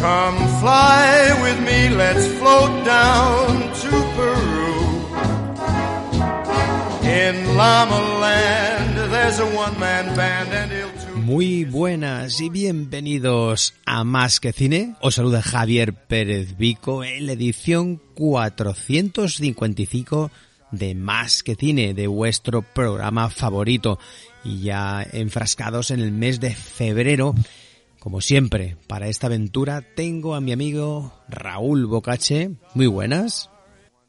Come 0.00 0.38
fly 0.60 1.38
with 1.42 1.60
me, 1.64 1.88
let's 1.90 2.26
float 2.38 2.84
down 2.84 3.72
to 3.82 3.90
Peru. 4.16 4.74
In 7.02 7.56
Land, 7.56 8.96
there's 9.12 9.38
a 9.38 9.46
one-man 9.46 10.14
band 10.14 10.52
and 10.52 10.72
he'll 10.72 10.96
Muy 11.26 11.64
buenas 11.64 12.40
y 12.40 12.50
bienvenidos 12.50 13.74
a 13.84 14.04
Más 14.04 14.38
que 14.38 14.52
Cine. 14.52 14.94
Os 15.00 15.16
saluda 15.16 15.42
Javier 15.42 15.92
Pérez 15.92 16.56
Vico 16.56 17.02
en 17.02 17.26
la 17.26 17.32
edición 17.32 18.00
455 18.14 20.30
de 20.70 20.94
Más 20.94 21.42
que 21.42 21.56
Cine, 21.56 21.94
de 21.94 22.06
vuestro 22.06 22.62
programa 22.62 23.28
favorito. 23.28 23.98
Y 24.44 24.60
ya 24.60 25.04
enfrascados 25.12 25.90
en 25.90 25.98
el 25.98 26.12
mes 26.12 26.38
de 26.38 26.54
febrero, 26.54 27.34
como 28.06 28.20
siempre, 28.20 28.76
para 28.86 29.08
esta 29.08 29.26
aventura 29.26 29.82
tengo 29.82 30.36
a 30.36 30.40
mi 30.40 30.52
amigo 30.52 31.12
Raúl 31.28 31.86
Bocache. 31.86 32.52
Muy 32.72 32.86
buenas. 32.86 33.50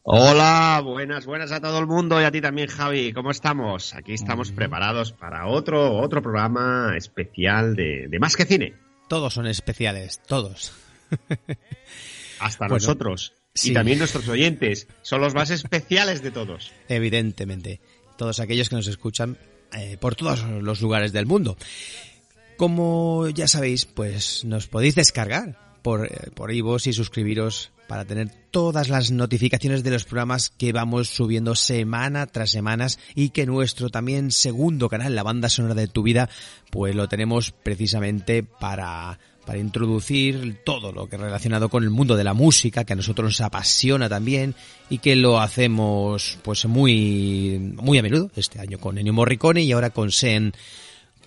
Hola, 0.04 0.84
buenas, 0.86 1.26
buenas 1.26 1.52
a 1.52 1.60
todo 1.60 1.80
el 1.80 1.88
mundo 1.88 2.22
y 2.22 2.24
a 2.24 2.30
ti 2.30 2.40
también, 2.40 2.68
Javi. 2.68 3.12
¿Cómo 3.12 3.32
estamos? 3.32 3.96
Aquí 3.96 4.14
estamos 4.14 4.52
preparados 4.52 5.14
para 5.14 5.48
otro, 5.48 5.98
otro 5.98 6.22
programa 6.22 6.94
especial 6.96 7.76
de, 7.76 8.08
de 8.08 8.20
Más 8.20 8.36
que 8.36 8.46
Cine. 8.46 8.76
Todos 9.08 9.34
son 9.34 9.48
especiales, 9.48 10.22
todos. 10.28 10.74
Hasta 12.40 12.66
Bueno, 12.66 12.76
nosotros. 12.76 13.34
sí. 13.56 13.72
Y 13.72 13.74
también 13.74 13.98
nuestros 13.98 14.28
oyentes. 14.28 14.88
Son 15.02 15.22
los 15.22 15.34
más 15.34 15.50
especiales 15.50 16.22
de 16.22 16.30
todos. 16.30 16.72
evidentemente. 16.88 17.82
Todos 18.16 18.40
aquellos 18.42 18.70
que 18.70 18.76
nos 18.76 18.86
escuchan 18.86 19.40
eh, 19.76 19.98
por 20.00 20.14
todos 20.16 20.44
los 20.44 20.82
lugares 20.82 21.14
del 21.14 21.26
mundo. 21.26 21.58
Como 22.58 23.30
ya 23.30 23.48
sabéis, 23.48 23.86
pues 23.86 24.44
nos 24.44 24.68
podéis 24.68 24.96
descargar 24.96 25.78
por, 25.84 26.08
eh, 26.08 26.32
por 26.34 26.52
iVoox 26.52 26.88
y 26.88 26.94
suscribiros 26.94 27.72
para 27.88 28.04
tener 28.04 28.30
todas 28.52 28.90
las 28.90 29.12
notificaciones 29.12 29.84
de 29.84 29.92
los 29.92 30.04
programas 30.04 30.50
que 30.50 30.74
vamos 30.74 31.08
subiendo 31.08 31.56
semana 31.56 32.28
tras 32.28 32.52
semanas 32.52 33.00
y 33.16 33.30
que 33.30 33.46
nuestro 33.46 33.90
también 33.90 34.32
segundo 34.32 34.90
canal, 34.90 35.16
la 35.16 35.24
banda 35.24 35.50
sonora 35.50 35.76
de 35.76 35.88
tu 35.88 36.04
vida, 36.04 36.30
pues 36.70 36.96
lo 36.96 37.08
tenemos 37.08 37.52
precisamente 37.52 38.44
para 38.44 39.20
para 39.46 39.60
introducir 39.60 40.60
todo 40.66 40.92
lo 40.92 41.08
que 41.08 41.16
relacionado 41.16 41.70
con 41.70 41.82
el 41.82 41.90
mundo 41.90 42.18
de 42.18 42.26
la 42.26 42.34
música, 42.34 42.84
que 42.84 42.92
a 42.92 42.98
nosotros 42.98 43.28
nos 43.28 43.40
apasiona 43.40 44.10
también 44.10 44.56
y 44.90 44.98
que 44.98 45.16
lo 45.16 45.40
hacemos 45.40 46.38
pues 46.44 46.66
muy 46.66 47.58
muy 47.82 47.98
a 47.98 48.04
menudo, 48.04 48.30
este 48.36 48.60
año 48.60 48.78
con 48.78 48.98
Ennio 48.98 49.14
Morricone 49.14 49.62
y 49.62 49.72
ahora 49.72 49.92
con 49.92 50.12
Sean 50.12 50.52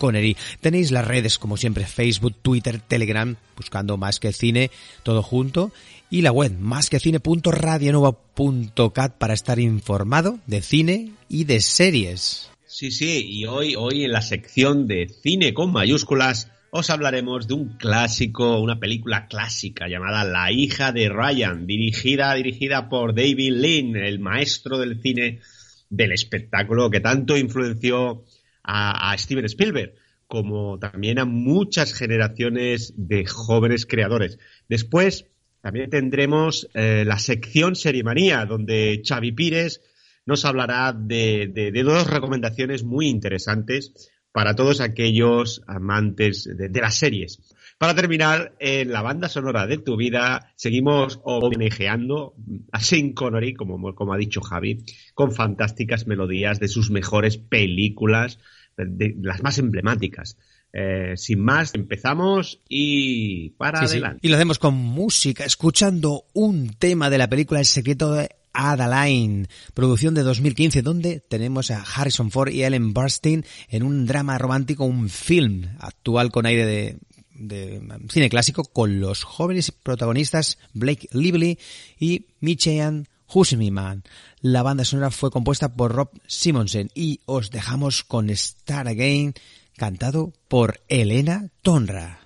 Connery. 0.01 0.37
Tenéis 0.61 0.91
las 0.91 1.07
redes 1.07 1.39
como 1.39 1.57
siempre, 1.57 1.85
Facebook, 1.85 2.35
Twitter, 2.43 2.81
Telegram, 2.81 3.37
buscando 3.57 3.97
más 3.97 4.19
que 4.19 4.33
cine, 4.33 4.73
todo 5.05 5.23
junto, 5.23 5.71
y 6.11 6.23
la 6.23 6.33
web 6.33 6.59
más 6.59 6.91
que 6.91 6.99
cine.radionova.cat 6.99 9.15
para 9.19 9.35
estar 9.35 9.61
informado 9.61 10.41
de 10.47 10.63
cine 10.63 11.13
y 11.29 11.45
de 11.45 11.61
series. 11.61 12.51
Sí, 12.67 12.91
sí, 12.91 13.25
y 13.29 13.47
hoy, 13.47 13.77
hoy 13.77 14.05
en 14.05 14.11
la 14.13 14.23
sección 14.23 14.89
de 14.89 15.09
cine 15.23 15.55
con 15.55 15.71
mayúsculas 15.71 16.51
os 16.73 16.89
hablaremos 16.89 17.49
de 17.49 17.55
un 17.55 17.77
clásico, 17.77 18.61
una 18.61 18.79
película 18.79 19.27
clásica 19.27 19.89
llamada 19.89 20.25
La 20.25 20.53
hija 20.53 20.93
de 20.93 21.09
Ryan, 21.09 21.67
dirigida, 21.67 22.33
dirigida 22.35 22.89
por 22.89 23.15
David 23.15 23.55
Lean, 23.55 23.97
el 23.97 24.21
maestro 24.21 24.79
del 24.79 25.03
cine 25.03 25.41
del 25.89 26.13
espectáculo 26.13 26.89
que 26.89 27.01
tanto 27.01 27.37
influenció 27.37 28.25
a, 28.63 29.17
Steven 29.19 29.45
Spielberg, 29.47 29.95
como 30.27 30.79
también 30.79 31.19
a 31.19 31.25
muchas 31.25 31.93
generaciones 31.95 32.93
de 32.97 33.27
jóvenes 33.27 33.87
creadores. 33.87 34.39
Después 34.69 35.27
también 35.61 35.91
tendremos 35.91 36.69
eh, 36.75 37.05
la 37.07 37.19
sección 37.19 37.77
Serimanía, 37.77 38.47
donde 38.47 39.03
Xavi 39.07 39.33
Pires 39.33 39.83
nos 40.27 40.45
hablará 40.45 40.93
de, 40.93 41.49
de- 41.53 41.83
dos 41.83 42.07
recomendaciones 42.07 42.85
muy 42.85 43.09
interesantes 43.09 44.11
para 44.33 44.55
todos 44.55 44.81
aquellos 44.81 45.63
amantes 45.67 46.49
de 46.57 46.81
las 46.81 46.95
series. 46.95 47.41
Para 47.81 47.95
terminar, 47.95 48.53
en 48.61 48.93
la 48.93 49.01
banda 49.01 49.31
sonora 49.31 49.67
de 49.67 49.79
tu 49.79 49.97
vida, 49.97 50.53
seguimos 50.55 51.19
homenajeando 51.25 52.35
a 52.73 52.79
Sean 52.79 53.15
Connery, 53.15 53.55
como, 53.55 53.95
como 53.95 54.13
ha 54.13 54.19
dicho 54.19 54.43
Javi, 54.43 54.85
con 55.15 55.33
fantásticas 55.33 56.07
melodías 56.07 56.61
de 56.61 56.69
sus 56.69 56.91
mejores 56.91 57.39
películas, 57.39 58.39
de, 58.77 58.85
de 58.85 59.15
las 59.23 59.43
más 59.43 59.57
emblemáticas. 59.57 60.37
Eh, 60.75 61.15
sin 61.17 61.41
más, 61.41 61.75
empezamos 61.75 62.61
y 62.69 63.49
para 63.57 63.81
Sí, 63.81 63.87
sí. 63.87 63.93
adelante. 63.95 64.19
Y 64.21 64.29
lo 64.29 64.37
hacemos 64.37 64.59
con 64.59 64.75
música, 64.75 65.47
escuchando 65.47 66.27
un 66.35 66.75
tema 66.79 67.09
de 67.09 67.17
la 67.17 67.31
película 67.31 67.61
El 67.61 67.67
secreto 67.67 68.13
de 68.13 68.29
Adaline, 68.53 69.47
producción 69.75 70.13
de 70.13 70.23
2015, 70.23 70.83
donde 70.83 71.21
tenemos 71.21 71.71
a 71.71 71.83
Harrison 71.83 72.31
Ford 72.31 72.51
y 72.51 72.63
Ellen 72.63 72.93
Burstyn 72.93 73.45
en 73.69 73.83
un 73.85 74.07
drama 74.07 74.37
romántico, 74.39 74.85
un 74.85 75.09
film 75.09 75.65
actual 75.79 76.31
con 76.31 76.47
aire 76.47 76.67
de, 76.67 76.99
de 77.41 77.79
um, 77.79 78.09
cine 78.09 78.29
clásico, 78.29 78.65
con 78.65 79.01
los 79.01 79.25
jóvenes 79.25 79.73
protagonistas 79.73 80.59
Blake 80.73 81.09
Lively 81.13 81.59
y 81.99 82.27
Michian 82.41 83.09
Husmiman. 83.33 84.05
La 84.41 84.63
banda 84.63 84.85
sonora 84.85 85.11
fue 85.11 85.31
compuesta 85.31 85.75
por 85.75 85.93
Rob 85.93 86.11
Simonsen 86.27 86.91
y 86.95 87.21
os 87.27 87.51
dejamos 87.51 88.05
con 88.05 88.31
Star 88.31 88.89
Again, 88.89 89.35
cantado 89.77 90.33
por 90.49 90.81
Elena 90.89 91.49
Tonra. 91.63 92.20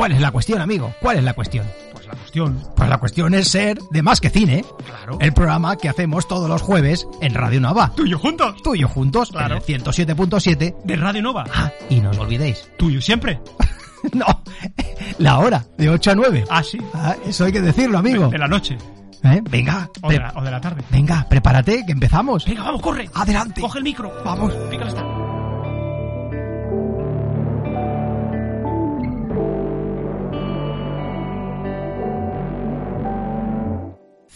¿Cuál 0.00 0.12
es 0.12 0.20
la 0.22 0.30
cuestión, 0.30 0.62
amigo? 0.62 0.94
¿Cuál 1.02 1.18
es 1.18 1.24
la 1.24 1.34
cuestión? 1.34 1.66
Pues 1.92 2.06
la 2.06 2.14
cuestión, 2.14 2.64
Pues 2.74 2.88
la 2.88 2.96
cuestión 2.96 3.34
es 3.34 3.48
ser 3.48 3.78
de 3.90 4.00
más 4.00 4.18
que 4.18 4.30
cine. 4.30 4.64
claro. 4.86 5.18
El 5.20 5.34
programa 5.34 5.76
que 5.76 5.90
hacemos 5.90 6.26
todos 6.26 6.48
los 6.48 6.62
jueves 6.62 7.06
en 7.20 7.34
Radio 7.34 7.60
Nova. 7.60 7.92
tuyo 7.94 8.18
juntos. 8.18 8.62
Tuyo 8.62 8.88
juntos, 8.88 9.28
Claro. 9.30 9.56
en 9.56 9.58
el 9.58 9.82
107.7. 9.84 10.74
De 10.84 10.96
Radio 10.96 11.20
Nova. 11.20 11.44
Ah, 11.54 11.70
y 11.90 12.00
no 12.00 12.12
os 12.12 12.18
olvidéis. 12.18 12.70
Tuyo 12.78 13.02
siempre. 13.02 13.40
no, 14.14 14.24
la 15.18 15.38
hora, 15.38 15.66
de 15.76 15.90
8 15.90 16.12
a 16.12 16.14
9. 16.14 16.44
Ah, 16.48 16.62
sí. 16.62 16.78
Ah, 16.94 17.14
eso 17.26 17.44
hay 17.44 17.52
que 17.52 17.60
decirlo, 17.60 17.98
amigo. 17.98 18.28
De 18.28 18.38
la 18.38 18.48
noche. 18.48 18.78
¿Eh? 19.22 19.42
Venga, 19.50 19.90
O 20.00 20.08
de 20.08 20.16
pre- 20.16 20.24
la, 20.26 20.32
o 20.34 20.42
de 20.42 20.50
la 20.50 20.60
tarde. 20.62 20.82
venga, 20.90 21.26
prepárate, 21.28 21.84
que 21.84 21.92
empezamos. 21.92 22.46
Venga, 22.46 22.62
vamos, 22.62 22.80
corre. 22.80 23.10
Adelante. 23.12 23.60
Coge 23.60 23.76
el 23.76 23.84
micro. 23.84 24.10
Vamos. 24.24 24.54
Venga, 24.70 24.88
está. 24.88 25.04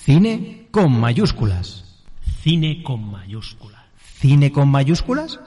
Cine 0.04 0.68
con 0.70 1.00
mayúsculas. 1.00 1.82
Cine 2.42 2.82
con 2.82 3.10
mayúscula. 3.10 3.86
¿Cine 4.20 4.52
con 4.52 4.68
mayúsculas? 4.68 5.40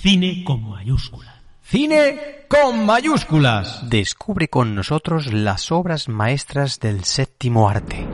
Cine 0.00 0.44
con 0.44 0.66
mayúscula. 0.66 1.42
Cine 1.62 2.46
con 2.48 2.86
mayúsculas. 2.86 3.86
Descubre 3.90 4.48
con 4.48 4.74
nosotros 4.74 5.30
las 5.30 5.70
obras 5.70 6.08
maestras 6.08 6.80
del 6.80 7.04
séptimo 7.04 7.68
arte. 7.68 8.06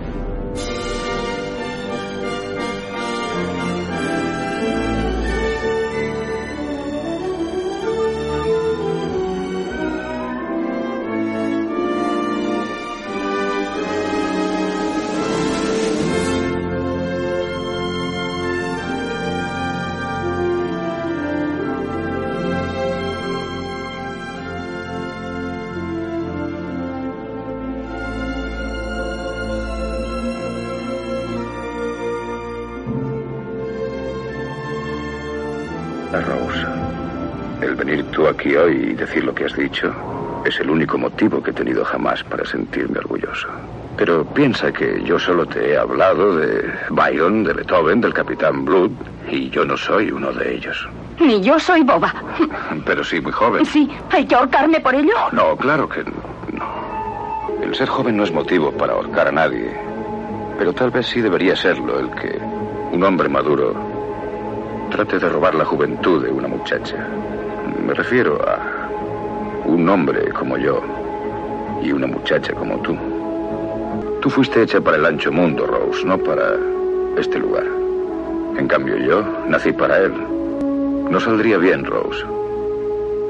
Aquí 38.35 38.57
hoy 38.57 38.91
y 38.91 38.95
decir 38.95 39.25
lo 39.25 39.35
que 39.35 39.45
has 39.45 39.57
dicho 39.57 39.93
es 40.45 40.59
el 40.61 40.71
único 40.71 40.99
motivo 40.99 41.43
que 41.43 41.51
he 41.51 41.55
tenido 41.55 41.85
jamás 41.85 42.23
para 42.25 42.45
sentirme 42.45 42.99
orgulloso. 42.99 43.49
Pero 43.97 44.25
piensa 44.25 44.73
que 44.73 45.03
yo 45.05 45.19
solo 45.19 45.47
te 45.47 45.71
he 45.71 45.79
hablado 45.79 46.37
de 46.37 46.71
Byron, 46.91 47.45
de 47.45 47.53
Beethoven, 47.53 48.01
del 48.01 48.13
Capitán 48.13 48.65
Blood, 48.65 48.91
y 49.31 49.49
yo 49.51 49.65
no 49.65 49.77
soy 49.77 50.11
uno 50.11 50.33
de 50.33 50.57
ellos. 50.57 50.89
Ni 51.21 51.41
yo 51.41 51.59
soy 51.59 51.83
boba. 51.83 52.13
Pero 52.85 53.05
sí 53.05 53.21
muy 53.21 53.33
joven. 53.33 53.65
Sí, 53.65 53.89
¿hay 54.11 54.27
que 54.27 54.35
ahorcarme 54.35 54.81
por 54.81 54.95
ello? 54.95 55.15
No, 55.33 55.57
claro 55.57 55.89
que 55.89 56.03
no. 56.05 56.13
El 57.63 57.75
ser 57.75 57.89
joven 57.89 58.17
no 58.17 58.25
es 58.25 58.33
motivo 58.33 58.73
para 58.73 58.95
ahorcar 58.95 59.29
a 59.29 59.33
nadie. 59.33 59.73
Pero 60.59 60.73
tal 60.73 60.91
vez 60.91 61.07
sí 61.07 61.21
debería 61.21 61.57
serlo 61.57 61.99
el 62.01 62.11
que 62.11 62.39
un 62.93 63.03
hombre 63.03 63.29
maduro 63.29 63.75
trate 64.91 65.19
de 65.19 65.29
robar 65.29 65.55
la 65.55 65.65
juventud 65.65 66.23
de 66.23 66.31
una 66.31 66.49
muchacha. 66.49 67.09
Me 67.87 67.93
refiero 67.93 68.41
a 68.49 68.89
un 69.67 69.87
hombre 69.89 70.31
como 70.33 70.57
yo 70.57 70.81
y 71.83 71.93
una 71.93 72.07
muchacha 72.07 72.55
como 72.55 72.79
tú. 72.79 72.97
Tú 74.23 74.31
fuiste 74.31 74.63
hecha 74.63 74.81
para 74.81 74.97
el 74.97 75.05
ancho 75.05 75.31
mundo, 75.31 75.67
Rose, 75.67 76.05
no 76.07 76.17
para 76.17 76.55
este 77.19 77.39
lugar. 77.39 77.65
En 78.57 78.67
cambio 78.69 78.97
yo 78.97 79.23
nací 79.49 79.71
para 79.71 79.99
él. 79.99 80.15
No 81.11 81.21
saldría 81.21 81.59
bien, 81.59 81.85
Rose. 81.85 82.25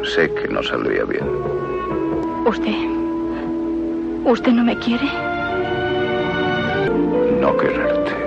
Sé 0.04 0.32
que 0.34 0.46
no 0.46 0.62
saldría 0.62 1.04
bien. 1.04 1.26
¿Usted... 2.46 2.74
¿Usted 4.24 4.52
no 4.52 4.62
me 4.62 4.78
quiere? 4.78 5.04
No 7.40 7.56
quererte. 7.56 8.23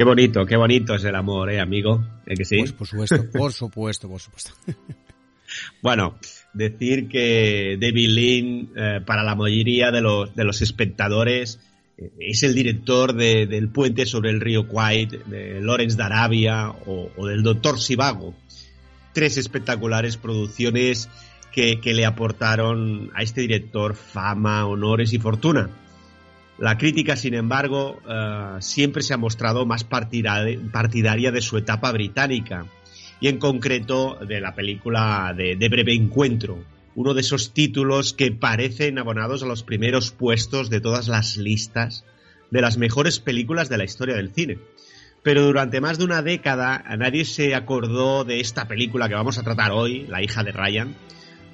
Qué 0.00 0.04
bonito, 0.04 0.46
qué 0.46 0.56
bonito 0.56 0.94
es 0.94 1.04
el 1.04 1.14
amor, 1.14 1.50
¿eh, 1.52 1.60
amigo? 1.60 2.02
¿Eh 2.24 2.34
que 2.34 2.46
sí? 2.46 2.56
Pues 2.60 2.72
por 2.72 2.86
supuesto, 2.86 3.16
por 3.32 3.52
supuesto, 3.52 4.08
por 4.08 4.18
supuesto. 4.18 4.52
Bueno, 5.82 6.18
decir 6.54 7.06
que 7.06 7.76
David 7.78 8.08
Lean, 8.08 8.68
eh, 8.74 9.00
para 9.04 9.22
la 9.22 9.34
mayoría 9.34 9.90
de 9.90 10.00
los, 10.00 10.34
de 10.34 10.44
los 10.44 10.62
espectadores, 10.62 11.60
eh, 11.98 12.12
es 12.18 12.42
el 12.44 12.54
director 12.54 13.12
de- 13.14 13.46
del 13.46 13.68
Puente 13.68 14.06
sobre 14.06 14.30
el 14.30 14.40
río 14.40 14.66
Kwai, 14.68 15.04
de 15.04 15.60
Lawrence 15.60 15.98
de 15.98 16.02
Arabia 16.02 16.70
o, 16.70 17.10
o 17.14 17.26
del 17.26 17.42
Doctor 17.42 17.78
Sivago. 17.78 18.32
Tres 19.12 19.36
espectaculares 19.36 20.16
producciones 20.16 21.10
que, 21.52 21.78
que 21.78 21.92
le 21.92 22.06
aportaron 22.06 23.10
a 23.14 23.22
este 23.22 23.42
director 23.42 23.94
fama, 23.96 24.66
honores 24.66 25.12
y 25.12 25.18
fortuna. 25.18 25.68
La 26.60 26.76
crítica, 26.76 27.16
sin 27.16 27.32
embargo, 27.32 28.00
eh, 28.06 28.56
siempre 28.60 29.02
se 29.02 29.14
ha 29.14 29.16
mostrado 29.16 29.64
más 29.64 29.82
partida- 29.82 30.44
partidaria 30.70 31.32
de 31.32 31.40
su 31.40 31.56
etapa 31.56 31.90
británica 31.90 32.66
y 33.18 33.28
en 33.28 33.38
concreto 33.38 34.18
de 34.26 34.42
la 34.42 34.54
película 34.54 35.34
de, 35.34 35.68
Breve 35.70 35.94
Encuentro, 35.94 36.62
uno 36.94 37.14
de 37.14 37.22
esos 37.22 37.54
títulos 37.54 38.12
que 38.12 38.30
parecen 38.30 38.98
abonados 38.98 39.42
a 39.42 39.46
los 39.46 39.62
primeros 39.62 40.10
puestos 40.10 40.68
de 40.68 40.82
todas 40.82 41.08
las 41.08 41.38
listas 41.38 42.04
de 42.50 42.60
las 42.60 42.76
mejores 42.76 43.20
películas 43.20 43.70
de 43.70 43.78
la 43.78 43.84
historia 43.84 44.16
del 44.16 44.34
cine. 44.34 44.58
Pero 45.22 45.42
durante 45.46 45.80
más 45.80 45.96
de 45.96 46.04
una 46.04 46.20
década 46.20 46.84
nadie 46.98 47.24
se 47.24 47.54
acordó 47.54 48.24
de 48.24 48.40
esta 48.40 48.68
película 48.68 49.08
que 49.08 49.14
vamos 49.14 49.38
a 49.38 49.42
tratar 49.42 49.72
hoy, 49.72 50.06
La 50.08 50.22
hija 50.22 50.44
de 50.44 50.52
Ryan, 50.52 50.94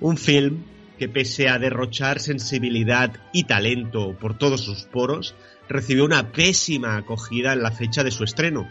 un 0.00 0.16
film 0.16 0.64
que 0.98 1.08
pese 1.08 1.48
a 1.48 1.58
derrochar 1.58 2.20
sensibilidad 2.20 3.12
y 3.32 3.44
talento 3.44 4.16
por 4.18 4.36
todos 4.36 4.62
sus 4.62 4.84
poros, 4.84 5.34
recibió 5.68 6.04
una 6.04 6.32
pésima 6.32 6.96
acogida 6.96 7.52
en 7.52 7.62
la 7.62 7.70
fecha 7.70 8.04
de 8.04 8.10
su 8.10 8.24
estreno 8.24 8.68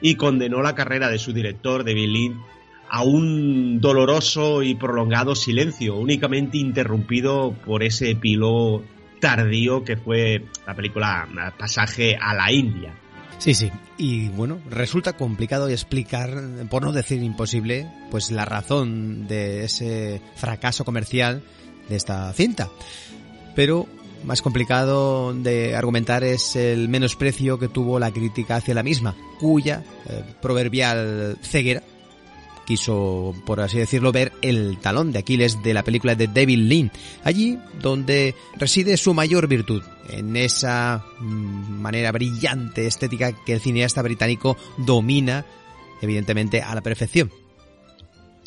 y 0.00 0.14
condenó 0.14 0.62
la 0.62 0.74
carrera 0.74 1.08
de 1.10 1.18
su 1.18 1.32
director, 1.32 1.84
David 1.84 2.08
Lean, 2.08 2.40
a 2.88 3.02
un 3.02 3.80
doloroso 3.80 4.62
y 4.62 4.74
prolongado 4.74 5.36
silencio, 5.36 5.96
únicamente 5.96 6.58
interrumpido 6.58 7.52
por 7.64 7.82
ese 7.84 8.10
epílogo 8.10 8.84
tardío 9.20 9.84
que 9.84 9.96
fue 9.96 10.44
la 10.66 10.74
película 10.74 11.28
Pasaje 11.56 12.16
a 12.20 12.34
la 12.34 12.50
India. 12.50 12.94
Sí, 13.38 13.54
sí. 13.54 13.70
Y 13.96 14.28
bueno, 14.28 14.60
resulta 14.68 15.14
complicado 15.14 15.68
explicar, 15.68 16.30
por 16.68 16.82
no 16.82 16.92
decir 16.92 17.22
imposible, 17.22 17.86
pues 18.10 18.30
la 18.30 18.44
razón 18.44 19.26
de 19.28 19.64
ese 19.64 20.20
fracaso 20.34 20.84
comercial 20.84 21.42
de 21.90 21.96
esta 21.96 22.32
cinta. 22.32 22.70
Pero 23.54 23.86
más 24.24 24.40
complicado 24.40 25.34
de 25.34 25.76
argumentar 25.76 26.24
es 26.24 26.56
el 26.56 26.88
menosprecio 26.88 27.58
que 27.58 27.68
tuvo 27.68 27.98
la 27.98 28.10
crítica 28.10 28.56
hacia 28.56 28.74
la 28.74 28.82
misma, 28.82 29.16
cuya 29.38 29.82
eh, 30.08 30.22
proverbial 30.40 31.38
ceguera 31.42 31.82
quiso, 32.70 33.34
por 33.46 33.60
así 33.60 33.78
decirlo, 33.78 34.12
ver 34.12 34.30
el 34.42 34.78
talón 34.78 35.10
de 35.10 35.18
Aquiles 35.18 35.60
de 35.60 35.74
la 35.74 35.82
película 35.82 36.14
de 36.14 36.28
David 36.28 36.58
Lean, 36.58 36.92
allí 37.24 37.58
donde 37.82 38.36
reside 38.56 38.96
su 38.96 39.12
mayor 39.12 39.48
virtud, 39.48 39.82
en 40.08 40.36
esa 40.36 41.04
mm, 41.18 41.80
manera 41.80 42.12
brillante 42.12 42.86
estética 42.86 43.32
que 43.44 43.54
el 43.54 43.60
cineasta 43.60 44.02
británico 44.02 44.56
domina, 44.78 45.44
evidentemente, 46.00 46.62
a 46.62 46.72
la 46.76 46.80
perfección. 46.80 47.32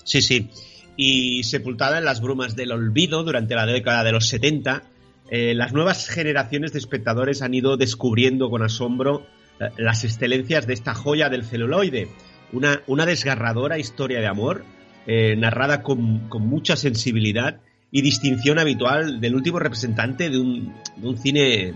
Sí, 0.05 0.21
sí. 0.21 0.49
Y 0.95 1.43
sepultada 1.43 1.97
en 1.97 2.05
las 2.05 2.21
brumas 2.21 2.55
del 2.55 2.71
olvido 2.71 3.23
durante 3.23 3.55
la 3.55 3.65
década 3.65 4.03
de 4.03 4.11
los 4.11 4.27
70, 4.27 4.83
eh, 5.31 5.53
las 5.55 5.73
nuevas 5.73 6.07
generaciones 6.07 6.73
de 6.73 6.79
espectadores 6.79 7.41
han 7.41 7.53
ido 7.53 7.77
descubriendo 7.77 8.49
con 8.49 8.61
asombro 8.61 9.25
eh, 9.59 9.69
las 9.77 10.03
excelencias 10.03 10.67
de 10.67 10.73
esta 10.73 10.93
joya 10.93 11.29
del 11.29 11.45
celuloide. 11.45 12.09
Una, 12.51 12.81
una 12.85 13.05
desgarradora 13.07 13.79
historia 13.79 14.19
de 14.19 14.27
amor, 14.27 14.63
eh, 15.07 15.35
narrada 15.35 15.81
con, 15.81 16.29
con 16.29 16.45
mucha 16.47 16.75
sensibilidad 16.75 17.59
y 17.91 18.01
distinción 18.01 18.59
habitual 18.59 19.19
del 19.21 19.35
último 19.35 19.57
representante 19.59 20.29
de 20.29 20.37
un, 20.39 20.73
un 21.01 21.17
cine 21.17 21.73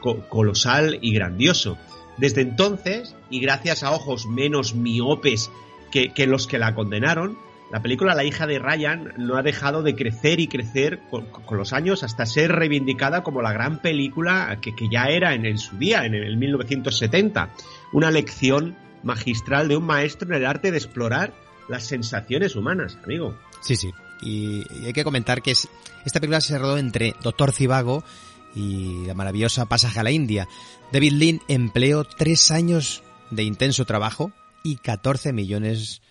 co- 0.00 0.20
colosal 0.28 0.98
y 1.02 1.12
grandioso. 1.12 1.76
Desde 2.18 2.42
entonces, 2.42 3.16
y 3.30 3.40
gracias 3.40 3.82
a 3.82 3.90
ojos 3.92 4.26
menos 4.26 4.74
miopes 4.74 5.50
que, 5.90 6.12
que 6.12 6.26
los 6.26 6.46
que 6.46 6.58
la 6.58 6.74
condenaron, 6.74 7.36
la 7.70 7.80
película 7.80 8.14
La 8.14 8.24
hija 8.24 8.46
de 8.46 8.58
Ryan 8.58 9.14
no 9.16 9.36
ha 9.36 9.42
dejado 9.42 9.82
de 9.82 9.94
crecer 9.94 10.40
y 10.40 10.48
crecer 10.48 11.00
con, 11.08 11.28
los 11.50 11.72
años 11.72 12.02
hasta 12.02 12.26
ser 12.26 12.52
reivindicada 12.52 13.22
como 13.22 13.42
la 13.42 13.52
gran 13.52 13.80
película 13.80 14.58
que, 14.60 14.74
que 14.74 14.88
ya 14.90 15.04
era 15.04 15.34
en, 15.34 15.56
su 15.58 15.78
día, 15.78 16.04
en 16.04 16.14
el 16.14 16.36
1970. 16.36 17.50
Una 17.92 18.10
lección 18.10 18.76
magistral 19.02 19.68
de 19.68 19.76
un 19.76 19.84
maestro 19.84 20.28
en 20.28 20.34
el 20.34 20.46
arte 20.46 20.70
de 20.70 20.78
explorar 20.78 21.32
las 21.68 21.84
sensaciones 21.84 22.56
humanas, 22.56 22.98
amigo. 23.04 23.36
Sí, 23.60 23.76
sí. 23.76 23.92
Y, 24.20 24.64
hay 24.84 24.92
que 24.92 25.04
comentar 25.04 25.40
que 25.40 25.52
es, 25.52 25.68
esta 26.04 26.18
película 26.18 26.40
se 26.40 26.58
rodó 26.58 26.76
entre 26.76 27.14
Doctor 27.22 27.52
Cibago 27.52 28.02
y 28.54 29.06
la 29.06 29.14
maravillosa 29.14 29.66
Pasaje 29.66 30.00
a 30.00 30.02
la 30.02 30.10
India. 30.10 30.48
David 30.92 31.12
Lean 31.12 31.40
empleó 31.46 32.02
tres 32.02 32.50
años 32.50 33.04
de 33.30 33.44
intenso 33.44 33.84
trabajo 33.84 34.32
y 34.64 34.76
14 34.76 35.32
millones 35.32 36.02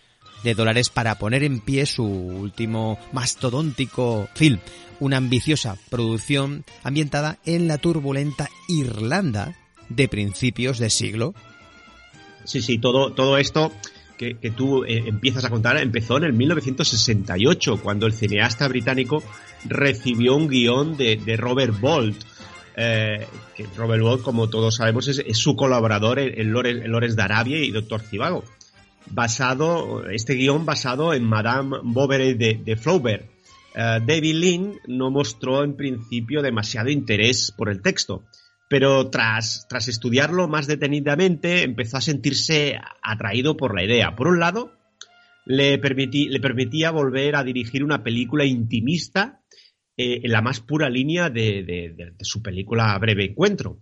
de 0.43 0.55
dólares 0.55 0.89
para 0.89 1.15
poner 1.15 1.43
en 1.43 1.59
pie 1.59 1.85
su 1.85 2.05
último 2.05 2.97
mastodóntico 3.11 4.29
film, 4.35 4.59
una 4.99 5.17
ambiciosa 5.17 5.77
producción 5.89 6.65
ambientada 6.83 7.39
en 7.45 7.67
la 7.67 7.77
turbulenta 7.77 8.49
Irlanda 8.67 9.55
de 9.89 10.07
principios 10.07 10.79
de 10.79 10.89
siglo. 10.89 11.33
Sí, 12.45 12.61
sí, 12.61 12.77
todo, 12.77 13.13
todo 13.13 13.37
esto 13.37 13.71
que, 14.17 14.37
que 14.37 14.51
tú 14.51 14.83
eh, 14.83 15.03
empiezas 15.07 15.45
a 15.45 15.49
contar 15.49 15.77
empezó 15.77 16.17
en 16.17 16.25
el 16.25 16.33
1968, 16.33 17.79
cuando 17.81 18.05
el 18.05 18.13
cineasta 18.13 18.67
británico 18.67 19.23
recibió 19.65 20.35
un 20.35 20.47
guion 20.47 20.97
de, 20.97 21.15
de 21.15 21.37
Robert 21.37 21.79
Bolt. 21.79 22.21
eh, 22.75 23.25
que 23.55 23.65
Robert 23.75 24.01
Bolt, 24.01 24.21
como 24.21 24.49
todos 24.49 24.75
sabemos, 24.75 25.07
es, 25.07 25.37
su 25.37 25.55
colaborador 25.55 26.19
en, 26.19 26.39
en 26.39 26.51
Lores 26.51 27.15
de 27.15 27.21
Arabia 27.21 27.59
y 27.59 27.71
Doctor 27.71 28.01
Cibago. 28.01 28.43
Basado, 29.11 30.09
este 30.09 30.33
guion 30.35 30.65
basado 30.65 31.13
en 31.13 31.23
Madame 31.23 31.77
Bovary 31.83 32.33
de, 32.35 32.75
Flaubert. 32.75 33.25
Eh, 33.75 33.99
David 34.05 34.35
Lean 34.35 34.73
no 34.87 35.09
mostró 35.11 35.63
en 35.63 35.75
principio 35.75 36.41
demasiado 36.41 36.89
interés 36.89 37.51
por 37.55 37.69
el 37.69 37.81
texto, 37.81 38.23
pero 38.69 39.09
tras, 39.09 39.65
tras 39.67 39.87
estudiarlo 39.87 40.47
más 40.47 40.67
detenidamente 40.67 41.63
empezó 41.63 41.97
a 41.97 42.01
sentirse 42.01 42.79
atraído 43.01 43.57
por 43.57 43.75
la 43.75 43.83
idea. 43.83 44.15
Por 44.15 44.27
un 44.27 44.39
lado, 44.39 44.73
le, 45.45 45.77
le 45.77 46.39
permitía 46.39 46.91
volver 46.91 47.35
a 47.35 47.43
dirigir 47.43 47.83
una 47.83 48.03
película 48.03 48.45
intimista 48.45 49.41
eh, 49.97 50.21
en 50.23 50.31
la 50.31 50.41
más 50.41 50.59
pura 50.59 50.89
línea 50.89 51.29
de- 51.29 51.63
de 51.63 52.13
su 52.25 52.41
película 52.43 52.97
Breve 52.99 53.25
Encuentro, 53.25 53.79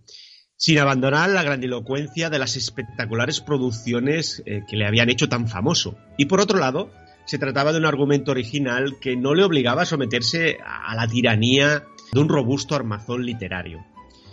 sin 0.58 0.78
abandonar 0.80 1.30
la 1.30 1.44
grandilocuencia 1.44 2.30
de 2.30 2.40
las 2.40 2.56
espectaculares 2.56 3.40
producciones 3.40 4.42
eh, 4.44 4.64
que 4.68 4.76
le 4.76 4.86
habían 4.86 5.08
hecho 5.08 5.28
tan 5.28 5.48
famoso. 5.48 5.96
Y 6.18 6.26
por 6.26 6.40
otro 6.40 6.58
lado, 6.58 6.90
se 7.26 7.38
trataba 7.38 7.72
de 7.72 7.78
un 7.78 7.86
argumento 7.86 8.32
original 8.32 8.96
que 9.00 9.16
no 9.16 9.34
le 9.34 9.44
obligaba 9.44 9.82
a 9.82 9.86
someterse 9.86 10.58
a 10.64 10.94
la 10.96 11.06
tiranía 11.06 11.84
de 12.12 12.20
un 12.20 12.28
robusto 12.28 12.74
armazón 12.74 13.24
literario. 13.24 13.86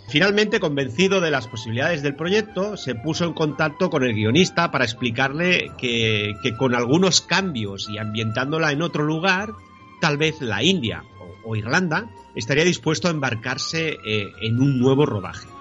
Finalmente, 0.08 0.60
convencido 0.60 1.20
de 1.20 1.30
las 1.30 1.46
posibilidades 1.46 2.02
del 2.02 2.16
proyecto, 2.16 2.76
se 2.76 2.94
puso 2.94 3.24
en 3.24 3.32
contacto 3.32 3.88
con 3.88 4.02
el 4.02 4.14
guionista 4.14 4.70
para 4.70 4.84
explicarle 4.84 5.72
que, 5.78 6.34
con 6.58 6.74
algunos 6.74 7.20
cambios 7.20 7.88
y 7.88 7.98
ambientándola 7.98 8.72
en 8.72 8.82
otro 8.82 9.04
lugar, 9.04 9.52
tal 10.00 10.16
vez 10.16 10.40
la 10.40 10.62
India 10.62 11.04
o, 11.44 11.50
o 11.50 11.56
Irlanda, 11.56 12.10
estaría 12.34 12.64
dispuesto 12.64 13.08
a 13.08 13.12
embarcarse 13.12 13.96
eh, 14.06 14.28
en 14.42 14.60
un 14.60 14.78
nuevo 14.78 15.06
rodaje. 15.06 15.55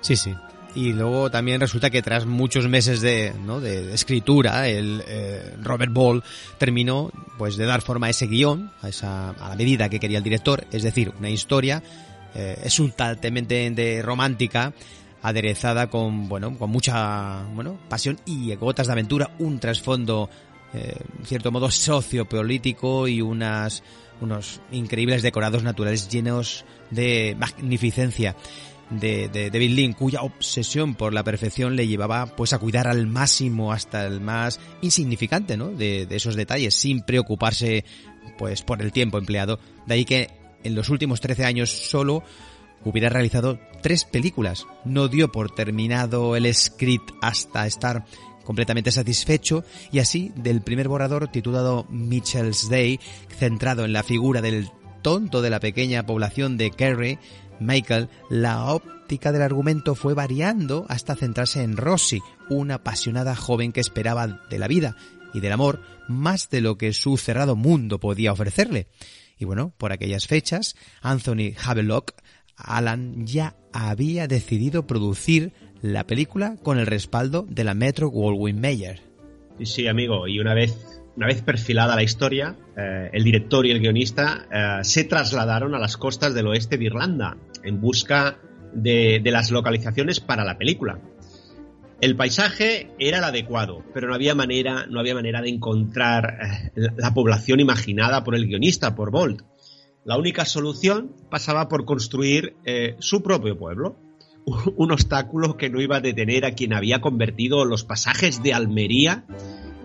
Sí, 0.00 0.16
sí. 0.16 0.34
Y 0.74 0.92
luego 0.92 1.30
también 1.30 1.60
resulta 1.60 1.90
que 1.90 2.00
tras 2.00 2.26
muchos 2.26 2.68
meses 2.68 3.00
de, 3.00 3.34
¿no? 3.44 3.60
de, 3.60 3.92
escritura, 3.92 4.68
el 4.68 5.02
eh, 5.06 5.56
Robert 5.60 5.92
Ball 5.92 6.22
terminó 6.58 7.10
pues 7.38 7.56
de 7.56 7.66
dar 7.66 7.82
forma 7.82 8.06
a 8.06 8.10
ese 8.10 8.26
guion, 8.26 8.70
a, 8.82 8.88
esa, 8.88 9.30
a 9.30 9.48
la 9.48 9.56
medida 9.56 9.88
que 9.88 9.98
quería 9.98 10.18
el 10.18 10.24
director, 10.24 10.64
es 10.70 10.82
decir, 10.82 11.12
una 11.18 11.28
historia 11.28 11.82
eh, 12.34 12.60
exultantemente 12.62 14.00
romántica, 14.02 14.72
aderezada 15.22 15.88
con, 15.88 16.28
bueno, 16.28 16.56
con 16.56 16.70
mucha, 16.70 17.42
bueno, 17.52 17.78
pasión 17.88 18.18
y 18.24 18.54
gotas 18.54 18.86
de 18.86 18.92
aventura, 18.92 19.30
un 19.40 19.58
trasfondo, 19.58 20.30
eh, 20.72 20.94
en 21.18 21.26
cierto 21.26 21.50
modo, 21.50 21.68
sociopolítico 21.68 23.08
y 23.08 23.20
unas, 23.20 23.82
unos 24.20 24.60
increíbles 24.70 25.22
decorados 25.22 25.64
naturales 25.64 26.08
llenos 26.08 26.64
de 26.90 27.36
magnificencia 27.38 28.36
de, 28.90 29.28
de 29.28 29.50
David 29.50 29.70
Lean, 29.70 29.92
cuya 29.92 30.22
obsesión 30.22 30.94
por 30.94 31.14
la 31.14 31.24
perfección 31.24 31.76
le 31.76 31.86
llevaba 31.86 32.26
pues 32.26 32.52
a 32.52 32.58
cuidar 32.58 32.88
al 32.88 33.06
máximo 33.06 33.72
hasta 33.72 34.06
el 34.06 34.20
más 34.20 34.60
insignificante, 34.82 35.56
¿no? 35.56 35.70
De, 35.70 36.06
de 36.06 36.16
esos 36.16 36.36
detalles, 36.36 36.74
sin 36.74 37.02
preocuparse 37.02 37.84
pues 38.38 38.62
por 38.62 38.82
el 38.82 38.92
tiempo 38.92 39.18
empleado. 39.18 39.58
De 39.86 39.94
ahí 39.94 40.04
que 40.04 40.28
en 40.64 40.74
los 40.74 40.88
últimos 40.88 41.20
13 41.20 41.44
años 41.44 41.70
solo 41.70 42.22
hubiera 42.84 43.08
realizado 43.08 43.58
tres 43.82 44.04
películas. 44.04 44.66
No 44.84 45.08
dio 45.08 45.30
por 45.30 45.54
terminado 45.54 46.36
el 46.36 46.52
script 46.54 47.10
hasta 47.22 47.66
estar 47.66 48.04
completamente 48.44 48.90
satisfecho 48.90 49.64
y 49.92 49.98
así 49.98 50.32
del 50.34 50.62
primer 50.62 50.88
borrador 50.88 51.28
titulado 51.28 51.86
Mitchell's 51.90 52.68
Day, 52.68 52.98
centrado 53.38 53.84
en 53.84 53.92
la 53.92 54.02
figura 54.02 54.40
del 54.40 54.70
tonto 55.02 55.42
de 55.42 55.50
la 55.50 55.60
pequeña 55.60 56.04
población 56.04 56.56
de 56.56 56.70
Kerry, 56.70 57.18
Michael, 57.60 58.08
la 58.28 58.64
óptica 58.66 59.32
del 59.32 59.42
argumento 59.42 59.94
fue 59.94 60.14
variando 60.14 60.86
hasta 60.88 61.14
centrarse 61.14 61.62
en 61.62 61.76
Rosie, 61.76 62.22
una 62.48 62.76
apasionada 62.76 63.36
joven 63.36 63.72
que 63.72 63.80
esperaba 63.80 64.40
de 64.48 64.58
la 64.58 64.68
vida 64.68 64.96
y 65.32 65.40
del 65.40 65.52
amor 65.52 65.80
más 66.08 66.50
de 66.50 66.60
lo 66.60 66.76
que 66.76 66.92
su 66.92 67.16
cerrado 67.16 67.56
mundo 67.56 68.00
podía 68.00 68.32
ofrecerle. 68.32 68.88
Y 69.38 69.44
bueno, 69.44 69.72
por 69.78 69.92
aquellas 69.92 70.26
fechas, 70.26 70.74
Anthony 71.02 71.54
Havelock, 71.64 72.12
Alan 72.56 73.26
ya 73.26 73.56
había 73.72 74.26
decidido 74.26 74.86
producir 74.86 75.52
la 75.82 76.06
película 76.06 76.56
con 76.62 76.78
el 76.78 76.86
respaldo 76.86 77.46
de 77.48 77.64
la 77.64 77.74
Metro 77.74 78.08
Goldwyn 78.08 78.60
Mayer. 78.60 79.00
Sí, 79.62 79.86
amigo, 79.86 80.26
y 80.26 80.40
una 80.40 80.54
vez, 80.54 81.02
una 81.16 81.26
vez 81.26 81.42
perfilada 81.42 81.96
la 81.96 82.02
historia, 82.02 82.56
eh, 82.76 83.10
el 83.12 83.24
director 83.24 83.66
y 83.66 83.70
el 83.70 83.80
guionista 83.80 84.46
eh, 84.52 84.84
se 84.84 85.04
trasladaron 85.04 85.74
a 85.74 85.78
las 85.78 85.96
costas 85.96 86.34
del 86.34 86.48
oeste 86.48 86.76
de 86.76 86.84
Irlanda 86.84 87.36
en 87.62 87.80
busca 87.80 88.38
de, 88.72 89.20
las 89.24 89.50
localizaciones 89.50 90.20
para 90.20 90.44
la 90.44 90.58
película. 90.58 91.00
El 92.00 92.16
paisaje 92.16 92.90
era 92.98 93.18
el 93.18 93.24
adecuado, 93.24 93.84
pero 93.92 94.08
no 94.08 94.14
había 94.14 94.34
manera, 94.34 94.86
no 94.86 95.00
había 95.00 95.14
manera 95.14 95.42
de 95.42 95.50
encontrar 95.50 96.38
eh, 96.40 96.70
la, 96.74 96.94
la 96.96 97.14
población 97.14 97.60
imaginada 97.60 98.24
por 98.24 98.34
el 98.34 98.46
guionista, 98.46 98.94
por 98.94 99.10
Bolt. 99.10 99.42
La 100.04 100.16
única 100.16 100.46
solución 100.46 101.14
pasaba 101.30 101.68
por 101.68 101.84
construir 101.84 102.56
eh, 102.64 102.96
su 103.00 103.22
propio 103.22 103.58
pueblo, 103.58 103.96
un 104.76 104.92
obstáculo 104.92 105.56
que 105.56 105.68
no 105.68 105.80
iba 105.80 105.96
a 105.96 106.00
detener 106.00 106.46
a 106.46 106.52
quien 106.52 106.72
había 106.72 107.00
convertido 107.00 107.64
los 107.64 107.84
pasajes 107.84 108.42
de 108.42 108.54
Almería 108.54 109.24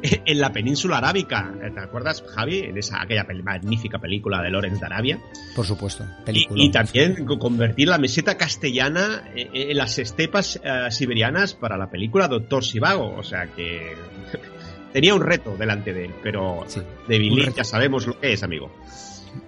en 0.25 0.39
la 0.39 0.51
península 0.51 0.97
arábica. 0.97 1.53
¿Te 1.73 1.79
acuerdas, 1.79 2.23
Javi? 2.35 2.59
En 2.59 2.77
esa 2.77 3.01
aquella 3.01 3.25
magnífica 3.43 3.99
película 3.99 4.41
de 4.41 4.49
Lorenz 4.49 4.79
de 4.79 4.85
Arabia. 4.85 5.19
Por 5.55 5.65
supuesto, 5.65 6.05
película. 6.25 6.63
y 6.63 6.69
también 6.71 7.25
co- 7.25 7.39
convertir 7.39 7.87
la 7.87 7.97
meseta 7.97 8.37
castellana 8.37 9.23
eh, 9.35 9.49
en 9.53 9.77
las 9.77 9.97
estepas 9.99 10.59
eh, 10.63 10.91
siberianas 10.91 11.53
para 11.53 11.77
la 11.77 11.89
película 11.89 12.27
Doctor 12.27 12.63
Sivago. 12.63 13.15
O 13.17 13.23
sea 13.23 13.47
que 13.47 13.93
tenía 14.93 15.15
un 15.15 15.21
reto 15.21 15.55
delante 15.57 15.93
de 15.93 16.05
él, 16.05 16.13
pero 16.21 16.65
Lean 17.07 17.35
reto. 17.37 17.57
ya 17.57 17.63
sabemos 17.63 18.07
lo 18.07 18.19
que 18.19 18.33
es, 18.33 18.43
amigo. 18.43 18.71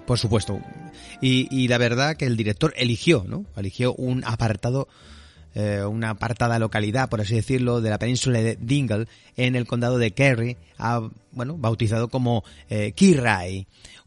Por 0.05 0.17
supuesto. 0.17 0.59
Y, 1.21 1.47
y 1.49 1.67
la 1.67 1.77
verdad 1.77 2.15
que 2.15 2.25
el 2.25 2.37
director 2.37 2.73
eligió, 2.77 3.25
¿no? 3.27 3.45
Eligió 3.55 3.93
un 3.93 4.23
apartado, 4.25 4.87
eh, 5.59 5.83
una 5.83 6.11
apartada 6.11 6.59
localidad, 6.59 7.09
por 7.09 7.19
así 7.19 7.33
decirlo, 7.33 7.81
de 7.81 7.89
la 7.89 7.97
península 7.97 8.39
de 8.39 8.57
Dingle, 8.61 9.07
en 9.35 9.55
el 9.55 9.65
condado 9.65 9.97
de 9.97 10.11
Kerry, 10.11 10.55
a- 10.77 11.09
bueno, 11.31 11.57
bautizado 11.57 12.09
como 12.09 12.43
eh, 12.69 12.93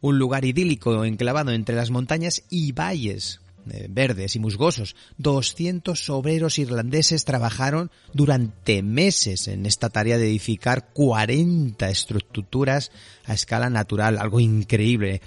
un 0.00 0.18
lugar 0.18 0.44
idílico 0.44 1.04
enclavado 1.04 1.50
entre 1.50 1.74
las 1.74 1.90
montañas 1.90 2.44
y 2.50 2.70
valles 2.70 3.40
eh, 3.70 3.88
verdes 3.90 4.36
y 4.36 4.38
musgosos. 4.38 4.94
200 5.18 6.08
obreros 6.10 6.58
irlandeses 6.58 7.24
trabajaron 7.24 7.90
durante 8.14 8.82
meses 8.82 9.48
en 9.48 9.66
esta 9.66 9.90
tarea 9.90 10.18
de 10.18 10.28
edificar 10.28 10.88
40 10.92 11.90
estructuras 11.90 12.90
a 13.26 13.34
escala 13.34 13.70
natural, 13.70 14.18
algo 14.18 14.38
increíble 14.40 15.20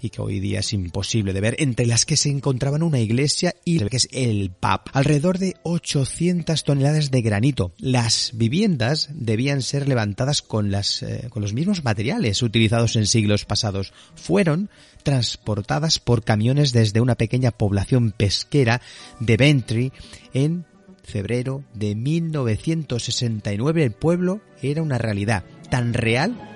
y 0.00 0.10
que 0.10 0.22
hoy 0.22 0.40
día 0.40 0.60
es 0.60 0.72
imposible 0.72 1.32
de 1.32 1.40
ver, 1.40 1.56
entre 1.58 1.86
las 1.86 2.06
que 2.06 2.16
se 2.16 2.30
encontraban 2.30 2.82
una 2.82 3.00
iglesia 3.00 3.54
y 3.64 3.80
el 3.80 3.90
que 3.90 3.98
es 3.98 4.08
el 4.12 4.50
pub. 4.50 4.80
Alrededor 4.92 5.38
de 5.38 5.56
800 5.62 6.64
toneladas 6.64 7.10
de 7.10 7.22
granito. 7.22 7.72
Las 7.78 8.32
viviendas 8.34 9.08
debían 9.12 9.62
ser 9.62 9.88
levantadas 9.88 10.42
con 10.42 10.70
las 10.70 11.02
eh, 11.02 11.26
con 11.30 11.42
los 11.42 11.52
mismos 11.52 11.84
materiales 11.84 12.42
utilizados 12.42 12.96
en 12.96 13.06
siglos 13.06 13.44
pasados. 13.44 13.92
Fueron 14.14 14.70
transportadas 15.02 15.98
por 15.98 16.24
camiones 16.24 16.72
desde 16.72 17.00
una 17.00 17.14
pequeña 17.14 17.50
población 17.50 18.12
pesquera 18.16 18.80
de 19.18 19.36
Bentry 19.36 19.92
en 20.34 20.66
febrero 21.02 21.64
de 21.74 21.94
1969 21.94 23.84
el 23.84 23.92
pueblo 23.92 24.40
era 24.62 24.82
una 24.82 24.98
realidad 24.98 25.44
tan 25.70 25.94
real 25.94 26.49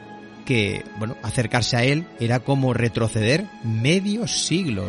que, 0.45 0.85
bueno, 0.99 1.17
acercarse 1.23 1.77
a 1.77 1.85
él 1.85 2.07
era 2.21 2.41
como 2.41 2.75
retroceder 2.75 3.45
medio 3.63 4.27
siglo. 4.27 4.87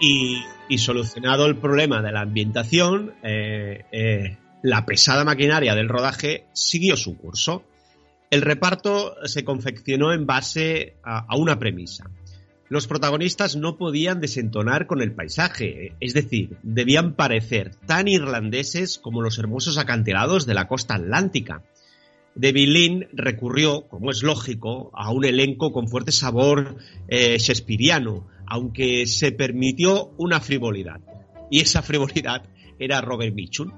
Y, 0.00 0.42
y 0.68 0.78
solucionado 0.78 1.46
el 1.46 1.58
problema 1.58 2.02
de 2.02 2.10
la 2.10 2.22
ambientación, 2.22 3.14
eh, 3.22 3.84
eh, 3.92 4.36
la 4.62 4.84
pesada 4.84 5.24
maquinaria 5.24 5.76
del 5.76 5.88
rodaje 5.88 6.46
siguió 6.52 6.96
su 6.96 7.16
curso. 7.16 7.62
El 8.28 8.42
reparto 8.42 9.14
se 9.26 9.44
confeccionó 9.44 10.12
en 10.12 10.26
base 10.26 10.96
a, 11.04 11.26
a 11.28 11.36
una 11.36 11.58
premisa. 11.58 12.10
Los 12.72 12.86
protagonistas 12.86 13.54
no 13.54 13.76
podían 13.76 14.18
desentonar 14.22 14.86
con 14.86 15.02
el 15.02 15.12
paisaje, 15.12 15.94
es 16.00 16.14
decir, 16.14 16.56
debían 16.62 17.16
parecer 17.16 17.74
tan 17.86 18.08
irlandeses 18.08 18.98
como 18.98 19.20
los 19.20 19.38
hermosos 19.38 19.76
acantilados 19.76 20.46
de 20.46 20.54
la 20.54 20.68
costa 20.68 20.94
atlántica. 20.94 21.64
David 22.34 22.68
Lynn 22.68 23.08
recurrió, 23.12 23.88
como 23.88 24.10
es 24.10 24.22
lógico, 24.22 24.90
a 24.94 25.12
un 25.12 25.26
elenco 25.26 25.70
con 25.70 25.86
fuerte 25.86 26.12
sabor 26.12 26.78
eh, 27.08 27.36
shakespeariano, 27.38 28.26
aunque 28.46 29.06
se 29.06 29.32
permitió 29.32 30.14
una 30.16 30.40
frivolidad. 30.40 31.02
Y 31.50 31.60
esa 31.60 31.82
frivolidad 31.82 32.44
era 32.78 33.02
Robert 33.02 33.34
Mitchum, 33.34 33.70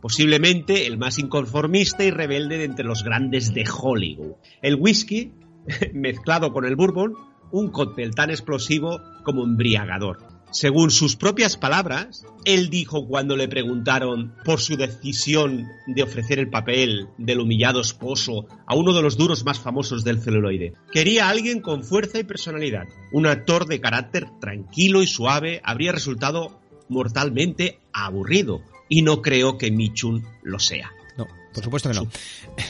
posiblemente 0.00 0.86
el 0.86 0.96
más 0.96 1.18
inconformista 1.18 2.04
y 2.04 2.10
rebelde 2.10 2.56
de 2.56 2.64
entre 2.64 2.86
los 2.86 3.04
grandes 3.04 3.52
de 3.52 3.68
Hollywood. 3.70 4.36
El 4.62 4.76
whisky, 4.76 5.30
mezclado 5.92 6.54
con 6.54 6.64
el 6.64 6.74
bourbon, 6.74 7.28
un 7.52 7.70
cóctel 7.70 8.14
tan 8.14 8.30
explosivo 8.30 9.00
como 9.24 9.44
embriagador. 9.44 10.30
Según 10.52 10.90
sus 10.90 11.14
propias 11.14 11.56
palabras, 11.56 12.26
él 12.44 12.70
dijo 12.70 13.06
cuando 13.06 13.36
le 13.36 13.46
preguntaron 13.46 14.34
por 14.44 14.60
su 14.60 14.76
decisión 14.76 15.68
de 15.86 16.02
ofrecer 16.02 16.40
el 16.40 16.50
papel 16.50 17.06
del 17.18 17.38
humillado 17.38 17.80
esposo 17.80 18.46
a 18.66 18.74
uno 18.74 18.92
de 18.92 19.02
los 19.02 19.16
duros 19.16 19.44
más 19.44 19.60
famosos 19.60 20.02
del 20.02 20.20
celuloide. 20.20 20.74
Quería 20.90 21.26
a 21.26 21.30
alguien 21.30 21.60
con 21.60 21.84
fuerza 21.84 22.18
y 22.18 22.24
personalidad. 22.24 22.88
Un 23.12 23.26
actor 23.26 23.66
de 23.66 23.80
carácter 23.80 24.26
tranquilo 24.40 25.02
y 25.02 25.06
suave 25.06 25.60
habría 25.62 25.92
resultado 25.92 26.58
mortalmente 26.88 27.78
aburrido. 27.92 28.60
Y 28.88 29.02
no 29.02 29.22
creo 29.22 29.56
que 29.56 29.70
Michun 29.70 30.26
lo 30.42 30.58
sea. 30.58 30.90
No, 31.16 31.28
por 31.54 31.62
supuesto 31.62 31.90
que 31.90 31.94
no. 31.94 32.08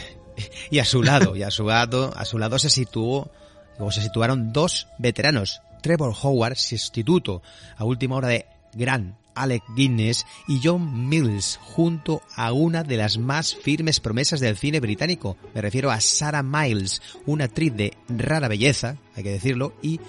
y 0.70 0.80
a 0.80 0.84
su 0.84 1.02
lado, 1.02 1.34
y 1.34 1.44
a 1.44 1.50
su 1.50 1.64
lado, 1.64 2.12
a 2.14 2.26
su 2.26 2.38
lado 2.38 2.58
se 2.58 2.68
situó, 2.68 3.30
o 3.78 3.90
se 3.90 4.02
situaron 4.02 4.52
dos 4.52 4.88
veteranos, 4.98 5.62
Trevor 5.82 6.14
Howard, 6.22 6.56
sustituto 6.56 7.42
a 7.76 7.84
última 7.84 8.16
hora 8.16 8.28
de 8.28 8.46
Grant 8.74 9.14
Alec 9.34 9.62
Guinness 9.74 10.26
y 10.48 10.60
John 10.62 11.08
Mills 11.08 11.58
junto 11.62 12.22
a 12.36 12.52
una 12.52 12.82
de 12.82 12.96
las 12.96 13.18
más 13.18 13.54
firmes 13.54 14.00
promesas 14.00 14.40
del 14.40 14.56
cine 14.56 14.80
británico. 14.80 15.36
Me 15.54 15.62
refiero 15.62 15.90
a 15.90 16.00
Sarah 16.00 16.42
Miles, 16.42 17.00
una 17.26 17.44
actriz 17.44 17.74
de 17.74 17.96
rara 18.08 18.48
belleza, 18.48 18.96
hay 19.16 19.22
que 19.22 19.30
decirlo, 19.30 19.74
y 19.82 20.00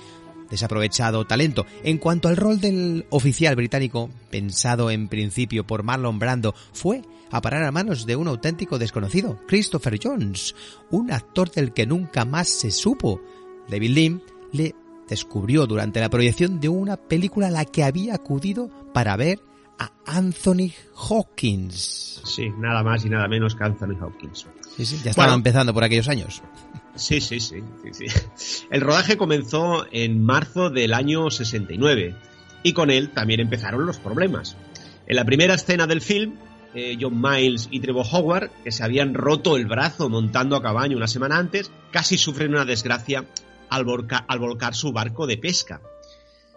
desaprovechado 0.49 1.25
talento. 1.25 1.65
En 1.83 1.97
cuanto 1.97 2.27
al 2.27 2.37
rol 2.37 2.59
del 2.59 3.05
oficial 3.09 3.55
británico, 3.55 4.09
pensado 4.29 4.91
en 4.91 5.07
principio 5.07 5.65
por 5.65 5.83
Marlon 5.83 6.19
Brando, 6.19 6.53
fue 6.73 7.01
a 7.31 7.41
parar 7.41 7.63
a 7.63 7.71
manos 7.71 8.05
de 8.05 8.17
un 8.17 8.27
auténtico 8.27 8.77
desconocido, 8.77 9.39
Christopher 9.47 9.97
Jones, 10.03 10.53
un 10.89 11.11
actor 11.11 11.49
del 11.49 11.73
que 11.73 11.87
nunca 11.87 12.25
más 12.25 12.49
se 12.49 12.71
supo. 12.71 13.21
David 13.71 13.89
Lim 13.91 14.19
le 14.51 14.75
descubrió 15.07 15.65
durante 15.65 15.99
la 15.99 16.09
proyección 16.09 16.59
de 16.59 16.69
una 16.69 16.97
película 16.97 17.47
a 17.47 17.51
la 17.51 17.65
que 17.65 17.83
había 17.83 18.13
acudido 18.15 18.69
para 18.93 19.15
ver 19.15 19.39
a 19.79 19.91
Anthony 20.05 20.71
Hawkins. 20.95 22.21
Sí, 22.23 22.49
nada 22.59 22.83
más 22.83 23.03
y 23.05 23.09
nada 23.09 23.27
menos 23.27 23.55
que 23.55 23.63
Anthony 23.63 23.95
Hawkins. 23.99 24.45
Sí, 24.77 24.85
sí, 24.85 24.99
ya 25.03 25.09
estaba 25.11 25.27
Bueno. 25.29 25.37
empezando 25.37 25.73
por 25.73 25.83
aquellos 25.83 26.07
años. 26.07 26.41
Sí, 26.95 27.19
sí, 27.21 27.39
sí, 27.39 27.63
sí, 27.83 27.93
sí. 27.93 28.65
El 28.69 28.81
rodaje 28.81 29.17
comenzó 29.17 29.85
en 29.91 30.23
marzo 30.23 30.69
del 30.69 30.93
año 30.93 31.29
69 31.31 32.15
y 32.63 32.73
con 32.73 32.91
él 32.91 33.09
también 33.11 33.39
empezaron 33.39 33.85
los 33.85 33.97
problemas. 33.97 34.55
En 35.07 35.15
la 35.15 35.25
primera 35.25 35.55
escena 35.55 35.87
del 35.87 36.01
film, 36.01 36.35
eh, 36.73 36.97
John 36.99 37.19
Miles 37.19 37.67
y 37.71 37.79
Trevor 37.79 38.05
Howard, 38.11 38.51
que 38.63 38.71
se 38.71 38.83
habían 38.83 39.13
roto 39.13 39.57
el 39.57 39.65
brazo 39.65 40.09
montando 40.09 40.55
a 40.55 40.61
caballo 40.61 40.95
una 40.95 41.07
semana 41.07 41.37
antes, 41.37 41.71
casi 41.91 42.17
sufren 42.17 42.51
una 42.51 42.65
desgracia 42.65 43.25
al, 43.71 43.83
volca- 43.85 44.25
al 44.27 44.37
volcar 44.39 44.75
su 44.75 44.91
barco 44.91 45.25
de 45.25 45.37
pesca. 45.37 45.81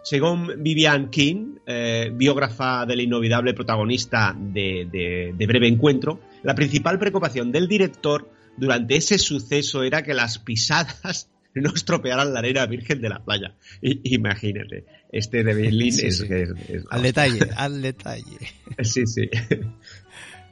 Según 0.03 0.61
Vivian 0.61 1.09
King, 1.09 1.55
eh, 1.65 2.11
biógrafa 2.13 2.85
del 2.85 3.01
inolvidable 3.01 3.55
protagonista 3.55 4.35
de, 4.37 4.87
de- 4.91 5.33
de 5.35 5.47
Breve 5.47 5.67
Encuentro, 5.67 6.21
la 6.43 6.53
principal 6.53 6.99
preocupación 6.99 7.51
del 7.51 7.67
director 7.67 8.29
durante 8.55 8.95
ese 8.97 9.17
suceso 9.17 9.81
era 9.83 10.03
que 10.03 10.13
las 10.13 10.37
pisadas 10.37 11.29
no 11.55 11.73
estropearan 11.73 12.33
la 12.33 12.39
arena 12.39 12.67
virgen 12.67 13.01
de 13.01 13.09
la 13.09 13.23
playa. 13.25 13.55
I- 13.81 14.01
imagínate, 14.13 14.85
este 15.11 15.43
de 15.43 15.53
Berlín 15.55 15.91
Sí, 15.91 16.05
es, 16.05 16.17
sí. 16.19 16.27
es- 16.29 16.49
es- 16.69 16.83
Al 16.91 17.01
detalle, 17.01 17.39
al 17.57 17.81
detalle. 17.81 18.37
Sí, 18.83 19.07
sí. 19.07 19.27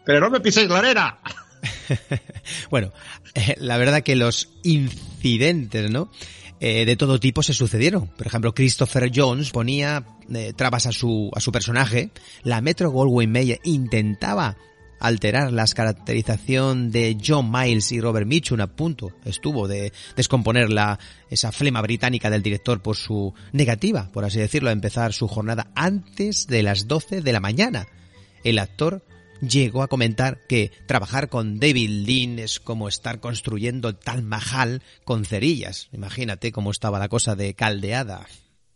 Pero 0.05 0.19
no 0.19 0.31
me 0.31 0.39
piséis 0.39 0.67
la 0.69 0.79
arena. 0.79 1.17
Bueno, 2.69 2.91
eh, 3.35 3.55
la 3.59 3.77
verdad 3.77 4.01
que 4.01 4.15
los 4.15 4.49
incidentes, 4.63 5.89
¿no? 5.91 6.11
Eh, 6.65 6.85
de 6.85 6.95
todo 6.95 7.19
tipo 7.19 7.43
se 7.43 7.53
sucedieron. 7.53 8.07
Por 8.07 8.25
ejemplo, 8.25 8.53
Christopher 8.53 9.11
Jones 9.13 9.51
ponía 9.51 10.05
eh, 10.33 10.53
trabas 10.55 10.85
a 10.85 10.93
su, 10.93 11.29
a 11.35 11.41
su 11.41 11.51
personaje. 11.51 12.11
La 12.43 12.61
Metro 12.61 12.89
Goldwyn 12.89 13.29
Mayer 13.29 13.59
intentaba 13.65 14.55
alterar 15.01 15.51
la 15.51 15.65
caracterización 15.67 16.89
de 16.89 17.17
John 17.21 17.51
Miles 17.51 17.91
y 17.91 17.99
Robert 17.99 18.25
Mitchum 18.25 18.61
a 18.61 18.67
punto 18.67 19.11
estuvo 19.25 19.67
de 19.67 19.91
descomponer 20.15 20.69
la, 20.69 20.97
esa 21.29 21.51
flema 21.51 21.81
británica 21.81 22.29
del 22.29 22.41
director 22.41 22.81
por 22.81 22.95
su 22.95 23.33
negativa, 23.51 24.09
por 24.13 24.23
así 24.23 24.39
decirlo, 24.39 24.69
a 24.69 24.71
empezar 24.71 25.11
su 25.11 25.27
jornada 25.27 25.69
antes 25.75 26.47
de 26.47 26.63
las 26.63 26.87
12 26.87 27.19
de 27.19 27.33
la 27.33 27.41
mañana. 27.41 27.87
El 28.45 28.57
actor 28.57 29.03
llegó 29.47 29.83
a 29.83 29.87
comentar 29.87 30.45
que 30.47 30.71
trabajar 30.87 31.29
con 31.29 31.59
David 31.59 32.05
Lean 32.05 32.39
es 32.39 32.59
como 32.59 32.87
estar 32.87 33.19
construyendo 33.19 33.95
tal 33.95 34.23
Mahal 34.23 34.81
con 35.03 35.25
cerillas. 35.25 35.89
Imagínate 35.91 36.51
cómo 36.51 36.71
estaba 36.71 36.99
la 36.99 37.09
cosa 37.09 37.35
de 37.35 37.53
caldeada. 37.53 38.25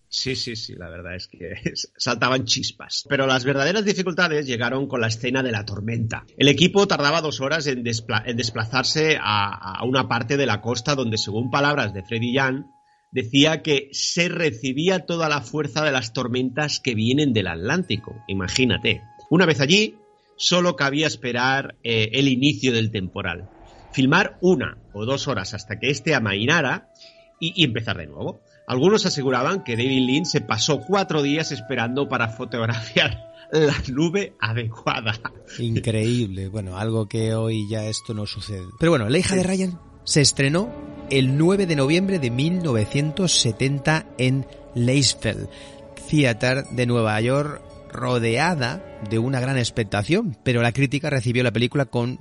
Sí, 0.10 0.38
sí, 0.38 0.56
sí, 0.56 0.74
la 0.74 0.90
verdad 0.90 1.16
es 1.16 1.28
que 1.28 1.38
saltaban 1.98 2.46
chispas. 2.46 3.06
Pero 3.10 3.28
las 3.28 3.44
verdaderas 3.44 3.84
dificultades 3.84 4.48
llegaron 4.48 4.88
con 4.88 5.02
la 5.02 5.08
escena 5.08 5.44
de 5.44 5.52
la 5.52 5.66
tormenta. 5.66 6.26
El 6.38 6.48
equipo 6.48 6.88
tardaba 6.88 7.20
dos 7.22 7.42
horas 7.42 7.68
en, 7.68 7.84
despla- 7.84 8.24
en 8.26 8.38
desplazarse 8.38 9.18
a, 9.22 9.80
a 9.80 9.84
una 9.86 10.08
parte 10.08 10.38
de 10.38 10.46
la 10.46 10.62
costa 10.62 10.96
donde, 10.96 11.18
según 11.18 11.52
palabras 11.52 11.94
de 11.94 12.04
Freddy 12.04 12.34
Young, 12.34 12.64
decía 13.12 13.62
que 13.62 13.90
se 13.92 14.30
recibía 14.30 15.06
toda 15.06 15.28
la 15.28 15.42
fuerza 15.42 15.84
de 15.84 15.92
las 15.92 16.14
tormentas 16.14 16.80
que 16.80 16.96
vienen 16.96 17.34
del 17.34 17.48
Atlántico. 17.48 18.16
Imagínate. 18.30 19.02
Una 19.30 19.46
vez 19.46 19.60
allí, 19.60 19.98
solo 20.38 20.76
cabía 20.76 21.08
esperar 21.08 21.76
eh, 21.84 22.10
el 22.14 22.28
inicio 22.28 22.72
del 22.72 22.92
temporal. 22.92 23.50
Filmar 23.92 24.38
una 24.42 24.78
o 24.94 25.06
dos 25.06 25.28
horas 25.28 25.54
hasta 25.54 25.80
que 25.80 25.90
éste 25.90 26.16
amainara 26.16 26.92
y, 27.40 27.54
y 27.56 27.66
empezar 27.66 27.98
de 27.98 28.08
nuevo. 28.08 28.42
Algunos 28.68 29.06
aseguraban 29.06 29.64
que 29.64 29.76
David 29.76 30.06
Lynn 30.06 30.26
se 30.26 30.42
pasó 30.42 30.82
cuatro 30.82 31.22
días 31.22 31.52
esperando 31.52 32.08
para 32.10 32.30
fotografiar 32.30 33.34
la 33.52 33.76
nube 33.88 34.34
adecuada. 34.40 35.20
Increíble. 35.60 36.50
Bueno, 36.50 36.78
algo 36.78 37.08
que 37.08 37.34
hoy 37.34 37.68
ya 37.70 37.86
esto 37.86 38.14
no 38.14 38.26
sucede. 38.26 38.66
Pero 38.80 38.92
bueno, 38.92 39.10
La 39.10 39.18
hija 39.18 39.36
de 39.36 39.44
Ryan 39.44 39.80
se 40.04 40.22
estrenó 40.22 40.72
el 41.10 41.38
9 41.38 41.66
de 41.66 41.76
noviembre 41.76 42.20
de 42.20 42.30
1970 42.30 44.06
en 44.18 44.46
Leisfeld 44.76 45.50
Theater 46.10 46.66
de 46.72 46.86
Nueva 46.86 47.20
York, 47.22 47.62
rodeada 47.98 48.82
de 49.10 49.20
una 49.20 49.42
gran 49.42 49.58
expectación, 49.58 50.38
pero 50.44 50.62
la 50.62 50.72
crítica 50.72 51.10
recibió 51.10 51.44
la 51.44 51.52
película 51.52 51.86
con 51.86 52.20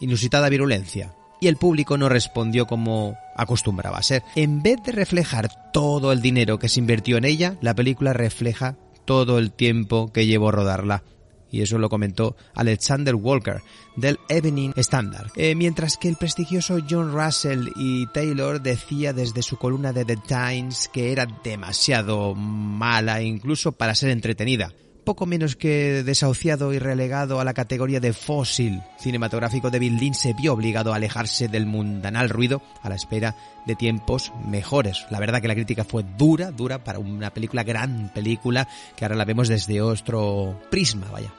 inusitada 0.00 0.48
virulencia. 0.48 1.14
Y 1.40 1.48
el 1.48 1.56
público 1.56 1.96
no 1.96 2.08
respondió 2.08 2.66
como 2.66 3.16
acostumbraba 3.36 3.98
a 3.98 4.02
ser. 4.02 4.22
En 4.34 4.62
vez 4.62 4.82
de 4.84 4.92
reflejar 4.92 5.72
todo 5.72 6.12
el 6.12 6.20
dinero 6.20 6.58
que 6.58 6.68
se 6.68 6.80
invirtió 6.80 7.16
en 7.16 7.24
ella, 7.24 7.56
la 7.60 7.74
película 7.74 8.12
refleja 8.12 8.76
todo 9.04 9.38
el 9.38 9.52
tiempo 9.52 10.12
que 10.12 10.26
llevó 10.26 10.50
rodarla. 10.50 11.02
Y 11.50 11.62
eso 11.62 11.78
lo 11.78 11.88
comentó 11.88 12.36
Alexander 12.54 13.14
Walker 13.14 13.62
del 13.96 14.18
Evening 14.28 14.72
Standard. 14.76 15.30
Eh, 15.36 15.54
mientras 15.54 15.96
que 15.96 16.08
el 16.08 16.16
prestigioso 16.16 16.78
John 16.88 17.12
Russell 17.12 17.68
y 17.76 18.06
Taylor 18.08 18.60
decía 18.60 19.12
desde 19.12 19.42
su 19.42 19.56
columna 19.56 19.92
de 19.92 20.04
The 20.04 20.16
Times 20.16 20.88
que 20.92 21.12
era 21.12 21.26
demasiado 21.42 22.34
mala 22.34 23.22
incluso 23.22 23.72
para 23.72 23.94
ser 23.94 24.10
entretenida 24.10 24.72
poco 25.10 25.26
menos 25.26 25.56
que 25.56 26.04
desahuciado 26.04 26.72
y 26.72 26.78
relegado 26.78 27.40
a 27.40 27.44
la 27.44 27.52
categoría 27.52 27.98
de 27.98 28.12
fósil 28.12 28.80
cinematográfico, 28.98 29.68
David 29.68 29.98
Lynch 29.98 30.14
se 30.14 30.34
vio 30.34 30.52
obligado 30.52 30.92
a 30.92 30.96
alejarse 30.96 31.48
del 31.48 31.66
mundanal 31.66 32.28
ruido 32.28 32.62
a 32.80 32.88
la 32.88 32.94
espera 32.94 33.34
de 33.66 33.74
tiempos 33.74 34.32
mejores. 34.46 35.06
La 35.10 35.18
verdad 35.18 35.40
que 35.40 35.48
la 35.48 35.54
crítica 35.54 35.82
fue 35.82 36.04
dura, 36.16 36.52
dura 36.52 36.84
para 36.84 37.00
una 37.00 37.30
película, 37.30 37.64
gran 37.64 38.12
película, 38.14 38.68
que 38.96 39.04
ahora 39.04 39.16
la 39.16 39.24
vemos 39.24 39.48
desde 39.48 39.82
otro 39.82 40.56
prisma, 40.70 41.08
vaya. 41.10 41.32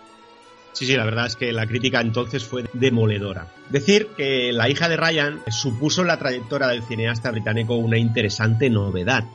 Sí, 0.74 0.86
sí, 0.86 0.96
la 0.96 1.06
verdad 1.06 1.28
es 1.28 1.36
que 1.36 1.52
la 1.52 1.68
crítica 1.68 2.02
entonces 2.02 2.46
fue 2.46 2.70
demoledora. 2.74 3.48
Decir 3.70 4.08
que 4.18 4.52
La 4.54 4.70
hija 4.70 4.88
de 4.88 4.98
Ryan 4.98 5.42
supuso 5.50 6.02
en 6.02 6.08
la 6.08 6.18
trayectoria 6.18 6.68
del 6.68 6.84
cineasta 6.84 7.32
británico 7.32 7.76
una 7.76 7.98
interesante 7.98 8.70
novedad 8.70 9.26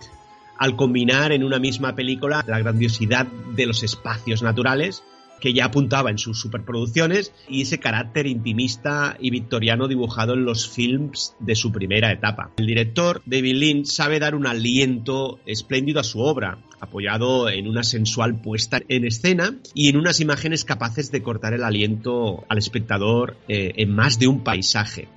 al 0.58 0.76
combinar 0.76 1.32
en 1.32 1.44
una 1.44 1.58
misma 1.58 1.94
película 1.94 2.42
la 2.46 2.58
grandiosidad 2.58 3.26
de 3.26 3.66
los 3.66 3.82
espacios 3.82 4.42
naturales 4.42 5.02
que 5.40 5.52
ya 5.52 5.66
apuntaba 5.66 6.10
en 6.10 6.18
sus 6.18 6.40
superproducciones 6.40 7.32
y 7.48 7.62
ese 7.62 7.78
carácter 7.78 8.26
intimista 8.26 9.16
y 9.20 9.30
victoriano 9.30 9.88
dibujado 9.88 10.34
en 10.34 10.44
los 10.44 10.68
films 10.68 11.34
de 11.40 11.54
su 11.54 11.72
primera 11.72 12.12
etapa. 12.12 12.52
El 12.56 12.66
director 12.66 13.22
David 13.26 13.54
Lynch 13.54 13.86
sabe 13.86 14.18
dar 14.18 14.34
un 14.34 14.46
aliento 14.46 15.40
espléndido 15.46 16.00
a 16.00 16.04
su 16.04 16.20
obra, 16.20 16.58
apoyado 16.80 17.48
en 17.48 17.68
una 17.68 17.82
sensual 17.82 18.40
puesta 18.40 18.80
en 18.88 19.04
escena 19.04 19.56
y 19.74 19.88
en 19.88 19.96
unas 19.96 20.20
imágenes 20.20 20.64
capaces 20.64 21.10
de 21.10 21.22
cortar 21.22 21.54
el 21.54 21.64
aliento 21.64 22.44
al 22.48 22.58
espectador 22.58 23.36
eh, 23.48 23.72
en 23.76 23.94
más 23.94 24.18
de 24.18 24.28
un 24.28 24.42
paisaje. 24.42 25.08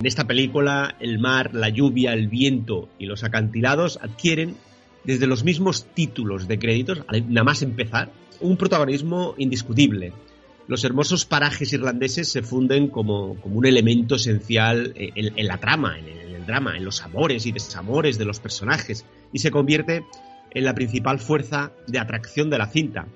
En 0.00 0.06
esta 0.06 0.26
película, 0.26 0.94
el 1.00 1.18
mar, 1.18 1.54
la 1.54 1.68
lluvia, 1.68 2.12
el 2.12 2.28
viento 2.28 2.88
y 3.00 3.06
los 3.06 3.24
acantilados 3.24 3.98
adquieren 4.00 4.56
desde 5.02 5.26
los 5.26 5.42
mismos 5.42 5.86
títulos 5.94 6.46
de 6.46 6.58
créditos, 6.58 7.02
nada 7.28 7.44
más 7.44 7.62
empezar, 7.62 8.12
un 8.40 8.56
protagonismo 8.56 9.34
indiscutible. 9.38 10.12
Los 10.66 10.84
hermosos 10.84 11.24
parajes 11.24 11.72
irlandeses 11.72 12.30
se 12.30 12.42
funden 12.42 12.88
como, 12.88 13.36
como 13.40 13.56
un 13.56 13.66
elemento 13.66 14.16
esencial 14.16 14.92
en, 14.96 15.46
la 15.46 15.58
trama, 15.58 15.98
en 15.98 16.08
el, 16.08 16.18
en 16.18 16.34
el 16.34 16.46
drama, 16.46 16.76
en 16.76 16.84
los 16.84 17.02
amores 17.02 17.46
y 17.46 17.52
desamores 17.52 18.18
de 18.18 18.26
los 18.26 18.38
personajes, 18.38 19.06
y 19.32 19.38
se 19.38 19.50
convierte 19.50 20.04
en 20.50 20.64
la 20.64 20.74
principal 20.74 21.18
fuerza 21.18 21.72
de 21.86 21.98
atracción 21.98 22.50
de 22.50 22.58
la 22.58 22.66
cinta, 22.66 23.06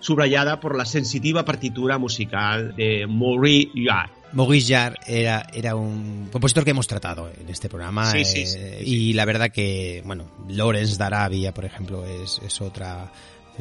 subrayada 0.00 0.60
por 0.60 0.76
la 0.76 0.84
sensitiva 0.84 1.44
partitura 1.44 1.98
musical 1.98 2.74
de 2.76 3.06
Maurice 3.06 3.70
Jarre. 3.74 4.12
Maurice 4.32 4.74
Jarre 4.74 4.98
era, 5.06 5.46
era 5.52 5.74
un 5.74 6.28
compositor 6.30 6.64
que 6.64 6.70
hemos 6.70 6.86
tratado 6.86 7.30
en 7.40 7.48
este 7.48 7.68
programa 7.68 8.10
sí, 8.10 8.18
eh, 8.18 8.24
sí, 8.24 8.46
sí. 8.46 8.58
y 8.84 9.12
la 9.14 9.24
verdad 9.24 9.50
que, 9.50 10.02
bueno, 10.04 10.30
Lawrence 10.48 10.96
Darabia, 10.98 11.52
por 11.54 11.64
ejemplo, 11.64 12.04
es, 12.04 12.40
es 12.44 12.60
otra 12.60 13.10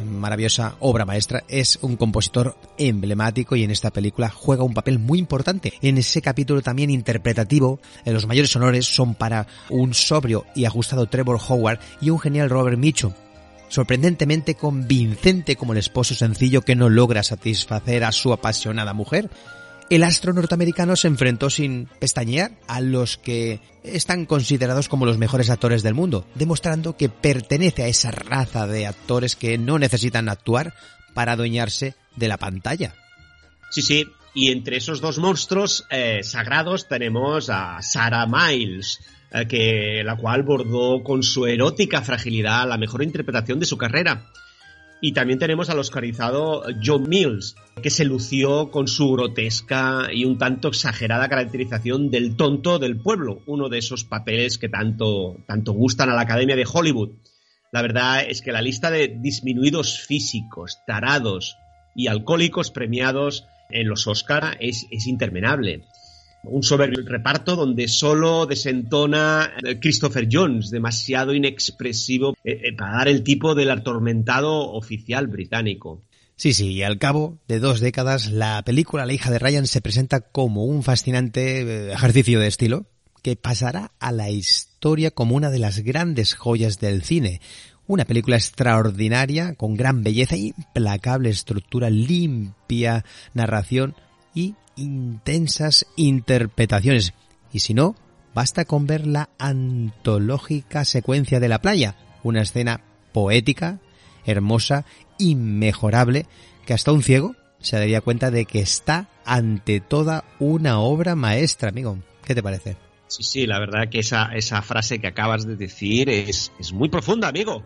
maravillosa 0.06 0.76
obra 0.80 1.06
maestra, 1.06 1.44
es 1.48 1.80
un 1.82 1.98
compositor 1.98 2.58
emblemático 2.78 3.56
y 3.56 3.64
en 3.64 3.72
esta 3.72 3.92
película 3.92 4.30
juega 4.30 4.64
un 4.64 4.74
papel 4.74 5.00
muy 5.00 5.20
importante. 5.20 5.74
En 5.82 5.98
ese 5.98 6.22
capítulo 6.22 6.62
también 6.62 6.90
interpretativo, 6.90 7.80
eh, 8.06 8.12
los 8.12 8.28
mayores 8.28 8.56
honores 8.56 8.86
son 8.86 9.16
para 9.16 9.48
un 9.70 9.94
sobrio 9.94 10.46
y 10.56 10.66
ajustado 10.66 11.08
Trevor 11.08 11.40
Howard 11.48 11.80
y 12.02 12.10
un 12.10 12.20
genial 12.20 12.50
Robert 12.50 12.78
Mitchum, 12.78 13.14
sorprendentemente 13.70 14.56
convincente 14.56 15.56
como 15.56 15.74
el 15.74 15.80
esposo 15.80 16.16
sencillo 16.16 16.62
que 16.62 16.76
no 16.76 16.90
logra 16.90 17.24
satisfacer 17.24 18.04
a 18.04 18.12
su 18.12 18.34
apasionada 18.34 18.94
mujer. 18.94 19.30
El 19.90 20.04
astro 20.04 20.34
norteamericano 20.34 20.98
se 20.98 21.08
enfrentó 21.08 21.50
sin 21.50 21.88
pestañear 22.00 22.52
a 22.68 22.82
los 22.82 23.18
que 23.18 23.62
están 23.84 24.26
considerados 24.26 24.90
como 24.90 25.06
los 25.06 25.18
mejores 25.18 25.50
actores 25.50 25.82
del 25.82 25.94
mundo, 25.94 26.26
demostrando 26.36 26.98
que 26.98 27.08
pertenece 27.08 27.84
a 27.84 27.88
esa 27.88 28.12
raza 28.12 28.68
de 28.68 28.86
actores 28.86 29.38
que 29.38 29.58
no 29.58 29.80
necesitan 29.80 30.28
actuar 30.28 30.74
para 31.14 31.34
adueñarse 31.34 31.96
de 32.18 32.28
la 32.28 32.38
pantalla. 32.38 32.96
Sí, 33.72 33.82
sí. 33.82 34.06
Y 34.34 34.52
entre 34.52 34.78
esos 34.78 35.00
dos 35.00 35.20
monstruos 35.20 35.86
eh, 35.90 36.20
sagrados 36.22 36.90
tenemos 36.90 37.50
a 37.50 37.82
Sarah 37.82 38.28
Miles, 38.28 39.00
eh, 39.32 39.48
que, 39.48 40.04
la 40.04 40.18
cual 40.18 40.44
bordó 40.44 41.02
con 41.02 41.24
su 41.24 41.46
erótica 41.48 42.02
fragilidad 42.02 42.68
la 42.68 42.78
mejor 42.78 43.04
interpretación 43.04 43.60
de 43.60 43.66
su 43.66 43.78
carrera. 43.78 44.26
Y 45.00 45.14
también 45.14 45.38
tenemos 45.38 45.70
al 45.70 45.78
oscarizado 45.78 46.64
John 46.84 47.08
Mills, 47.08 47.56
que 47.84 47.92
se 47.92 48.04
lució 48.04 48.72
con 48.72 48.88
su 48.88 49.12
grotesca 49.12 50.08
y 50.12 50.26
un 50.26 50.40
tanto 50.40 50.70
exagerada 50.70 51.30
caracterización 51.30 52.10
del 52.10 52.36
tonto 52.36 52.80
del 52.80 53.00
pueblo, 53.00 53.42
uno 53.46 53.70
de 53.70 53.78
esos 53.78 54.04
papeles 54.04 54.58
que 54.58 54.70
tanto, 54.70 55.38
tanto 55.46 55.74
gustan 55.74 56.10
a 56.10 56.16
la 56.16 56.22
Academia 56.22 56.56
de 56.56 56.68
Hollywood. 56.72 57.12
La 57.72 57.84
verdad 57.84 58.24
es 58.28 58.42
que 58.42 58.52
la 58.52 58.62
lista 58.62 58.90
de 58.90 59.16
disminuidos 59.20 60.00
físicos, 60.00 60.80
tarados 60.88 61.58
y 61.96 62.08
alcohólicos 62.08 62.72
premiados 62.72 63.46
en 63.70 63.88
los 63.88 64.08
Oscar 64.08 64.58
es, 64.60 64.88
es 64.90 65.06
interminable. 65.06 65.84
Un 66.44 66.64
soberbio 66.64 67.04
reparto 67.06 67.56
donde 67.56 67.88
solo 67.88 68.46
desentona 68.46 69.52
eh, 69.64 69.80
Christopher 69.80 70.28
Jones, 70.32 70.70
demasiado 70.70 71.34
inexpresivo 71.34 72.36
eh, 72.44 72.62
eh, 72.64 72.76
para 72.76 72.98
dar 72.98 73.08
el 73.08 73.24
tipo 73.24 73.56
del 73.56 73.72
atormentado 73.72 74.72
oficial 74.72 75.28
británico. 75.28 76.04
Sí, 76.36 76.54
sí, 76.54 76.74
y 76.74 76.84
al 76.84 77.00
cabo 77.00 77.40
de 77.48 77.60
dos 77.60 77.80
décadas, 77.80 78.32
la 78.32 78.62
película 78.64 79.06
La 79.06 79.14
hija 79.14 79.32
de 79.32 79.40
Ryan 79.40 79.66
se 79.66 79.82
presenta 79.82 80.22
como 80.22 80.66
un 80.66 80.84
fascinante 80.84 81.92
ejercicio 81.92 82.40
de 82.40 82.48
estilo 82.48 82.86
que 83.24 83.36
pasará 83.36 83.92
a 84.00 84.12
la 84.12 84.30
historia 84.30 85.12
como 85.12 85.36
una 85.36 85.50
de 85.50 85.60
las 85.60 85.80
grandes 85.80 86.36
joyas 86.36 86.80
del 86.80 87.04
cine. 87.04 87.42
Una 87.88 88.06
película 88.06 88.36
extraordinaria, 88.36 89.56
con 89.56 89.76
gran 89.76 90.04
belleza, 90.04 90.36
implacable 90.36 91.30
estructura, 91.30 91.90
limpia 91.90 93.04
narración 93.34 93.96
intensas 94.78 95.86
interpretaciones. 95.96 97.14
Y 97.52 97.60
si 97.60 97.74
no, 97.74 97.96
basta 98.34 98.66
con 98.66 98.88
ver 98.88 99.06
la 99.06 99.30
antológica 99.38 100.86
secuencia 100.86 101.40
de 101.40 101.50
la 101.50 101.62
playa, 101.62 101.96
una 102.24 102.42
escena 102.42 102.82
poética, 103.12 103.80
hermosa, 104.26 104.86
inmejorable, 105.18 106.26
que 106.66 106.74
hasta 106.74 106.92
un 106.92 107.04
ciego 107.04 107.36
se 107.60 107.78
daría 107.78 108.02
cuenta 108.02 108.32
de 108.32 108.46
que 108.46 108.60
está 108.60 109.10
ante 109.26 109.80
toda 109.80 110.24
una 110.40 110.80
obra 110.80 111.16
maestra, 111.16 111.70
amigo. 111.70 111.98
¿Qué 112.24 112.36
te 112.36 112.44
parece? 112.44 112.78
Sí, 113.08 113.24
sí, 113.24 113.48
la 113.48 113.60
verdad 113.60 113.90
que 113.90 114.00
esa, 114.00 114.36
esa 114.36 114.62
frase 114.62 115.00
que 115.00 115.08
acabas 115.08 115.46
de 115.46 115.56
decir 115.56 116.10
es, 116.10 116.52
es 116.60 116.74
muy 116.74 116.90
profunda, 116.90 117.30
amigo. 117.30 117.64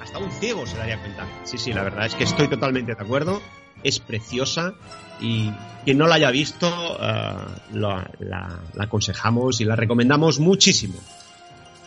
Hasta 0.00 0.18
un 0.18 0.30
ciego 0.32 0.66
se 0.66 0.76
daría 0.76 0.98
cuenta. 1.00 1.26
Sí, 1.44 1.56
sí, 1.56 1.72
la 1.72 1.84
verdad 1.84 2.06
es 2.06 2.14
que 2.16 2.24
estoy 2.24 2.48
totalmente 2.48 2.94
de 2.94 3.02
acuerdo. 3.02 3.40
Es 3.82 3.98
preciosa 3.98 4.74
y 5.20 5.50
quien 5.84 5.98
no 5.98 6.06
la 6.06 6.16
haya 6.16 6.30
visto 6.30 6.68
la, 6.98 8.10
la- 8.20 8.60
la 8.74 8.84
aconsejamos 8.84 9.60
y 9.60 9.64
la 9.64 9.76
recomendamos 9.76 10.38
muchísimo. 10.38 10.94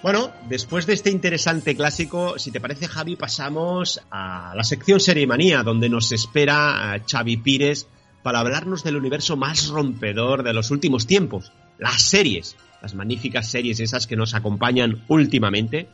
Bueno, 0.03 0.29
después 0.49 0.85
de 0.85 0.93
este 0.93 1.09
interesante 1.09 1.75
clásico, 1.75 2.37
si 2.37 2.51
te 2.51 2.59
parece 2.61 2.87
Javi, 2.87 3.15
pasamos 3.15 3.99
a 4.11 4.53
la 4.55 4.63
sección 4.63 4.99
Serie 4.99 5.25
Manía, 5.25 5.63
donde 5.63 5.89
nos 5.89 6.11
espera 6.11 6.95
eh, 6.95 7.01
Xavi 7.09 7.37
Pires 7.37 7.87
para 8.21 8.39
hablarnos 8.39 8.83
del 8.83 8.97
universo 8.97 9.35
más 9.35 9.67
rompedor 9.69 10.43
de 10.43 10.53
los 10.53 10.69
últimos 10.69 11.07
tiempos, 11.07 11.51
las 11.79 12.03
series, 12.03 12.55
las 12.83 12.93
magníficas 12.93 13.49
series 13.49 13.79
esas 13.79 14.05
que 14.05 14.15
nos 14.15 14.35
acompañan 14.35 15.03
últimamente 15.07 15.89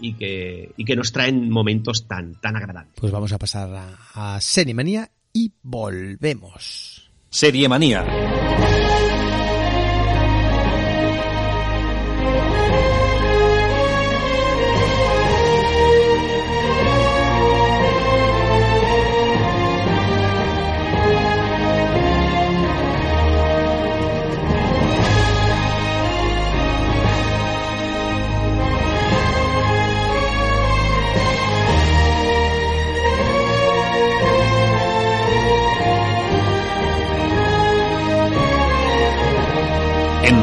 y 0.00 0.14
que, 0.14 0.72
y 0.78 0.84
que 0.86 0.96
nos 0.96 1.12
traen 1.12 1.50
momentos 1.50 2.06
tan, 2.06 2.34
tan 2.36 2.56
agradables. 2.56 2.94
Pues 2.98 3.12
vamos 3.12 3.32
a 3.32 3.38
pasar 3.38 3.68
a, 3.74 4.36
a 4.36 4.40
Serie 4.40 4.72
Manía 4.72 5.10
y 5.32 5.52
volvemos. 5.62 7.10
Serie 7.28 7.68
Manía. 7.68 8.04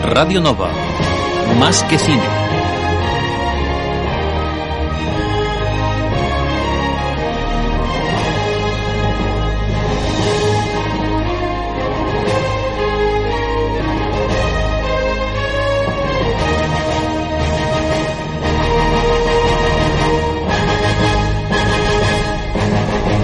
Radio 0.07 0.39
Nova. 0.39 0.69
Más 1.59 1.83
que 1.83 1.97
cine. 1.99 2.23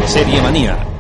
Serie 0.06 0.42
Manía. 0.42 0.93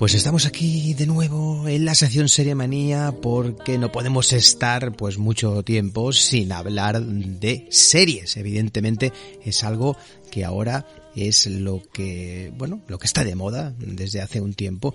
Pues 0.00 0.14
estamos 0.14 0.46
aquí 0.46 0.94
de 0.94 1.06
nuevo 1.06 1.68
en 1.68 1.84
la 1.84 1.94
sección 1.94 2.30
Serie 2.30 2.54
Manía 2.54 3.12
porque 3.20 3.76
no 3.76 3.92
podemos 3.92 4.32
estar 4.32 4.96
pues 4.96 5.18
mucho 5.18 5.62
tiempo 5.62 6.14
sin 6.14 6.52
hablar 6.52 7.02
de 7.02 7.66
series. 7.68 8.38
Evidentemente 8.38 9.12
es 9.44 9.62
algo 9.62 9.98
que 10.30 10.46
ahora 10.46 10.86
es 11.14 11.44
lo 11.44 11.82
que, 11.92 12.50
bueno, 12.56 12.80
lo 12.88 12.98
que 12.98 13.06
está 13.06 13.24
de 13.24 13.34
moda 13.34 13.74
desde 13.76 14.22
hace 14.22 14.40
un 14.40 14.54
tiempo, 14.54 14.94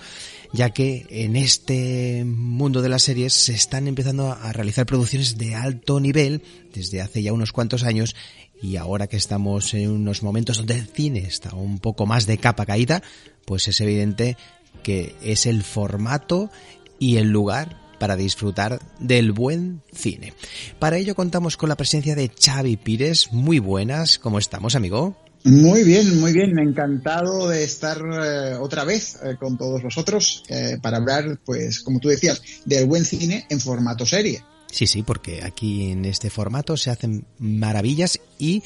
ya 0.53 0.71
que 0.71 1.05
en 1.11 1.35
este 1.35 2.23
mundo 2.25 2.81
de 2.81 2.89
las 2.89 3.03
series 3.03 3.33
se 3.33 3.53
están 3.53 3.87
empezando 3.87 4.31
a 4.31 4.53
realizar 4.53 4.87
producciones 4.87 5.37
de 5.37 5.53
alto 5.53 5.99
nivel 5.99 6.41
desde 6.73 7.01
hace 7.01 7.21
ya 7.21 7.31
unos 7.31 7.51
cuantos 7.51 7.83
años 7.83 8.15
y 8.59 8.77
ahora 8.77 9.05
que 9.05 9.17
estamos 9.17 9.71
en 9.75 9.91
unos 9.91 10.23
momentos 10.23 10.57
donde 10.57 10.79
el 10.79 10.87
cine 10.87 11.19
está 11.19 11.53
un 11.53 11.77
poco 11.77 12.07
más 12.07 12.25
de 12.25 12.39
capa 12.39 12.65
caída, 12.65 13.03
pues 13.45 13.67
es 13.67 13.79
evidente 13.81 14.37
que 14.85 15.15
es 15.23 15.47
el 15.47 15.63
formato 15.63 16.51
y 16.99 17.17
el 17.17 17.29
lugar 17.29 17.81
para 17.97 18.15
disfrutar 18.15 18.79
del 18.99 19.31
buen 19.31 19.81
cine. 19.91 20.33
Para 20.77 20.97
ello 20.97 21.15
contamos 21.15 21.57
con 21.57 21.69
la 21.69 21.75
presencia 21.75 22.13
de 22.13 22.29
Xavi 22.29 22.77
Pires. 22.77 23.33
Muy 23.33 23.57
buenas, 23.57 24.19
¿cómo 24.19 24.37
estamos, 24.37 24.75
amigo? 24.75 25.17
Muy 25.43 25.83
bien, 25.83 26.19
muy 26.19 26.33
bien. 26.33 26.59
Encantado 26.59 27.49
de 27.49 27.63
estar 27.63 27.97
eh, 27.97 28.57
otra 28.61 28.83
vez 28.83 29.15
eh, 29.23 29.37
con 29.39 29.57
todos 29.57 29.81
vosotros 29.81 30.43
eh, 30.49 30.77
para 30.79 30.97
hablar, 30.97 31.39
pues, 31.43 31.79
como 31.81 31.99
tú 31.99 32.09
decías, 32.09 32.43
del 32.63 32.85
buen 32.85 33.05
cine 33.05 33.47
en 33.49 33.59
formato 33.59 34.05
serie. 34.05 34.43
Sí, 34.71 34.85
sí, 34.85 35.01
porque 35.01 35.43
aquí 35.43 35.89
en 35.89 36.05
este 36.05 36.29
formato 36.29 36.77
se 36.77 36.91
hacen 36.91 37.25
maravillas 37.39 38.19
y 38.37 38.61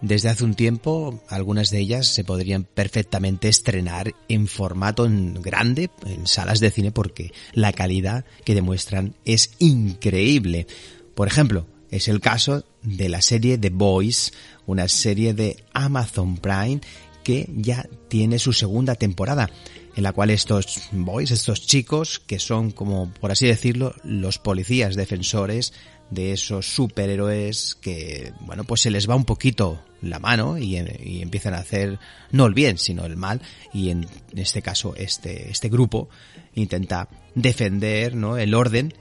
desde 0.00 0.28
hace 0.28 0.44
un 0.44 0.54
tiempo 0.54 1.22
algunas 1.28 1.70
de 1.70 1.78
ellas 1.78 2.06
se 2.06 2.24
podrían 2.24 2.64
perfectamente 2.64 3.48
estrenar 3.48 4.14
en 4.28 4.46
formato 4.46 5.06
en 5.06 5.40
grande 5.40 5.90
en 6.04 6.26
salas 6.26 6.60
de 6.60 6.70
cine 6.70 6.92
porque 6.92 7.32
la 7.52 7.72
calidad 7.72 8.24
que 8.44 8.54
demuestran 8.54 9.14
es 9.24 9.50
increíble. 9.58 10.66
Por 11.14 11.28
ejemplo, 11.28 11.66
es 11.90 12.08
el 12.08 12.20
caso 12.20 12.64
de 12.82 13.08
la 13.08 13.22
serie 13.22 13.58
The 13.58 13.70
Boys, 13.70 14.32
una 14.66 14.88
serie 14.88 15.34
de 15.34 15.64
Amazon 15.72 16.36
Prime 16.36 16.80
que 17.24 17.50
ya 17.56 17.88
tiene 18.08 18.38
su 18.38 18.52
segunda 18.52 18.94
temporada, 18.94 19.50
en 19.96 20.02
la 20.04 20.12
cual 20.12 20.30
estos 20.30 20.82
boys, 20.92 21.32
estos 21.32 21.66
chicos, 21.66 22.20
que 22.20 22.38
son 22.38 22.70
como, 22.70 23.12
por 23.14 23.32
así 23.32 23.46
decirlo, 23.46 23.96
los 24.04 24.38
policías 24.38 24.94
defensores 24.94 25.72
de 26.10 26.32
esos 26.32 26.66
superhéroes 26.74 27.74
que, 27.74 28.32
bueno, 28.40 28.64
pues 28.64 28.82
se 28.82 28.90
les 28.90 29.08
va 29.08 29.16
un 29.16 29.24
poquito 29.24 29.82
la 30.02 30.18
mano 30.18 30.58
y, 30.58 30.76
y, 30.76 31.22
empiezan 31.22 31.54
a 31.54 31.58
hacer 31.58 31.98
no 32.30 32.46
el 32.46 32.54
bien, 32.54 32.78
sino 32.78 33.04
el 33.04 33.16
mal. 33.16 33.40
Y 33.72 33.90
en 33.90 34.06
este 34.34 34.62
caso, 34.62 34.94
este, 34.96 35.50
este 35.50 35.68
grupo 35.68 36.08
intenta 36.54 37.08
defender, 37.34 38.14
¿no? 38.14 38.38
El 38.38 38.54
orden 38.54 38.94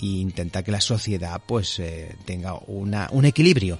e 0.00 0.06
intenta 0.06 0.62
que 0.62 0.72
la 0.72 0.80
sociedad, 0.80 1.40
pues, 1.46 1.78
eh, 1.78 2.14
tenga 2.24 2.54
una, 2.66 3.08
un 3.12 3.24
equilibrio. 3.24 3.78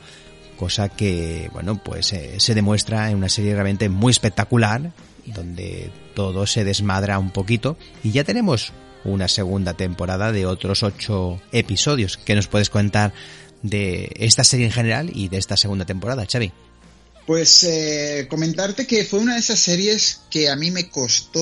Cosa 0.56 0.88
que, 0.88 1.50
bueno, 1.52 1.82
pues 1.82 2.12
eh, 2.12 2.38
se 2.38 2.54
demuestra 2.54 3.10
en 3.10 3.16
una 3.16 3.28
serie 3.28 3.52
realmente 3.54 3.88
muy 3.88 4.10
espectacular, 4.10 4.92
donde 5.26 5.90
todo 6.14 6.46
se 6.46 6.64
desmadra 6.64 7.18
un 7.18 7.30
poquito. 7.30 7.76
Y 8.04 8.12
ya 8.12 8.22
tenemos 8.22 8.72
una 9.04 9.28
segunda 9.28 9.74
temporada 9.74 10.32
de 10.32 10.46
otros 10.46 10.82
ocho 10.82 11.40
episodios. 11.52 12.16
¿Qué 12.16 12.34
nos 12.34 12.48
puedes 12.48 12.70
contar 12.70 13.12
de 13.62 14.12
esta 14.16 14.44
serie 14.44 14.66
en 14.66 14.72
general 14.72 15.10
y 15.14 15.28
de 15.28 15.38
esta 15.38 15.56
segunda 15.56 15.84
temporada, 15.84 16.26
Xavi? 16.30 16.52
Pues 17.26 17.62
eh, 17.62 18.26
comentarte 18.28 18.86
que 18.86 19.04
fue 19.04 19.20
una 19.20 19.34
de 19.34 19.40
esas 19.40 19.60
series 19.60 20.20
que 20.30 20.48
a 20.48 20.56
mí 20.56 20.70
me 20.70 20.88
costó 20.88 21.40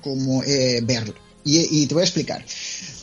como 0.00 0.42
eh, 0.42 0.80
verlo. 0.82 1.14
Y, 1.42 1.86
te 1.86 1.94
voy 1.94 2.02
a 2.02 2.04
explicar. 2.04 2.44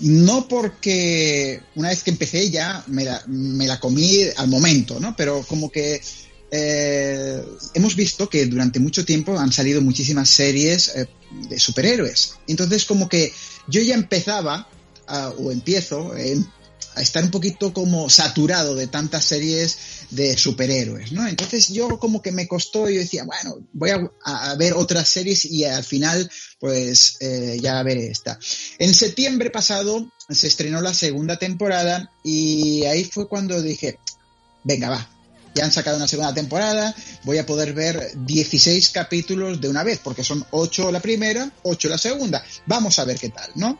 No 0.02 0.48
porque 0.48 1.60
una 1.76 1.90
vez 1.90 2.04
que 2.04 2.12
empecé 2.12 2.52
ya 2.52 2.84
me 2.88 3.04
la, 3.04 3.24
me 3.26 3.66
la 3.66 3.80
comí 3.80 4.20
al 4.36 4.48
momento, 4.48 5.00
¿no? 5.00 5.16
Pero 5.16 5.44
como 5.48 5.72
que 5.72 6.00
eh, 6.50 7.44
hemos 7.74 7.96
visto 7.96 8.30
que 8.30 8.46
durante 8.46 8.80
mucho 8.80 9.04
tiempo 9.04 9.38
han 9.38 9.52
salido 9.52 9.82
muchísimas 9.82 10.30
series 10.30 10.96
eh, 10.96 11.08
de 11.50 11.60
superhéroes. 11.60 12.36
Entonces 12.48 12.86
como 12.86 13.10
que 13.10 13.34
yo 13.68 13.82
ya 13.82 13.96
empezaba, 13.96 14.68
o 15.38 15.52
empiezo, 15.52 16.16
eh, 16.18 16.38
a 16.98 17.02
estar 17.02 17.24
un 17.24 17.32
poquito 17.32 17.74
como 17.74 18.10
saturado 18.10 18.76
de 18.76 18.88
tantas 18.88 19.24
series 19.24 19.78
de 20.10 20.36
superhéroes, 20.36 21.12
¿no? 21.12 21.28
Entonces 21.28 21.70
yo 21.70 22.00
como 22.00 22.22
que 22.22 22.32
me 22.32 22.48
costó, 22.48 22.90
yo 22.90 23.00
decía, 23.00 23.24
bueno, 23.24 23.60
voy 23.74 23.92
a, 23.92 24.12
a 24.24 24.56
ver 24.56 24.74
otras 24.74 25.08
series 25.08 25.46
y 25.46 25.64
al 25.64 25.84
final, 25.84 26.30
pues 26.60 27.18
eh, 27.20 27.60
ya 27.62 27.84
veré 27.84 28.08
esta. 28.08 28.40
En 28.80 28.94
septiembre 28.94 29.52
pasado 29.52 30.12
se 30.30 30.48
estrenó 30.48 30.82
la 30.82 30.94
segunda 30.94 31.38
temporada 31.38 32.12
y 32.24 32.84
ahí 32.86 33.04
fue 33.06 33.28
cuando 33.28 33.62
dije, 33.62 34.00
venga, 34.64 34.90
va, 34.90 35.17
ya 35.58 35.66
han 35.66 35.72
sacado 35.72 35.98
una 35.98 36.08
segunda 36.08 36.34
temporada, 36.34 36.96
voy 37.24 37.40
a 37.40 37.46
poder 37.46 37.74
ver 37.74 38.12
16 38.16 38.90
capítulos 38.90 39.60
de 39.60 39.70
una 39.70 39.84
vez, 39.84 40.00
porque 40.04 40.24
son 40.24 40.46
8 40.52 40.92
la 40.92 41.02
primera, 41.02 41.52
8 41.64 41.90
la 41.90 41.98
segunda. 41.98 42.44
Vamos 42.68 43.00
a 43.00 43.06
ver 43.06 43.18
qué 43.18 43.30
tal, 43.30 43.50
¿no? 43.56 43.80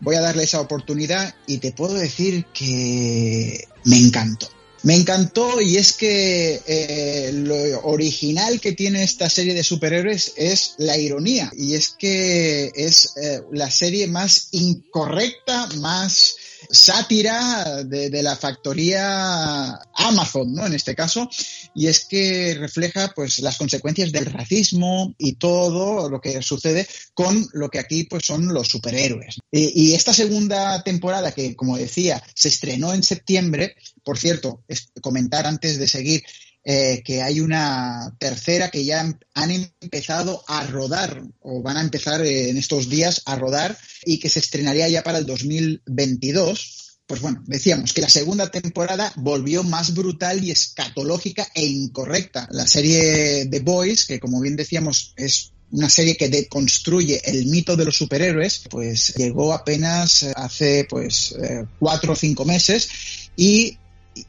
Voy 0.00 0.16
a 0.16 0.22
darle 0.22 0.44
esa 0.44 0.60
oportunidad 0.60 1.34
y 1.46 1.58
te 1.58 1.72
puedo 1.72 1.94
decir 1.94 2.46
que 2.46 3.68
me 3.84 3.98
encantó. 3.98 4.48
Me 4.84 4.94
encantó 4.94 5.60
y 5.60 5.76
es 5.76 5.92
que 5.92 6.62
eh, 6.66 7.30
lo 7.34 7.80
original 7.82 8.60
que 8.60 8.72
tiene 8.72 9.02
esta 9.02 9.28
serie 9.28 9.52
de 9.52 9.64
superhéroes 9.64 10.32
es 10.36 10.76
la 10.78 10.96
ironía 10.96 11.52
y 11.54 11.74
es 11.74 11.90
que 11.90 12.70
es 12.74 13.12
eh, 13.16 13.42
la 13.52 13.70
serie 13.70 14.06
más 14.06 14.48
incorrecta, 14.52 15.66
más 15.80 16.36
sátira 16.70 17.84
de, 17.84 18.22
la 18.22 18.36
factoría 18.36 19.78
Amazon, 19.94 20.54
¿no? 20.54 20.66
En 20.66 20.74
este 20.74 20.94
caso, 20.94 21.28
y 21.74 21.86
es 21.86 22.06
que 22.06 22.54
refleja 22.58 23.12
pues 23.14 23.38
las 23.40 23.56
consecuencias 23.56 24.12
del 24.12 24.26
racismo 24.26 25.14
y 25.18 25.34
todo 25.34 26.08
lo 26.08 26.20
que 26.20 26.42
sucede 26.42 26.86
con 27.14 27.48
lo 27.52 27.68
que 27.68 27.78
aquí 27.78 28.04
pues 28.04 28.24
son 28.24 28.52
los 28.52 28.68
superhéroes. 28.68 29.38
Y, 29.50 29.94
esta 29.94 30.12
segunda 30.14 30.82
temporada 30.82 31.32
que, 31.32 31.56
como 31.56 31.76
decía, 31.76 32.22
se 32.34 32.48
estrenó 32.48 32.92
en 32.94 33.02
septiembre, 33.02 33.76
por 34.04 34.18
cierto, 34.18 34.62
comentar 35.00 35.46
antes 35.46 35.78
de 35.78 35.88
seguir 35.88 36.22
eh, 36.70 37.00
que 37.02 37.22
hay 37.22 37.40
una 37.40 38.14
tercera 38.18 38.68
que 38.68 38.84
ya 38.84 39.00
han 39.32 39.50
empezado 39.80 40.44
a 40.46 40.66
rodar 40.66 41.22
o 41.40 41.62
van 41.62 41.78
a 41.78 41.80
empezar 41.80 42.20
en 42.26 42.58
estos 42.58 42.90
días 42.90 43.22
a 43.24 43.36
rodar 43.36 43.78
y 44.04 44.18
que 44.18 44.28
se 44.28 44.40
estrenaría 44.40 44.86
ya 44.86 45.02
para 45.02 45.16
el 45.16 45.24
2022. 45.24 46.98
Pues 47.06 47.22
bueno, 47.22 47.42
decíamos 47.46 47.94
que 47.94 48.02
la 48.02 48.10
segunda 48.10 48.50
temporada 48.50 49.10
volvió 49.16 49.62
más 49.62 49.94
brutal 49.94 50.44
y 50.44 50.50
escatológica 50.50 51.48
e 51.54 51.64
incorrecta. 51.64 52.46
La 52.50 52.66
serie 52.66 53.46
The 53.46 53.60
Boys, 53.60 54.04
que 54.04 54.20
como 54.20 54.38
bien 54.42 54.56
decíamos 54.56 55.14
es 55.16 55.52
una 55.70 55.88
serie 55.88 56.18
que 56.18 56.28
deconstruye 56.28 57.22
el 57.24 57.46
mito 57.46 57.76
de 57.76 57.86
los 57.86 57.96
superhéroes, 57.96 58.64
pues 58.68 59.14
llegó 59.16 59.54
apenas 59.54 60.24
hace 60.36 60.86
pues 60.86 61.32
eh, 61.32 61.64
cuatro 61.78 62.12
o 62.12 62.16
cinco 62.16 62.44
meses 62.44 62.90
y 63.38 63.78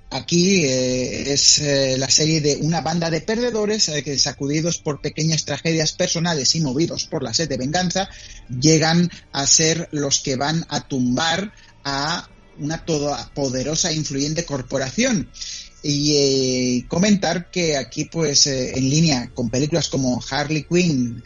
aquí 0.10 0.66
eh, 0.66 1.32
es 1.34 1.60
eh, 1.60 1.96
la 1.98 2.10
serie 2.10 2.42
de 2.42 2.58
una 2.58 2.82
banda 2.82 3.10
de 3.10 3.22
perdedores 3.22 3.90
eh, 3.90 4.04
que, 4.04 4.18
sacudidos 4.18 4.78
por 4.78 5.02
pequeñas 5.02 5.46
tragedias 5.46 5.94
personales 5.94 6.56
y 6.56 6.62
movidos 6.62 7.06
por 7.06 7.24
la 7.24 7.34
sed 7.34 7.50
de 7.50 7.58
venganza, 7.58 8.10
llegan 8.50 9.10
a 9.32 9.46
ser 9.46 9.88
los 9.92 10.20
que 10.20 10.36
van 10.36 10.66
a 10.70 10.88
tumbar 10.88 11.54
a 11.84 12.30
una 12.58 12.84
todopoderosa 12.84 13.92
e 13.92 13.96
influyente 13.96 14.46
corporación. 14.46 15.30
Y 15.82 16.84
comentar 16.90 17.50
que 17.52 17.78
aquí, 17.78 18.04
pues, 18.04 18.48
en 18.48 18.90
línea 18.90 19.32
con 19.34 19.50
películas 19.50 19.88
como 19.88 20.22
Harley 20.30 20.64
Quinn 20.64 21.24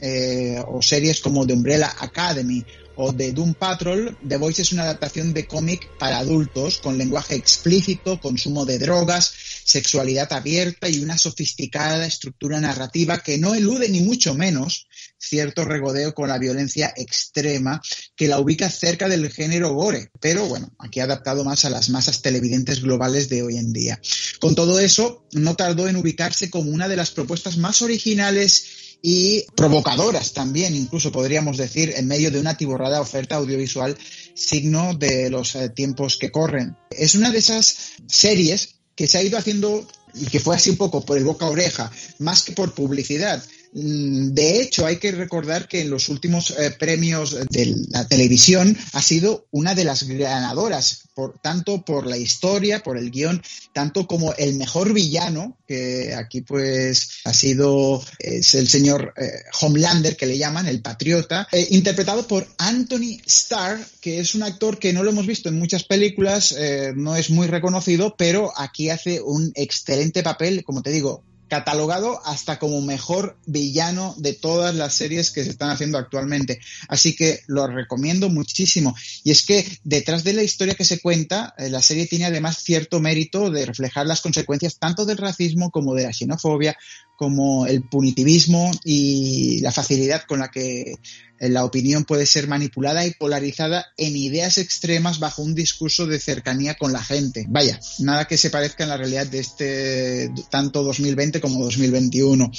o 0.67 0.80
series 0.80 1.21
como 1.21 1.47
The 1.47 1.54
Umbrella 1.54 1.91
Academy 1.99 2.63
o 2.95 3.12
de 3.12 3.32
Doom 3.32 3.53
Patrol, 3.53 4.17
The 4.27 4.38
Voice 4.38 4.62
es 4.62 4.71
una 4.71 4.84
adaptación 4.84 5.34
de 5.34 5.47
cómic 5.47 5.89
para 5.97 6.19
adultos 6.19 6.79
con 6.79 6.97
lenguaje 6.97 7.36
explícito, 7.36 8.19
consumo 8.19 8.65
de 8.65 8.79
drogas, 8.79 9.34
sexualidad 9.65 10.32
abierta 10.34 10.89
y 10.89 10.99
una 10.99 11.17
sofisticada 11.17 12.06
estructura 12.06 12.60
narrativa 12.60 13.19
que 13.19 13.38
no 13.38 13.56
elude 13.56 13.89
ni 13.89 14.01
mucho 14.01 14.34
menos 14.36 14.88
cierto 15.17 15.63
regodeo 15.63 16.13
con 16.13 16.29
la 16.29 16.38
violencia 16.38 16.93
extrema 16.95 17.82
que 18.15 18.27
la 18.27 18.39
ubica 18.39 18.69
cerca 18.69 19.08
del 19.08 19.32
género 19.32 19.73
gore, 19.73 20.12
pero 20.19 20.45
bueno, 20.47 20.71
aquí 20.79 20.99
adaptado 20.99 21.43
más 21.43 21.65
a 21.65 21.69
las 21.69 21.89
masas 21.89 22.21
televidentes 22.21 22.82
globales 22.82 23.29
de 23.29 23.41
hoy 23.41 23.58
en 23.58 23.71
día. 23.71 23.99
Con 24.39 24.56
todo 24.56 24.79
eso, 24.79 25.25
no 25.32 25.56
tardó 25.56 25.88
en 25.88 25.95
ubicarse 25.95 26.49
como 26.49 26.71
una 26.71 26.88
de 26.88 26.97
las 26.97 27.12
propuestas 27.12 27.58
más 27.58 27.82
originales 27.82 28.83
y 29.05 29.45
provocadoras 29.57 30.31
también, 30.31 30.73
incluso 30.77 31.11
podríamos 31.11 31.57
decir, 31.57 31.93
en 31.97 32.07
medio 32.07 32.31
de 32.31 32.39
una 32.39 32.55
tiborrada 32.55 33.01
oferta 33.01 33.35
audiovisual 33.35 33.97
signo 34.33 34.93
de 34.93 35.29
los 35.29 35.55
eh, 35.55 35.67
tiempos 35.67 36.17
que 36.17 36.31
corren. 36.31 36.77
Es 36.89 37.13
una 37.13 37.29
de 37.29 37.39
esas 37.39 37.75
series 38.07 38.75
que 38.95 39.07
se 39.07 39.17
ha 39.17 39.23
ido 39.23 39.37
haciendo 39.37 39.85
y 40.13 40.27
que 40.27 40.39
fue 40.39 40.55
así 40.55 40.69
un 40.69 40.77
poco 40.77 41.03
por 41.05 41.17
el 41.17 41.25
boca 41.25 41.45
a 41.45 41.49
oreja, 41.49 41.91
más 42.19 42.43
que 42.43 42.53
por 42.53 42.73
publicidad. 42.73 43.43
Mm, 43.73 44.33
De 44.33 44.62
hecho, 44.62 44.86
hay 44.86 44.97
que 44.97 45.12
recordar 45.12 45.67
que 45.67 45.81
en 45.81 45.89
los 45.89 46.09
últimos 46.09 46.51
eh, 46.51 46.71
premios 46.77 47.36
de 47.49 47.75
la 47.89 48.07
televisión 48.07 48.77
ha 48.93 49.01
sido 49.01 49.47
una 49.51 49.73
de 49.73 49.83
las 49.83 50.03
ganadoras, 50.03 51.09
por, 51.15 51.39
tanto 51.39 51.83
por 51.83 52.05
la 52.05 52.17
historia, 52.17 52.83
por 52.83 52.97
el 52.97 53.09
guion, 53.09 53.41
tanto 53.73 54.05
como 54.05 54.33
el 54.36 54.55
mejor 54.55 54.93
villano, 54.93 55.57
que 55.67 56.13
aquí 56.13 56.41
pues 56.41 57.21
ha 57.25 57.33
sido 57.33 58.03
es 58.19 58.53
el 58.53 58.67
señor 58.67 59.13
eh, 59.17 59.43
Homelander, 59.62 60.15
que 60.15 60.27
le 60.27 60.38
llaman, 60.38 60.67
el 60.67 60.81
patriota, 60.81 61.47
eh, 61.51 61.67
interpretado 61.71 62.27
por 62.27 62.47
Anthony 62.59 63.21
Starr, 63.25 63.79
que 64.01 64.19
es 64.19 64.36
un 64.36 64.43
actor 64.43 64.77
que 64.77 64.93
no 64.93 65.03
lo 65.03 65.09
hemos 65.09 65.25
visto 65.25 65.49
en 65.49 65.57
muchas 65.57 65.83
películas, 65.83 66.55
no 66.95 67.15
es 67.15 67.29
muy 67.29 67.47
reconocido, 67.47 68.15
pero 68.17 68.51
aquí 68.55 68.89
hace 68.89 69.21
un 69.21 69.51
excelente 69.55 70.21
papel, 70.21 70.63
como 70.63 70.81
te 70.81 70.91
digo, 70.91 71.23
catalogado 71.47 72.19
hasta 72.25 72.58
como 72.58 72.82
mejor 72.82 73.38
villano 73.45 74.15
de 74.17 74.34
todas 74.34 74.73
las 74.73 74.93
series 74.93 75.32
que 75.32 75.43
se 75.43 75.51
están 75.51 75.69
haciendo 75.69 75.97
actualmente. 75.97 76.60
Así 76.88 77.15
que 77.15 77.41
lo 77.47 77.67
recomiendo 77.67 78.29
muchísimo. 78.29 78.95
Y 79.23 79.32
es 79.32 79.45
que 79.45 79.65
detrás 79.84 80.23
de 80.23 80.34
la 80.34 80.43
historia 80.43 80.75
que 80.75 80.86
se 80.86 80.99
cuenta, 80.99 81.53
eh, 81.58 81.69
la 81.69 81.82
serie 81.82 82.08
tiene 82.08 82.25
además 82.25 82.58
cierto 82.58 82.99
mérito 82.99 83.49
de 83.49 83.65
reflejar 83.65 84.08
las 84.08 84.21
consecuencias 84.21 84.79
tanto 84.79 85.06
del 85.06 85.17
racismo 85.17 85.69
como 85.69 85.93
de 85.93 86.03
la 86.03 86.13
xenofobia, 86.13 86.75
como 87.17 87.67
el 87.67 87.84
punitivismo 87.84 88.71
y 88.84 89.62
la 89.62 89.71
facilidad 89.71 90.23
con 90.28 90.39
la 90.39 90.49
que 90.49 90.95
eh, 91.43 91.49
la 91.49 91.65
opinión 91.65 92.06
puede 92.06 92.26
ser 92.26 92.47
manipulada 92.47 93.06
y 93.06 93.12
polarizada 93.12 93.88
en 93.97 94.15
ideas 94.15 94.58
extremas 94.58 95.19
bajo 95.19 95.41
un 95.41 95.56
discurso 95.56 96.06
de 96.06 96.19
cercanía 96.19 96.76
con 96.76 96.93
la 96.93 97.04
gente. 97.04 97.45
Vaya, 97.49 97.80
nada 97.99 98.26
que 98.26 98.38
se 98.38 98.49
parezca 98.49 98.84
en 98.84 98.89
la 98.89 98.97
realidad 98.97 99.28
de 99.28 99.39
este 99.39 100.32
tanto 100.49 100.84
2020 100.84 101.41
como 101.41 101.63
2021. 101.63 102.49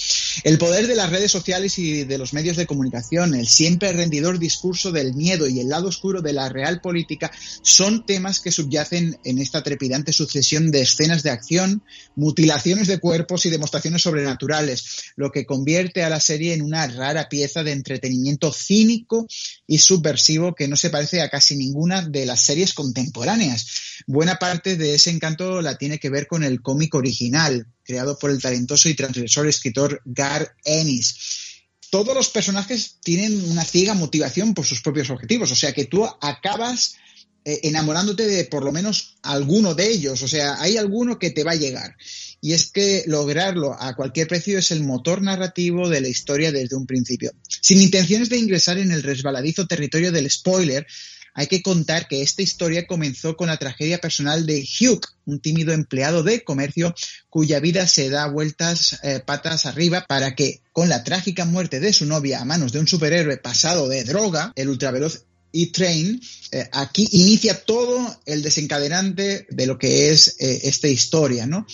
El 0.43 0.59
poder 0.59 0.87
de 0.87 0.97
las 0.97 1.09
redes 1.09 1.31
sociales 1.31 1.79
y 1.79 2.05
de 2.05 2.19
los 2.19 2.35
medios 2.35 2.59
de 2.59 2.67
comunicación, 2.67 3.35
el 3.35 3.47
siempre 3.47 3.93
rendidor 3.93 4.38
discurso 4.38 4.93
del 4.93 5.14
miedo 5.14 5.49
y 5.49 5.61
el 5.61 5.71
lado 5.71 5.88
oscuro 5.88 6.21
de 6.21 6.35
la 6.35 6.51
real 6.51 6.83
política 6.83 7.31
son 7.62 8.05
temas 8.05 8.40
que 8.40 8.53
subyacen 8.53 9.19
en 9.25 9.38
esta 9.38 9.62
trepidante 9.62 10.12
sucesión 10.12 10.71
de 10.71 10.83
escenas 10.83 11.23
de 11.23 11.31
acción, 11.31 11.83
mutilaciones 12.17 12.88
de 12.88 12.99
cuerpos 12.99 13.47
y 13.47 13.51
demostraciones 13.51 14.03
sobrenaturales, 14.03 14.43
lo 15.16 15.30
que 15.30 15.46
convierte 15.46 16.02
a 16.02 16.09
la 16.09 16.20
serie 16.20 16.54
en 16.54 16.62
una 16.62 16.87
rara 16.87 17.28
pieza 17.28 17.62
de 17.62 17.72
entretenimiento 17.72 18.52
cínico 18.52 19.26
y 19.66 19.78
subversivo 19.78 20.54
que 20.54 20.68
no 20.68 20.76
se 20.76 20.90
parece 20.90 21.22
a 21.22 21.30
casi 21.30 21.57
ninguna 21.57 22.02
de 22.02 22.26
las 22.26 22.44
series 22.44 22.74
contemporáneas. 22.74 23.66
Buena 24.07 24.37
parte 24.37 24.76
de 24.76 24.94
ese 24.94 25.11
encanto 25.11 25.61
la 25.61 25.76
tiene 25.78 25.98
que 25.98 26.11
ver 26.11 26.26
con 26.26 26.44
el 26.44 26.62
cómic 26.62 26.94
original, 26.94 27.66
creado 27.83 28.18
por 28.18 28.30
el 28.30 28.40
talentoso 28.40 28.88
y 28.88 28.94
transgresor 28.94 29.46
escritor 29.48 30.02
Gar 30.04 30.54
Ennis. 30.64 31.16
Todos 31.90 32.14
los 32.14 32.28
personajes 32.28 32.98
tienen 33.02 33.50
una 33.50 33.64
ciega 33.64 33.94
motivación 33.94 34.54
por 34.54 34.66
sus 34.66 34.83
propios 34.83 35.11
objetivos, 35.11 35.52
o 35.52 35.57
sea 35.57 35.72
que 35.72 35.85
tú 35.85 36.04
acabas 36.20 36.96
eh, 37.46 37.61
enamorándote 37.64 38.26
de 38.26 38.46
por 38.46 38.64
lo 38.64 38.72
menos 38.72 39.18
alguno 39.22 39.74
de 39.74 39.90
ellos, 39.90 40.22
o 40.22 40.28
sea, 40.28 40.61
hay 40.61 40.78
alguno 40.78 41.18
que 41.18 41.30
te 41.30 41.44
va 41.44 41.52
a 41.52 41.57
llegar. 41.57 41.94
Y 42.44 42.52
es 42.52 42.70
que 42.70 43.04
lograrlo 43.07 43.72
a 43.72 43.96
cualquier 43.96 44.28
precio 44.28 44.59
es 44.59 44.70
el 44.70 44.83
motor 44.83 45.22
narrativo 45.22 45.88
de 45.88 46.02
la 46.02 46.09
historia 46.09 46.52
desde 46.52 46.76
un 46.76 46.85
principio. 46.85 47.33
Sin 47.48 47.80
intenciones 47.80 48.28
de 48.28 48.37
ingresar 48.37 48.76
en 48.76 48.92
el 48.92 49.02
resbaladizo 49.02 49.66
territorio 49.66 50.12
del 50.12 50.30
spoiler, 50.30 50.87
hay 51.33 51.46
que 51.46 51.62
contar 51.62 52.07
que 52.07 52.20
esta 52.20 52.42
historia 52.42 52.87
comenzó 52.87 53.35
con 53.35 53.46
la 53.46 53.57
tragedia 53.57 53.96
personal 53.96 54.44
de 54.44 54.62
Hugh, 54.62 55.00
un 55.24 55.40
tímido 55.40 55.72
empleado 55.72 56.22
de 56.22 56.44
comercio 56.44 56.94
cuya 57.30 57.61
vida 57.61 57.87
se 57.87 58.11
da 58.11 58.28
vueltas 58.28 58.98
eh, 59.02 59.22
patas 59.24 59.64
arriba 59.64 60.04
para 60.07 60.35
que, 60.35 60.61
con 60.72 60.90
la 60.90 61.02
trágica 61.02 61.46
muerte 61.46 61.80
de 61.80 61.94
su 61.94 62.04
novia 62.04 62.42
a 62.42 62.44
manos 62.44 62.72
de 62.72 62.80
un 62.80 62.87
superhéroe 62.87 63.38
pasado 63.38 63.88
de 63.88 64.04
droga, 64.04 64.52
el 64.54 64.68
ultraveloz 64.68 65.24
E-Train, 65.54 66.20
eh, 66.52 66.68
aquí 66.72 67.09
inicia 67.12 67.64
todo 67.64 68.20
el 68.26 68.42
desencadenante 68.42 69.46
de 69.48 69.66
lo 69.66 69.78
que 69.78 70.11
es 70.11 70.37
eh, 70.40 70.61
esta 70.64 70.88
historia, 70.88 71.46
¿no? 71.46 71.66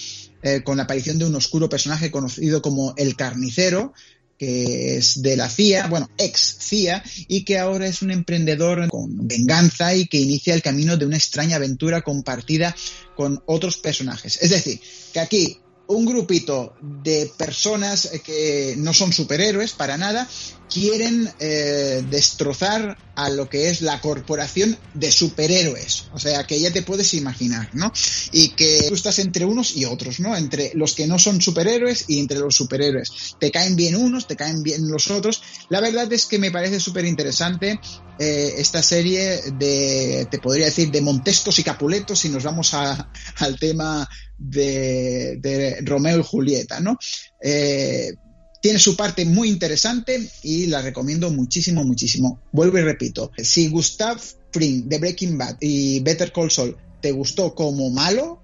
Eh, 0.42 0.62
con 0.62 0.78
la 0.78 0.84
aparición 0.84 1.18
de 1.18 1.26
un 1.26 1.34
oscuro 1.34 1.68
personaje 1.68 2.10
conocido 2.10 2.62
como 2.62 2.94
el 2.96 3.14
carnicero, 3.14 3.92
que 4.38 4.96
es 4.96 5.20
de 5.20 5.36
la 5.36 5.50
CIA, 5.50 5.88
bueno, 5.88 6.08
ex 6.16 6.56
CIA, 6.60 7.04
y 7.28 7.44
que 7.44 7.58
ahora 7.58 7.86
es 7.86 8.00
un 8.00 8.10
emprendedor 8.10 8.88
con 8.88 9.28
venganza 9.28 9.94
y 9.94 10.06
que 10.06 10.18
inicia 10.18 10.54
el 10.54 10.62
camino 10.62 10.96
de 10.96 11.04
una 11.04 11.18
extraña 11.18 11.56
aventura 11.56 12.00
compartida 12.00 12.74
con 13.16 13.42
otros 13.44 13.76
personajes. 13.76 14.38
Es 14.40 14.48
decir, 14.48 14.80
que 15.12 15.20
aquí 15.20 15.58
un 15.90 16.06
grupito 16.06 16.74
de 16.80 17.30
personas 17.36 18.10
que 18.24 18.74
no 18.78 18.94
son 18.94 19.12
superhéroes 19.12 19.72
para 19.72 19.98
nada 19.98 20.28
quieren 20.72 21.28
eh, 21.40 22.04
destrozar 22.08 22.96
a 23.16 23.28
lo 23.28 23.48
que 23.48 23.68
es 23.68 23.82
la 23.82 24.00
corporación 24.00 24.78
de 24.94 25.10
superhéroes. 25.10 26.04
O 26.12 26.18
sea, 26.20 26.46
que 26.46 26.60
ya 26.60 26.72
te 26.72 26.82
puedes 26.82 27.12
imaginar, 27.14 27.70
¿no? 27.72 27.92
Y 28.30 28.50
que 28.50 28.84
tú 28.88 28.94
estás 28.94 29.18
entre 29.18 29.44
unos 29.44 29.76
y 29.76 29.84
otros, 29.84 30.20
¿no? 30.20 30.36
Entre 30.36 30.70
los 30.74 30.94
que 30.94 31.08
no 31.08 31.18
son 31.18 31.40
superhéroes 31.40 32.04
y 32.06 32.20
entre 32.20 32.38
los 32.38 32.54
superhéroes. 32.54 33.36
Te 33.40 33.50
caen 33.50 33.74
bien 33.74 33.96
unos, 33.96 34.28
te 34.28 34.36
caen 34.36 34.62
bien 34.62 34.88
los 34.88 35.10
otros. 35.10 35.42
La 35.68 35.80
verdad 35.80 36.10
es 36.12 36.26
que 36.26 36.38
me 36.38 36.52
parece 36.52 36.78
súper 36.78 37.04
interesante 37.04 37.80
eh, 38.22 38.56
esta 38.58 38.82
serie 38.82 39.40
de, 39.58 40.28
te 40.30 40.38
podría 40.38 40.66
decir, 40.66 40.90
de 40.90 41.00
Montescos 41.00 41.58
y 41.58 41.62
Capuletos 41.62 42.18
si 42.18 42.28
nos 42.28 42.44
vamos 42.44 42.74
al 42.74 43.58
tema 43.58 44.06
de, 44.36 45.38
de, 45.40 45.80
Romeo 45.80 46.20
y 46.20 46.22
Julieta, 46.22 46.80
¿no? 46.80 46.98
Eh, 47.42 48.12
tiene 48.60 48.78
su 48.78 48.94
parte 48.94 49.24
muy 49.24 49.48
interesante 49.48 50.20
y 50.42 50.66
la 50.66 50.82
recomiendo 50.82 51.30
muchísimo, 51.30 51.82
muchísimo. 51.82 52.42
Vuelvo 52.52 52.76
y 52.76 52.82
repito, 52.82 53.32
si 53.38 53.68
Gustav 53.70 54.20
Fring 54.52 54.84
de 54.84 54.98
Breaking 54.98 55.38
Bad 55.38 55.56
y 55.58 56.00
Better 56.00 56.30
Call 56.30 56.50
Saul 56.50 56.76
te 57.00 57.12
gustó 57.12 57.54
como 57.54 57.88
malo, 57.88 58.42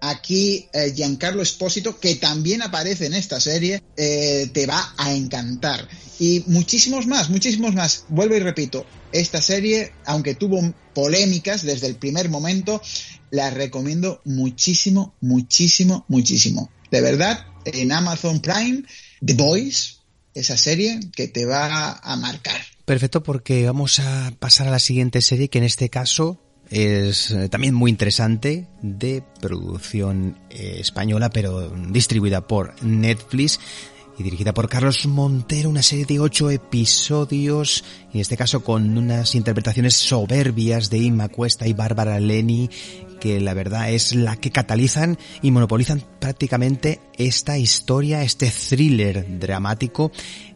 aquí 0.00 0.68
eh, 0.72 0.92
Giancarlo 0.94 1.42
Espósito, 1.42 1.98
que 1.98 2.16
también 2.16 2.62
aparece 2.62 3.06
en 3.06 3.14
esta 3.14 3.40
serie, 3.40 3.82
eh, 3.96 4.50
te 4.52 4.66
va 4.66 4.94
a 4.96 5.12
encantar. 5.12 5.86
Y 6.18 6.44
muchísimos 6.46 7.06
más, 7.06 7.30
muchísimos 7.30 7.74
más. 7.74 8.04
Vuelvo 8.08 8.36
y 8.36 8.40
repito, 8.40 8.84
esta 9.12 9.40
serie, 9.40 9.92
aunque 10.04 10.34
tuvo 10.34 10.74
polémicas 10.94 11.62
desde 11.62 11.86
el 11.86 11.96
primer 11.96 12.28
momento, 12.28 12.82
la 13.30 13.50
recomiendo 13.50 14.20
muchísimo, 14.24 15.14
muchísimo, 15.20 16.04
muchísimo. 16.08 16.70
De 16.90 17.00
verdad, 17.00 17.46
en 17.64 17.92
Amazon 17.92 18.40
Prime, 18.40 18.82
The 19.24 19.34
Boys, 19.34 20.00
esa 20.34 20.56
serie 20.56 21.00
que 21.14 21.28
te 21.28 21.44
va 21.44 21.92
a 22.02 22.16
marcar. 22.16 22.60
Perfecto, 22.84 23.22
porque 23.22 23.66
vamos 23.66 24.00
a 24.00 24.32
pasar 24.38 24.66
a 24.66 24.72
la 24.72 24.80
siguiente 24.80 25.22
serie, 25.22 25.48
que 25.48 25.58
en 25.58 25.64
este 25.64 25.90
caso 25.90 26.49
es 26.70 27.34
también 27.50 27.74
muy 27.74 27.90
interesante, 27.90 28.68
de 28.80 29.22
producción 29.40 30.38
eh, 30.50 30.76
española, 30.78 31.28
pero 31.30 31.68
distribuida 31.68 32.46
por 32.46 32.80
Netflix 32.82 33.58
y 34.20 34.22
dirigida 34.22 34.52
por 34.52 34.68
Carlos 34.68 35.06
Montero, 35.06 35.70
una 35.70 35.82
serie 35.82 36.04
de 36.04 36.20
ocho 36.20 36.50
episodios, 36.50 37.84
en 38.12 38.20
este 38.20 38.36
caso 38.36 38.62
con 38.62 38.98
unas 38.98 39.34
interpretaciones 39.34 39.94
soberbias 39.94 40.90
de 40.90 40.98
Inma 40.98 41.28
Cuesta 41.28 41.66
y 41.66 41.72
Bárbara 41.72 42.20
Leni, 42.20 42.68
que 43.18 43.40
la 43.40 43.54
verdad 43.54 43.90
es 43.90 44.14
la 44.14 44.36
que 44.36 44.50
catalizan 44.50 45.18
y 45.42 45.50
monopolizan 45.50 46.02
prácticamente 46.18 47.00
esta 47.16 47.56
historia, 47.58 48.22
este 48.22 48.50
thriller 48.50 49.38
dramático, 49.38 50.12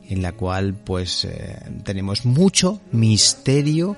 en 0.09 0.23
la 0.23 0.33
cual 0.33 0.75
pues 0.75 1.25
eh, 1.25 1.59
tenemos 1.85 2.27
mucho 2.27 2.81
misterio, 2.93 3.97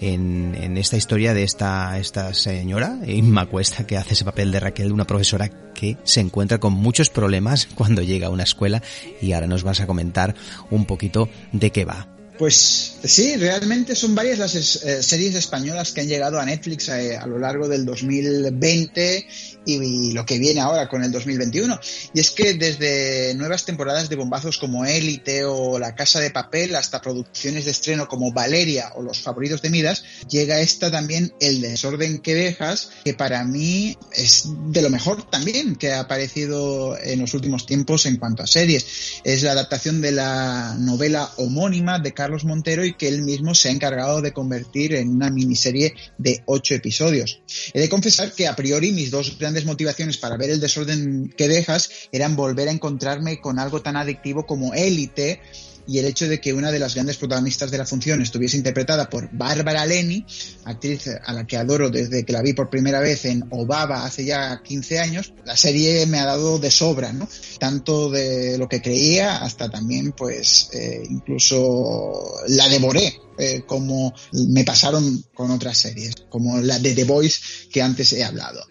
en, 0.00 0.76
esta 0.76 0.96
historia 0.96 1.34
de 1.34 1.42
esta, 1.42 1.98
esta 1.98 2.34
señora, 2.34 2.98
Inma 3.06 3.46
Cuesta, 3.46 3.86
que 3.86 3.96
hace 3.96 4.14
ese 4.14 4.24
papel 4.24 4.52
de 4.52 4.60
Raquel, 4.60 4.92
una 4.92 5.06
profesora 5.06 5.48
que 5.48 5.96
se 6.04 6.20
encuentra 6.20 6.58
con 6.58 6.72
muchos 6.72 7.10
problemas 7.10 7.66
cuando 7.74 8.02
llega 8.02 8.28
a 8.28 8.30
una 8.30 8.44
escuela 8.44 8.82
y 9.20 9.32
ahora 9.32 9.46
nos 9.46 9.62
vas 9.62 9.80
a 9.80 9.86
comentar 9.86 10.34
un 10.70 10.84
poquito 10.84 11.28
de 11.52 11.70
qué 11.70 11.84
va. 11.84 12.15
Pues 12.38 12.96
sí, 13.02 13.36
realmente 13.36 13.94
son 13.94 14.14
varias 14.14 14.38
las 14.38 14.54
eh, 14.54 15.02
series 15.02 15.34
españolas 15.34 15.92
que 15.92 16.02
han 16.02 16.08
llegado 16.08 16.38
a 16.38 16.44
Netflix 16.44 16.88
eh, 16.90 17.16
a 17.16 17.26
lo 17.26 17.38
largo 17.38 17.66
del 17.66 17.86
2020 17.86 19.26
y, 19.64 19.74
y, 19.74 20.12
lo 20.12 20.26
que 20.26 20.38
viene 20.38 20.60
ahora 20.60 20.88
con 20.88 21.02
el 21.02 21.10
2021. 21.10 21.80
Y 22.12 22.20
es 22.20 22.30
que 22.30 22.54
desde 22.54 23.34
nuevas 23.34 23.64
temporadas 23.64 24.08
de 24.08 24.16
bombazos 24.16 24.58
como 24.58 24.84
Élite 24.84 25.44
o 25.44 25.78
La 25.78 25.94
Casa 25.94 26.20
de 26.20 26.30
Papel 26.30 26.76
hasta 26.76 27.00
producciones 27.00 27.64
de 27.64 27.70
estreno 27.70 28.06
como 28.06 28.32
Valeria 28.32 28.92
o 28.96 29.02
Los 29.02 29.20
Favoritos 29.20 29.62
de 29.62 29.70
Midas, 29.70 30.04
llega 30.28 30.60
esta 30.60 30.90
también 30.90 31.32
El 31.40 31.62
Desorden 31.62 32.18
que 32.18 32.34
dejas, 32.34 32.90
que 33.04 33.14
para 33.14 33.44
mí 33.44 33.96
es 34.12 34.44
de 34.68 34.82
lo 34.82 34.90
mejor 34.90 35.28
también 35.30 35.74
que 35.76 35.92
ha 35.92 36.00
aparecido 36.00 36.98
en 36.98 37.20
los 37.20 37.32
últimos 37.32 37.66
tiempos 37.66 38.04
en 38.06 38.18
cuanto 38.18 38.42
a 38.42 38.46
series. 38.46 39.20
Es 39.24 39.42
la 39.42 39.52
adaptación 39.52 40.00
de 40.00 40.12
la 40.12 40.76
novela 40.78 41.30
homónima 41.36 41.98
de 41.98 42.12
Carlos 42.12 42.25
Montero 42.44 42.84
y 42.84 42.94
que 42.94 43.08
él 43.08 43.22
mismo 43.22 43.54
se 43.54 43.68
ha 43.68 43.72
encargado 43.72 44.20
de 44.20 44.32
convertir 44.32 44.94
en 44.94 45.10
una 45.10 45.30
miniserie 45.30 45.94
de 46.18 46.42
ocho 46.46 46.74
episodios. 46.74 47.40
He 47.72 47.80
de 47.80 47.88
confesar 47.88 48.32
que 48.32 48.48
a 48.48 48.56
priori 48.56 48.92
mis 48.92 49.10
dos 49.10 49.38
grandes 49.38 49.64
motivaciones 49.64 50.18
para 50.18 50.36
ver 50.36 50.50
el 50.50 50.60
desorden 50.60 51.32
que 51.36 51.48
dejas 51.48 51.90
eran 52.12 52.36
volver 52.36 52.68
a 52.68 52.72
encontrarme 52.72 53.40
con 53.40 53.58
algo 53.58 53.82
tan 53.82 53.96
adictivo 53.96 54.46
como 54.46 54.74
Élite 54.74 55.40
y 55.86 55.98
el 55.98 56.06
hecho 56.06 56.28
de 56.28 56.40
que 56.40 56.52
una 56.52 56.70
de 56.70 56.78
las 56.78 56.94
grandes 56.94 57.16
protagonistas 57.16 57.70
de 57.70 57.78
la 57.78 57.86
función 57.86 58.20
estuviese 58.20 58.56
interpretada 58.56 59.08
por 59.08 59.28
Bárbara 59.32 59.86
Leni, 59.86 60.24
actriz 60.64 61.08
a 61.24 61.32
la 61.32 61.46
que 61.46 61.56
adoro 61.56 61.90
desde 61.90 62.24
que 62.24 62.32
la 62.32 62.42
vi 62.42 62.52
por 62.52 62.70
primera 62.70 63.00
vez 63.00 63.24
en 63.24 63.44
Obaba 63.50 64.04
hace 64.04 64.24
ya 64.24 64.62
15 64.62 64.98
años, 64.98 65.32
la 65.44 65.56
serie 65.56 66.06
me 66.06 66.18
ha 66.18 66.26
dado 66.26 66.58
de 66.58 66.70
sobra, 66.70 67.12
¿no? 67.12 67.28
Tanto 67.58 68.10
de 68.10 68.58
lo 68.58 68.68
que 68.68 68.82
creía 68.82 69.38
hasta 69.38 69.70
también, 69.70 70.12
pues, 70.12 70.70
eh, 70.72 71.02
incluso 71.08 72.34
la 72.48 72.68
devoré, 72.68 73.20
eh, 73.38 73.62
como 73.66 74.14
me 74.32 74.64
pasaron 74.64 75.24
con 75.34 75.50
otras 75.50 75.78
series, 75.78 76.14
como 76.28 76.58
la 76.58 76.78
de 76.78 76.94
The 76.94 77.04
Voice 77.04 77.40
que 77.70 77.82
antes 77.82 78.12
he 78.12 78.24
hablado. 78.24 78.64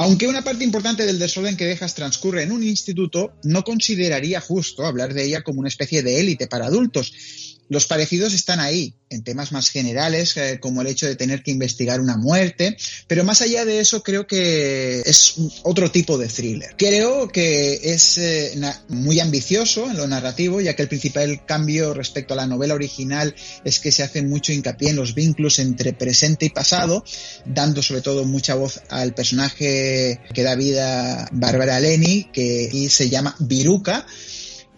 Aunque 0.00 0.28
una 0.28 0.42
parte 0.42 0.62
importante 0.62 1.04
del 1.04 1.18
desorden 1.18 1.56
que 1.56 1.64
dejas 1.66 1.96
transcurre 1.96 2.44
en 2.44 2.52
un 2.52 2.62
instituto, 2.62 3.32
no 3.42 3.64
consideraría 3.64 4.40
justo 4.40 4.86
hablar 4.86 5.12
de 5.12 5.24
ella 5.24 5.42
como 5.42 5.58
una 5.58 5.68
especie 5.68 6.04
de 6.04 6.20
élite 6.20 6.46
para 6.46 6.66
adultos. 6.66 7.12
Los 7.68 7.86
parecidos 7.86 8.32
están 8.32 8.60
ahí, 8.60 8.94
en 9.10 9.22
temas 9.22 9.52
más 9.52 9.70
generales, 9.70 10.36
eh, 10.36 10.58
como 10.60 10.80
el 10.80 10.86
hecho 10.86 11.06
de 11.06 11.16
tener 11.16 11.42
que 11.42 11.50
investigar 11.50 12.00
una 12.00 12.16
muerte, 12.16 12.76
pero 13.06 13.24
más 13.24 13.40
allá 13.42 13.64
de 13.64 13.80
eso 13.80 14.02
creo 14.02 14.26
que 14.26 15.00
es 15.00 15.34
otro 15.62 15.90
tipo 15.90 16.18
de 16.18 16.28
thriller. 16.28 16.74
Creo 16.76 17.28
que 17.28 17.92
es 17.92 18.18
eh, 18.18 18.58
muy 18.88 19.20
ambicioso 19.20 19.90
en 19.90 19.96
lo 19.96 20.06
narrativo, 20.06 20.60
ya 20.60 20.74
que 20.74 20.82
el 20.82 20.88
principal 20.88 21.44
cambio 21.46 21.94
respecto 21.94 22.34
a 22.34 22.38
la 22.38 22.46
novela 22.46 22.74
original 22.74 23.34
es 23.64 23.80
que 23.80 23.92
se 23.92 24.02
hace 24.02 24.22
mucho 24.22 24.52
hincapié 24.52 24.90
en 24.90 24.96
los 24.96 25.14
vínculos 25.14 25.58
entre 25.58 25.92
presente 25.92 26.46
y 26.46 26.50
pasado, 26.50 27.04
dando 27.44 27.82
sobre 27.82 28.02
todo 28.02 28.24
mucha 28.24 28.54
voz 28.54 28.80
al 28.88 29.14
personaje 29.14 30.20
que 30.32 30.42
da 30.42 30.54
vida 30.54 31.28
Bárbara 31.32 31.80
Leni, 31.80 32.24
que 32.32 32.88
se 32.90 33.08
llama 33.08 33.34
Viruca, 33.38 34.06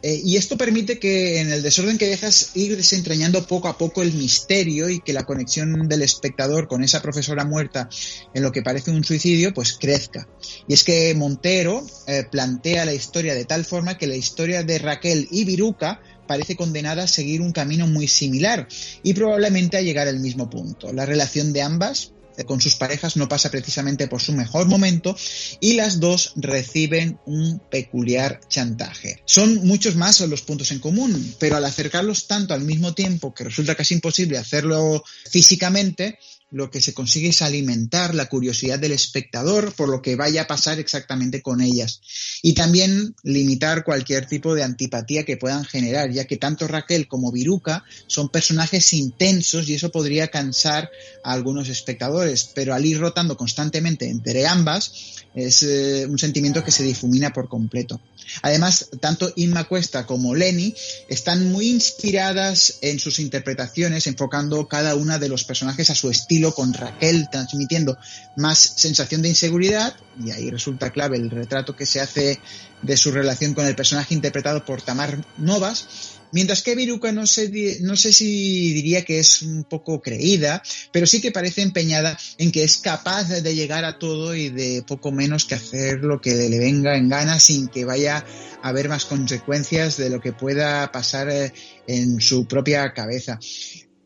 eh, 0.03 0.21
y 0.25 0.37
esto 0.37 0.57
permite 0.57 0.99
que 0.99 1.41
en 1.41 1.53
el 1.53 1.63
desorden 1.63 1.99
que 1.99 2.07
dejas 2.07 2.53
ir 2.55 2.77
desentrañando 2.77 3.47
poco 3.47 3.69
a 3.69 3.77
poco 3.77 4.03
el 4.03 4.15
misterio 4.15 4.89
y 4.89 5.01
que 5.01 5.13
la 5.13 5.25
conexión 5.25 5.89
del 5.89 6.03
espectador 6.03 6.69
con 6.69 6.83
esa 6.83 7.03
profesora 7.03 7.45
muerta 7.45 7.89
en 8.33 8.43
lo 8.43 8.51
que 8.51 8.63
parece 8.63 8.91
un 8.91 9.05
suicidio 9.05 9.53
pues 9.53 9.77
crezca. 9.79 10.27
Y 10.67 10.73
es 10.75 10.85
que 10.85 11.15
Montero 11.15 11.85
eh, 12.07 12.25
plantea 12.31 12.87
la 12.87 12.95
historia 12.95 13.35
de 13.35 13.45
tal 13.45 13.65
forma 13.65 13.99
que 13.99 14.07
la 14.07 14.17
historia 14.17 14.63
de 14.63 14.79
Raquel 14.79 15.29
y 15.31 15.45
Viruca 15.45 16.01
parece 16.27 16.57
condenada 16.57 17.03
a 17.03 17.09
seguir 17.09 17.43
un 17.43 17.53
camino 17.53 17.87
muy 17.87 18.07
similar 18.07 18.69
y 19.03 19.15
probablemente 19.15 19.77
a 19.77 19.83
llegar 19.83 20.09
al 20.09 20.21
mismo 20.21 20.49
punto. 20.49 20.93
La 20.93 21.05
relación 21.05 21.53
de 21.53 21.63
ambas 21.63 22.13
con 22.45 22.61
sus 22.61 22.77
parejas 22.77 23.17
no 23.17 23.29
pasa 23.29 23.51
precisamente 23.51 24.09
por 24.09 24.21
su 24.21 24.33
mejor 24.33 24.67
momento 24.67 25.17
y 25.61 25.75
las 25.75 26.01
dos 26.01 26.33
reciben 26.37 27.19
un 27.27 27.61
peculiar 27.71 28.41
chantaje. 28.49 29.23
Son 29.25 29.67
muchos 29.67 29.97
más 29.97 30.21
los 30.21 30.43
puntos 30.43 30.71
en 30.73 30.79
común, 30.79 31.35
pero 31.39 31.57
al 31.57 31.65
acercarlos 31.65 32.27
tanto 32.27 32.55
al 32.55 32.63
mismo 32.63 32.95
tiempo 32.95 33.35
que 33.35 33.45
resulta 33.45 33.75
casi 33.75 33.95
imposible 33.95 34.39
hacerlo 34.39 35.03
físicamente, 35.31 36.19
lo 36.51 36.71
que 36.71 36.81
se 36.81 36.95
consigue 36.95 37.29
es 37.29 37.43
alimentar 37.43 38.15
la 38.15 38.27
curiosidad 38.27 38.79
del 38.79 38.93
espectador 38.93 39.73
por 39.73 39.89
lo 39.89 40.03
que 40.03 40.17
vaya 40.17 40.43
a 40.43 40.47
pasar 40.47 40.79
exactamente 40.79 41.43
con 41.43 41.61
ellas. 41.61 42.01
Y 42.43 42.55
también 42.55 43.15
limitar 43.23 43.85
cualquier 43.85 44.27
tipo 44.27 44.55
de 44.55 44.65
antipatía 44.65 45.25
que 45.25 45.37
puedan 45.37 45.65
generar, 45.65 46.11
ya 46.11 46.25
que 46.25 46.37
tanto 46.37 46.67
Raquel 46.67 47.07
como 47.07 47.31
Viruca 47.31 47.85
son 48.07 48.29
personajes 48.29 48.93
intensos 48.93 49.69
y 49.69 49.75
eso 49.75 49.91
podría 49.91 50.29
cansar 50.29 50.91
a 51.23 51.33
algunos 51.33 51.69
espectadores, 51.69 52.51
pero 52.55 52.75
al 52.75 52.85
ir 52.85 52.99
rotando 52.99 53.37
constantemente 53.37 54.09
entre 54.09 54.47
ambas, 54.47 55.21
es 55.35 55.63
eh, 55.63 56.07
un 56.09 56.19
sentimiento 56.19 56.65
que 56.65 56.73
se 56.73 56.83
difumina 56.83 57.33
por 57.33 57.49
completo. 57.49 58.01
Además, 58.43 58.89
tanto 59.01 59.33
Inma 59.37 59.65
Cuesta 59.65 60.07
como 60.07 60.35
Lenny 60.35 60.75
están 61.09 61.51
muy 61.51 61.69
inspiradas 61.69 62.79
en 62.81 62.99
sus 62.99 63.19
interpretaciones, 63.19 64.07
enfocando 64.07 64.69
cada 64.69 64.95
una 64.95 65.19
de 65.19 65.29
los 65.29 65.45
personajes 65.45 65.91
a 65.91 65.95
su 65.95 66.11
estilo, 66.11 66.40
con 66.55 66.73
Raquel 66.73 67.29
transmitiendo 67.31 67.99
más 68.37 68.59
sensación 68.59 69.23
de 69.23 69.29
inseguridad, 69.29 69.95
y 70.25 70.31
ahí 70.31 70.51
resulta 70.51 70.91
clave 70.91 71.17
el 71.17 71.31
retrato 71.31 71.77
que 71.77 71.87
se 71.87 72.01
hace 72.01 72.41
de 72.83 72.97
su 72.97 73.11
relación 73.11 73.55
con 73.55 73.67
el 73.67 73.77
personaje 73.77 74.15
interpretado 74.15 74.65
por 74.65 74.83
Tamar 74.83 75.25
Novas, 75.37 76.19
Mientras 76.33 76.63
que 76.63 76.77
Viruca 76.77 77.11
no 77.13 77.27
sé, 77.27 77.79
no 77.81 77.97
sé 77.97 78.13
si 78.13 78.73
diría 78.73 79.05
que 79.05 79.19
es 79.19 79.43
un 79.43 79.65
poco 79.65 80.01
creída, 80.01 80.63
pero 80.93 81.07
sí 81.07 81.21
que 81.21 81.33
parece 81.33 81.63
empeñada 81.63 82.17
en 82.39 82.53
que 82.53 82.63
es 82.63 82.79
capaz 82.79 83.29
de 83.29 83.55
llegar 83.55 83.85
a 83.85 83.99
todo 83.99 84.35
y 84.35 84.49
de 84.49 84.85
poco 84.87 85.11
menos 85.11 85.45
que 85.45 85.57
hacer 85.57 85.99
lo 86.01 86.21
que 86.21 86.49
le 86.49 86.59
venga 86.59 86.97
en 86.97 87.09
gana 87.09 87.41
sin 87.41 87.69
que 87.69 87.85
vaya 87.85 88.25
a 88.63 88.69
haber 88.69 88.89
más 88.89 89.07
consecuencias 89.07 89.97
de 89.97 90.11
lo 90.11 90.21
que 90.21 90.33
pueda 90.33 90.93
pasar 90.93 91.29
eh, 91.31 91.53
en 91.87 92.21
su 92.21 92.47
propia 92.47 92.93
cabeza. 92.93 93.41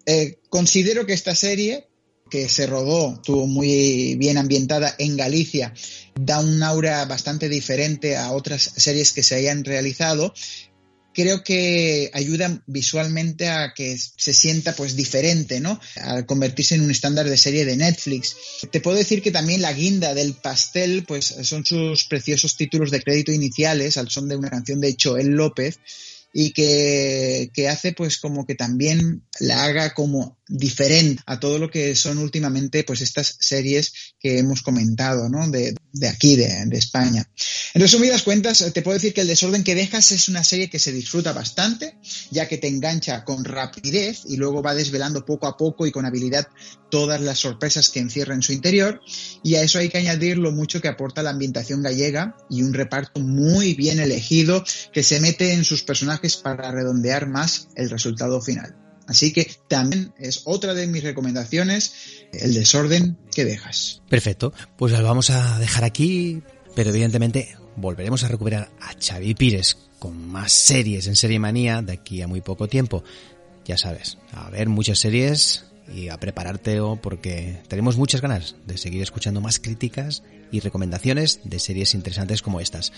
Eh, 0.07 0.39
considero 0.49 1.05
que 1.05 1.13
esta 1.13 1.35
serie, 1.35 1.89
que 2.31 2.49
se 2.49 2.67
rodó, 2.67 3.15
estuvo 3.15 3.47
muy 3.47 4.17
bien 4.17 4.39
ambientada 4.39 4.95
en 4.99 5.17
Galicia, 5.17 5.73
da 6.15 6.41
un 6.41 6.63
aura 6.63 7.05
bastante 7.05 7.49
diferente 7.49 8.17
a 8.17 8.33
otras 8.33 8.63
series 8.63 9.13
que 9.13 9.23
se 9.23 9.37
hayan 9.37 9.65
realizado 9.65 10.33
creo 11.15 11.43
que 11.43 12.11
ayuda 12.13 12.63
visualmente 12.67 13.49
a 13.49 13.73
que 13.75 13.97
se 13.97 14.35
sienta 14.35 14.75
pues 14.75 14.97
diferente, 14.97 15.61
¿no? 15.61 15.81
Al 16.03 16.27
convertirse 16.27 16.75
en 16.75 16.83
un 16.83 16.91
estándar 16.91 17.31
de 17.31 17.39
serie 17.39 17.65
de 17.65 17.77
Netflix. 17.77 18.37
Te 18.71 18.81
puedo 18.81 18.99
decir 18.99 19.23
que 19.23 19.31
también 19.31 19.63
la 19.63 19.73
guinda 19.73 20.13
del 20.13 20.35
pastel 20.35 21.05
pues 21.07 21.27
son 21.43 21.65
sus 21.65 22.05
preciosos 22.05 22.57
títulos 22.57 22.91
de 22.91 23.03
crédito 23.03 23.33
iniciales 23.33 23.97
al 23.97 24.11
son 24.11 24.29
de 24.29 24.37
una 24.37 24.51
canción 24.51 24.81
de 24.81 24.97
Joel 25.01 25.29
López 25.29 25.79
y 26.37 26.51
que, 26.51 27.51
que 27.55 27.69
hace 27.69 27.93
pues 27.93 28.19
como 28.19 28.45
que 28.45 28.57
también 28.57 29.25
la 29.39 29.65
haga 29.65 29.95
como 29.95 30.37
diferente 30.49 31.23
a 31.27 31.41
todo 31.41 31.59
lo 31.59 31.71
que 31.71 31.95
son 31.97 32.19
últimamente 32.19 32.85
pues 32.85 33.01
estas 33.01 33.37
series 33.41 34.15
que 34.21 34.39
hemos 34.39 34.63
comentado, 34.63 35.29
¿no? 35.29 35.49
De, 35.49 35.75
de 35.93 36.09
aquí, 36.09 36.37
de, 36.37 36.67
de, 36.67 36.79
España. 36.79 37.27
En 37.73 37.81
resumidas 37.81 38.23
cuentas, 38.23 38.65
te 38.73 38.83
puedo 38.83 38.95
decir 38.95 39.15
que 39.15 39.23
El 39.23 39.29
desorden 39.29 39.65
que 39.65 39.75
dejas 39.75 40.13
es 40.13 40.29
una 40.29 40.45
serie 40.45 40.69
que 40.69 40.79
se 40.79 40.93
disfruta 40.93 41.33
bastante, 41.33 41.99
ya 42.31 42.47
que 42.47 42.59
te 42.59 42.69
engancha 42.69 43.25
con 43.25 43.45
rapidez 43.45 44.23
y 44.27 44.37
luego 44.37 44.63
va 44.63 44.75
desvelando 44.75 45.25
poco 45.25 45.47
a 45.47 45.57
poco 45.57 45.87
y 45.87 45.93
con 45.93 46.05
habilidad 46.05 46.49
todas 46.91 47.21
las 47.21 47.39
sorpresas 47.39 47.89
que 47.89 48.01
encierra 48.01 48.35
en 48.35 48.43
su 48.43 48.53
interior. 48.53 49.01
Y 49.43 49.55
a 49.55 49.63
eso 49.63 49.79
hay 49.79 49.89
que 49.89 49.99
añadir 49.99 50.37
lo 50.37 50.53
mucho 50.53 50.81
que 50.81 50.89
aporta 50.89 51.23
la 51.23 51.31
ambientación 51.31 51.83
gallega 51.83 52.37
y 52.51 52.63
un 52.63 52.75
reparto 52.75 53.21
muy 53.21 53.75
bien 53.75 53.99
elegido 53.99 54.63
que 54.93 55.03
se 55.03 55.21
mete 55.21 55.55
en 55.55 55.65
sus 55.65 55.83
personajes 55.83 56.37
para 56.37 56.71
redondear 56.71 57.29
más 57.29 57.69
el 57.77 57.89
resultado 57.89 58.41
final. 58.43 58.84
Así 59.07 59.33
que 59.33 59.51
también 59.69 60.15
es 60.19 60.43
otra 60.45 60.75
de 60.75 60.87
mis 60.87 61.03
recomendaciones, 61.03 61.93
el 62.33 62.55
desorden 62.55 63.19
que 63.35 63.45
dejas. 63.45 64.03
Perfecto, 64.09 64.53
pues 64.77 64.93
lo 64.93 65.03
vamos 65.03 65.31
a 65.31 65.59
dejar 65.59 65.85
aquí, 65.85 66.43
pero 66.75 66.91
evidentemente 66.91 67.57
volveremos 67.77 68.25
a 68.25 68.29
recuperar 68.29 68.71
a 68.81 68.95
Xavi 68.99 69.35
Pires 69.35 69.77
con 69.99 70.29
más 70.29 70.53
series 70.53 71.07
en 71.07 71.17
Serie 71.17 71.39
Manía 71.39 71.83
de 71.83 71.93
aquí 71.93 72.23
a 72.23 72.29
muy 72.29 72.41
poco 72.41 72.69
tiempo. 72.69 73.05
Ya 73.65 73.79
sabes, 73.79 74.19
a 74.33 74.51
ver 74.51 74.69
muchas 74.69 74.99
series 74.99 75.65
y 75.93 76.09
a 76.09 76.19
prepararte 76.19 76.79
porque 77.03 77.61
tenemos 77.69 77.97
muchas 77.97 78.21
ganas 78.21 78.57
de 78.67 78.79
seguir 78.79 79.03
escuchando 79.03 79.41
más 79.41 79.59
críticas 79.59 80.23
y 80.51 80.61
recomendaciones 80.61 81.41
de 81.45 81.59
series 81.59 81.95
interesantes 81.95 82.43
como 82.43 82.61
estas. 82.61 82.93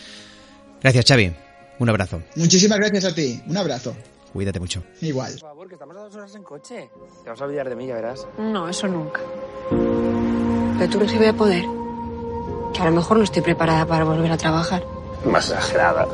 Gracias 0.82 1.04
Xavi, 1.06 1.32
un 1.78 1.88
abrazo. 1.88 2.22
Muchísimas 2.36 2.78
gracias 2.78 3.04
a 3.04 3.14
ti, 3.14 3.40
un 3.46 3.56
abrazo. 3.56 3.96
Cuídate 4.36 4.60
mucho. 4.60 4.82
Igual. 5.00 5.32
Por 5.32 5.40
favor, 5.40 5.66
que 5.66 5.74
estamos 5.76 5.96
a 5.96 6.00
dos 6.00 6.14
horas 6.14 6.34
en 6.34 6.42
coche. 6.42 6.90
Te 7.24 7.30
vas 7.30 7.40
a 7.40 7.44
olvidar 7.46 7.70
de 7.70 7.74
mí, 7.74 7.86
ya 7.86 7.94
verás. 7.94 8.28
No, 8.36 8.68
eso 8.68 8.86
nunca. 8.86 9.22
Pero 9.70 10.90
tú 10.90 10.98
crees 10.98 11.12
que 11.12 11.18
voy 11.18 11.28
a 11.28 11.32
poder. 11.32 11.64
Que 12.74 12.82
a 12.82 12.84
lo 12.84 12.90
mejor 12.90 13.16
no 13.16 13.24
estoy 13.24 13.40
preparada 13.40 13.86
para 13.86 14.04
volver 14.04 14.30
a 14.30 14.36
trabajar. 14.36 14.84
Más 15.24 15.48
exagerada. 15.50 16.06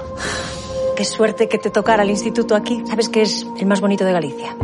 Qué 0.95 1.05
suerte 1.05 1.49
que 1.49 1.59
te 1.59 1.71
tocara 1.71 2.05
el 2.05 2.11
instituto 2.11 2.55
aquí. 2.55 2.85
Sabes 2.87 3.09
que 3.09 3.23
es 3.23 3.45
el 3.59 3.67
más 3.67 3.81
bonito 3.81 4.05
de 4.05 4.13
Galicia. 4.13 4.57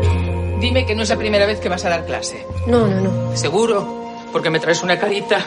Dime 0.60 0.86
que 0.86 0.94
no 0.94 1.02
es 1.02 1.08
la 1.08 1.16
primera 1.16 1.44
vez 1.44 1.58
que 1.58 1.68
vas 1.68 1.84
a 1.84 1.88
dar 1.88 2.06
clase. 2.06 2.46
No, 2.68 2.86
no, 2.86 3.00
no. 3.00 3.36
¿Seguro? 3.36 3.84
Porque 4.30 4.50
me 4.50 4.60
traes 4.60 4.84
una 4.84 5.00
carita. 5.00 5.44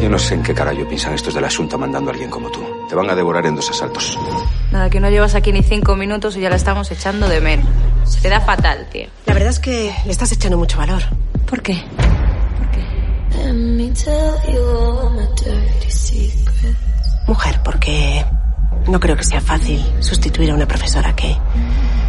Yo 0.00 0.08
no 0.08 0.18
sé 0.18 0.34
en 0.34 0.42
qué 0.42 0.54
carajo 0.54 0.86
piensan 0.88 1.12
estos 1.12 1.34
del 1.34 1.44
asunto 1.44 1.76
mandando 1.76 2.10
a 2.10 2.12
alguien 2.12 2.30
como 2.30 2.50
tú. 2.50 2.60
Te 2.88 2.94
van 2.94 3.10
a 3.10 3.14
devorar 3.14 3.44
en 3.44 3.54
dos 3.54 3.68
asaltos. 3.68 4.18
Nada, 4.72 4.88
que 4.88 4.98
no 4.98 5.10
llevas 5.10 5.34
aquí 5.34 5.52
ni 5.52 5.62
cinco 5.62 5.94
minutos 5.94 6.36
y 6.36 6.40
ya 6.40 6.48
la 6.48 6.56
estamos 6.56 6.90
echando 6.90 7.28
de 7.28 7.40
menos. 7.40 7.66
Se 8.04 8.20
te 8.22 8.30
da 8.30 8.40
fatal, 8.40 8.88
tío. 8.90 9.08
La 9.26 9.34
verdad 9.34 9.50
es 9.50 9.60
que 9.60 9.94
le 10.06 10.10
estás 10.10 10.32
echando 10.32 10.56
mucho 10.56 10.78
valor. 10.78 11.02
¿Por 11.46 11.60
qué? 11.60 11.84
Mujer, 17.26 17.60
porque 17.62 18.24
no 18.88 18.98
creo 19.00 19.16
que 19.16 19.24
sea 19.24 19.40
fácil 19.40 19.84
sustituir 20.00 20.50
a 20.50 20.54
una 20.54 20.66
profesora 20.66 21.14
que 21.14 21.36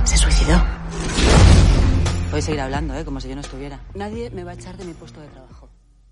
se 0.06 0.18
suicidó. 0.18 0.64
Podéis 2.30 2.46
seguir 2.46 2.62
hablando, 2.62 2.96
¿eh? 2.96 3.04
Como 3.04 3.20
si 3.20 3.28
yo 3.28 3.36
no 3.36 3.42
estuviera. 3.42 3.80
Nadie 3.96 4.30
me 4.30 4.46
va 4.46 4.52
a 4.52 4.54
echar 4.54 4.78
de 4.78 4.86
mi 4.86 4.94
puesto 4.94 5.20
de 5.20 5.28
trabajo. 5.28 5.70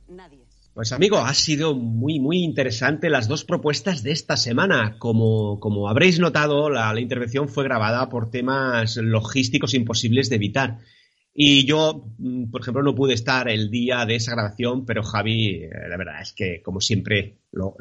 Nadie. 0.10 0.49
Pues 0.80 0.94
amigo, 0.94 1.18
ha 1.18 1.34
sido 1.34 1.76
muy, 1.76 2.22
muy 2.22 2.38
interesante 2.38 3.10
las 3.10 3.28
dos 3.28 3.44
propuestas 3.44 4.02
de 4.02 4.14
esta 4.14 4.38
semana. 4.38 4.96
Como, 4.98 5.60
como 5.60 5.90
habréis 5.90 6.20
notado, 6.22 6.70
la, 6.70 6.98
intervención 6.98 7.50
fue 7.50 7.66
grabada 7.66 8.08
por 8.08 8.32
temas 8.32 8.96
logísticos 8.96 9.74
imposibles 9.74 10.30
de 10.30 10.38
evitar. 10.38 10.80
Y 11.34 11.66
yo, 11.66 12.06
mm, 12.18 12.50
por 12.50 12.62
ejemplo, 12.62 12.82
no 12.82 12.96
pude 12.96 13.14
estar 13.14 13.50
el 13.50 13.70
día 13.70 14.06
de 14.06 14.16
esa 14.16 14.32
grabación, 14.32 14.86
pero 14.86 15.04
Javi, 15.04 15.48
eh, 15.48 15.70
la 15.90 15.98
verdad 15.98 16.22
es 16.22 16.32
que, 16.32 16.62
como 16.64 16.80
siempre, 16.80 17.42
lo, 17.52 17.76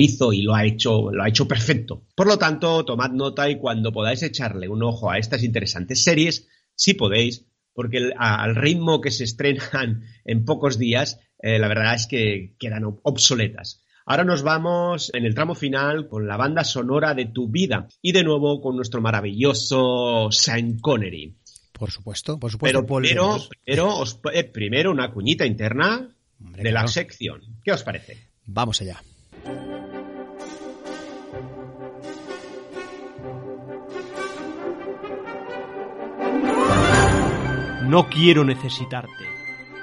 hizo 0.00 0.32
y 0.32 0.40
lo 0.40 0.54
ha 0.54 0.64
hecho, 0.64 1.12
lo 1.12 1.22
ha 1.22 1.28
hecho 1.28 1.46
perfecto. 1.46 2.06
Por 2.16 2.28
lo 2.28 2.38
tanto, 2.38 2.82
tomad 2.82 3.10
nota 3.10 3.50
y 3.50 3.58
cuando 3.58 3.92
podáis 3.92 4.22
echarle 4.22 4.70
un 4.70 4.82
ojo 4.82 5.10
a 5.10 5.18
estas 5.18 5.44
interesantes 5.44 6.02
series, 6.02 6.48
si 6.74 6.94
podéis, 6.94 7.44
porque 7.74 8.10
al 8.16 8.56
ritmo 8.56 9.02
que 9.02 9.10
se 9.10 9.24
estrenan 9.24 10.04
en 10.24 10.46
pocos 10.46 10.78
días, 10.78 11.20
eh, 11.40 11.58
la 11.58 11.68
verdad 11.68 11.94
es 11.94 12.06
que 12.06 12.54
quedan 12.58 12.84
ob- 12.84 13.00
obsoletas. 13.02 13.82
Ahora 14.06 14.24
nos 14.24 14.42
vamos 14.42 15.10
en 15.14 15.26
el 15.26 15.34
tramo 15.34 15.54
final 15.54 16.08
con 16.08 16.26
la 16.26 16.36
banda 16.38 16.64
sonora 16.64 17.14
de 17.14 17.26
Tu 17.26 17.48
Vida 17.48 17.88
y 18.00 18.12
de 18.12 18.24
nuevo 18.24 18.60
con 18.62 18.74
nuestro 18.76 19.00
maravilloso 19.02 20.28
Sean 20.32 20.78
Connery. 20.78 21.36
Por 21.72 21.90
supuesto, 21.90 22.38
por 22.38 22.50
supuesto. 22.50 22.80
Pero 22.84 23.00
primero, 23.00 23.36
primero, 23.64 23.96
os- 23.98 24.18
eh, 24.32 24.44
primero 24.44 24.90
una 24.90 25.12
cuñita 25.12 25.44
interna 25.46 26.08
de 26.38 26.72
la 26.72 26.86
sección. 26.88 27.40
¿Qué 27.62 27.72
os 27.72 27.82
parece? 27.82 28.16
Vamos 28.46 28.80
allá. 28.80 29.00
No 37.84 38.08
quiero 38.10 38.44
necesitarte, 38.44 39.24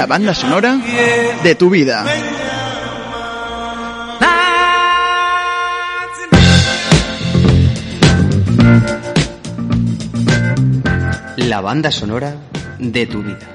La 0.00 0.06
banda 0.06 0.32
sonora 0.32 0.80
de 1.42 1.54
tu 1.56 1.68
vida. 1.68 2.06
La 11.36 11.60
banda 11.60 11.90
sonora 11.90 12.34
de 12.78 13.06
tu 13.06 13.22
vida. 13.22 13.46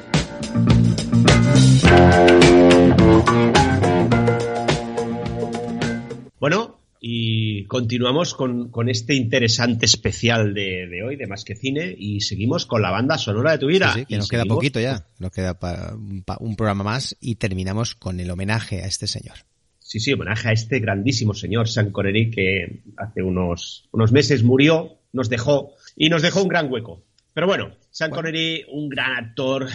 Bueno, 6.40 6.75
y 7.08 7.66
continuamos 7.66 8.34
con, 8.34 8.72
con 8.72 8.90
este 8.90 9.14
interesante 9.14 9.86
especial 9.86 10.56
de, 10.56 10.88
de 10.88 11.04
hoy, 11.04 11.16
de 11.18 11.28
Más 11.28 11.44
que 11.44 11.56
Cine, 11.56 11.94
y 11.96 12.22
seguimos 12.22 12.66
con 12.66 12.82
la 12.82 12.90
banda 12.90 13.20
sonora 13.20 13.52
de 13.52 13.58
tu 13.60 13.68
vida. 13.68 13.94
Sí, 13.94 14.00
sí, 14.00 14.06
que 14.08 14.16
Y 14.16 14.18
nos 14.18 14.28
queda 14.28 14.42
seguimos- 14.42 14.56
poquito 14.58 14.80
ya. 14.80 15.06
Nos 15.20 15.30
queda 15.32 15.60
pa- 15.60 15.94
un, 15.94 16.24
pa- 16.24 16.38
un 16.40 16.56
programa 16.56 16.84
más 16.84 17.16
y 17.22 17.36
terminamos 17.36 17.94
con 17.94 18.20
el 18.20 18.32
homenaje 18.32 18.82
a 18.82 18.88
este 18.88 19.06
señor. 19.06 19.36
Sí, 19.78 20.00
sí, 20.00 20.14
homenaje 20.14 20.50
a 20.50 20.52
este 20.54 20.80
grandísimo 20.80 21.36
señor, 21.36 21.68
Sean 21.70 21.92
Connery, 21.92 22.32
que 22.32 22.82
hace 22.98 23.22
unos, 23.22 23.88
unos 23.92 24.12
meses 24.12 24.42
murió, 24.44 24.98
nos 25.14 25.30
dejó, 25.30 25.74
y 25.96 26.10
nos 26.10 26.24
dejó 26.24 26.42
un 26.42 26.48
gran 26.50 26.72
hueco. 26.72 27.04
Pero 27.36 27.46
bueno, 27.46 27.76
Sean 27.92 28.10
Connery, 28.10 28.66
un 28.72 28.90
gran 28.90 29.12
actor 29.26 29.68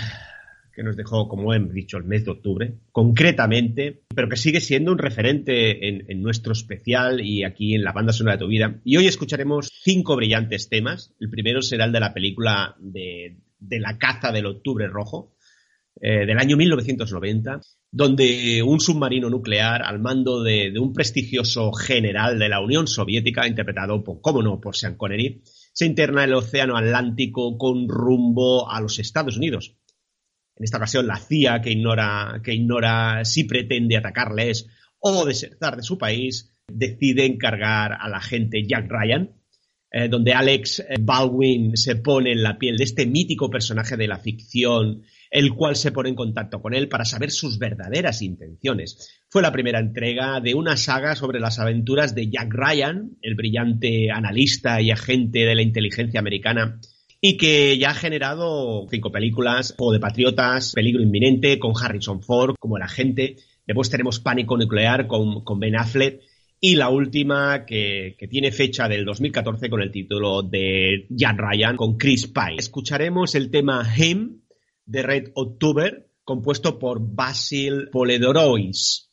que 0.81 0.85
nos 0.85 0.97
dejó, 0.97 1.28
como 1.28 1.53
hemos 1.53 1.74
dicho, 1.74 1.99
el 1.99 2.05
mes 2.05 2.24
de 2.24 2.31
octubre, 2.31 2.78
concretamente, 2.91 4.01
pero 4.14 4.31
que 4.31 4.39
sigue 4.39 4.62
siendo 4.62 4.93
un 4.93 4.97
referente 4.97 5.89
en, 5.89 6.22
nuestro 6.22 6.55
especial 6.55 7.20
y 7.20 7.45
aquí 7.45 7.74
en 7.74 7.85
la 7.85 7.93
banda 7.93 8.14
sonora 8.14 8.37
de 8.37 8.45
tu 8.45 8.49
vida. 8.49 8.81
Y 8.83 8.97
hoy 8.97 9.07
escucharemos 9.07 9.68
cinco 9.70 10.16
brillantes 10.16 10.70
temas. 10.70 11.14
El 11.20 11.28
primero 11.28 11.61
será 11.61 11.85
el 11.85 11.93
de 11.93 12.01
la 12.01 12.14
película 12.14 12.76
de, 12.81 13.37
de 13.59 13.78
la 13.78 13.99
caza 13.99 14.33
del 14.33 14.47
octubre 14.47 14.87
rojo, 14.87 15.35
eh, 16.01 16.24
del 16.24 16.39
año 16.39 16.57
1990, 16.57 17.61
donde 17.91 18.62
un 18.62 18.81
submarino 18.81 19.28
nuclear 19.28 19.83
al 19.83 20.01
mando 20.01 20.43
de, 20.43 20.70
de 20.70 20.78
un 20.78 20.95
prestigioso 20.95 21.72
general 21.72 22.39
de 22.39 22.49
la 22.49 22.62
Unión 22.62 22.87
Soviética, 22.87 23.47
interpretado, 23.47 24.03
por, 24.03 24.22
cómo 24.22 24.43
no, 24.43 24.59
por 24.59 24.76
Sean 24.76 24.97
Connery, 24.97 25.43
se 25.74 25.85
interna 25.85 26.24
en 26.24 26.31
el 26.31 26.37
Océano 26.37 26.78
Atlántico 26.78 27.59
con 27.59 27.87
rumbo 27.87 28.70
a 28.70 28.81
los 28.81 28.99
Estados 28.99 29.37
Unidos. 29.37 29.76
En 30.61 30.64
esta 30.64 30.76
ocasión, 30.76 31.06
la 31.06 31.16
CIA, 31.16 31.62
que 31.62 31.70
ignora, 31.70 32.42
que 32.44 32.52
ignora 32.52 33.24
si 33.24 33.44
pretende 33.44 33.96
atacarles 33.96 34.66
o 34.98 35.24
desertar 35.24 35.74
de 35.74 35.82
su 35.82 35.96
país, 35.96 36.52
decide 36.68 37.24
encargar 37.24 37.96
al 37.98 38.12
agente 38.12 38.66
Jack 38.68 38.86
Ryan, 38.86 39.30
eh, 39.90 40.08
donde 40.08 40.34
Alex 40.34 40.84
Baldwin 41.00 41.78
se 41.78 41.96
pone 41.96 42.32
en 42.32 42.42
la 42.42 42.58
piel 42.58 42.76
de 42.76 42.84
este 42.84 43.06
mítico 43.06 43.48
personaje 43.48 43.96
de 43.96 44.06
la 44.06 44.18
ficción, 44.18 45.00
el 45.30 45.54
cual 45.54 45.76
se 45.76 45.92
pone 45.92 46.11
en 46.11 46.14
contacto 46.14 46.61
con 46.61 46.74
él 46.74 46.90
para 46.90 47.06
saber 47.06 47.30
sus 47.30 47.58
verdaderas 47.58 48.20
intenciones. 48.20 49.22
Fue 49.30 49.40
la 49.40 49.52
primera 49.52 49.78
entrega 49.78 50.40
de 50.40 50.54
una 50.54 50.76
saga 50.76 51.16
sobre 51.16 51.40
las 51.40 51.58
aventuras 51.58 52.14
de 52.14 52.28
Jack 52.28 52.52
Ryan, 52.52 53.16
el 53.22 53.34
brillante 53.34 54.11
analista 54.11 54.82
y 54.82 54.90
agente 54.90 55.38
de 55.38 55.54
la 55.54 55.62
inteligencia 55.62 56.20
americana, 56.20 56.78
y 57.21 57.37
que 57.37 57.77
ya 57.79 57.91
ha 57.91 57.95
generado 57.95 58.87
cinco 58.91 59.12
películas, 59.12 59.75
Juego 59.77 59.93
de 59.93 60.01
Patriotas, 60.01 60.73
Peligro 60.73 61.03
Inminente, 61.03 61.59
con 61.59 61.73
Harrison 61.81 62.23
Ford 62.23 62.55
como 62.59 62.77
el 62.77 62.83
agente. 62.83 63.37
Después 63.66 63.91
tenemos 63.91 64.21
Pánico 64.21 64.57
Nuclear 64.57 65.07
con, 65.07 65.61
Ben 65.61 65.77
Affleck. 65.77 66.23
Y 66.62 66.77
la 66.77 66.91
última, 66.91 67.64
que, 67.64 68.16
tiene 68.31 68.53
fecha 68.53 68.89
del 68.89 69.05
2014 69.05 69.71
con 69.71 69.83
el 69.83 69.91
título 69.91 70.43
de 70.43 71.07
Jack 71.09 71.39
Ryan 71.39 71.77
con 71.77 71.97
Chris 71.97 72.27
Pine. 72.27 72.57
Escucharemos 72.59 73.35
el 73.35 73.51
tema 73.51 73.87
Him 73.97 74.41
de 74.85 75.03
Red 75.03 75.31
October, 75.35 76.11
compuesto 76.25 76.79
por 76.79 77.01
Basil 77.01 77.89
Poledorois. 77.91 79.11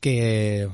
Que, 0.00 0.68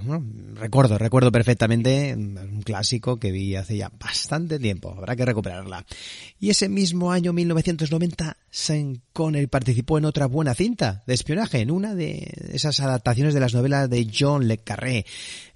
recuerdo, 0.55 0.97
recuerdo 0.97 1.31
perfectamente, 1.31 2.15
un 2.15 2.63
clásico 2.65 3.19
que 3.19 3.31
vi 3.31 3.57
hace 3.57 3.77
ya 3.77 3.93
bastante 4.01 4.59
tiempo, 4.59 4.95
habrá 4.97 5.17
que 5.17 5.27
recuperarla. 5.27 5.85
Y 6.41 6.49
ese 6.49 6.71
mismo 6.71 7.13
año 7.13 7.35
1990, 7.35 8.39
Sean 8.51 9.03
Connery 9.13 9.49
participó 9.49 9.99
en 9.99 10.07
otra 10.07 10.27
buena 10.27 10.55
cinta 10.55 11.03
de 11.07 11.13
espionaje, 11.13 11.61
en 11.61 11.71
una 11.71 11.95
de 11.95 12.33
esas 12.53 12.81
adaptaciones 12.81 13.35
de 13.35 13.41
las 13.41 13.53
novelas 13.53 13.91
de 13.91 14.11
John 14.19 14.49
Le 14.49 14.59
Carré, 14.59 15.05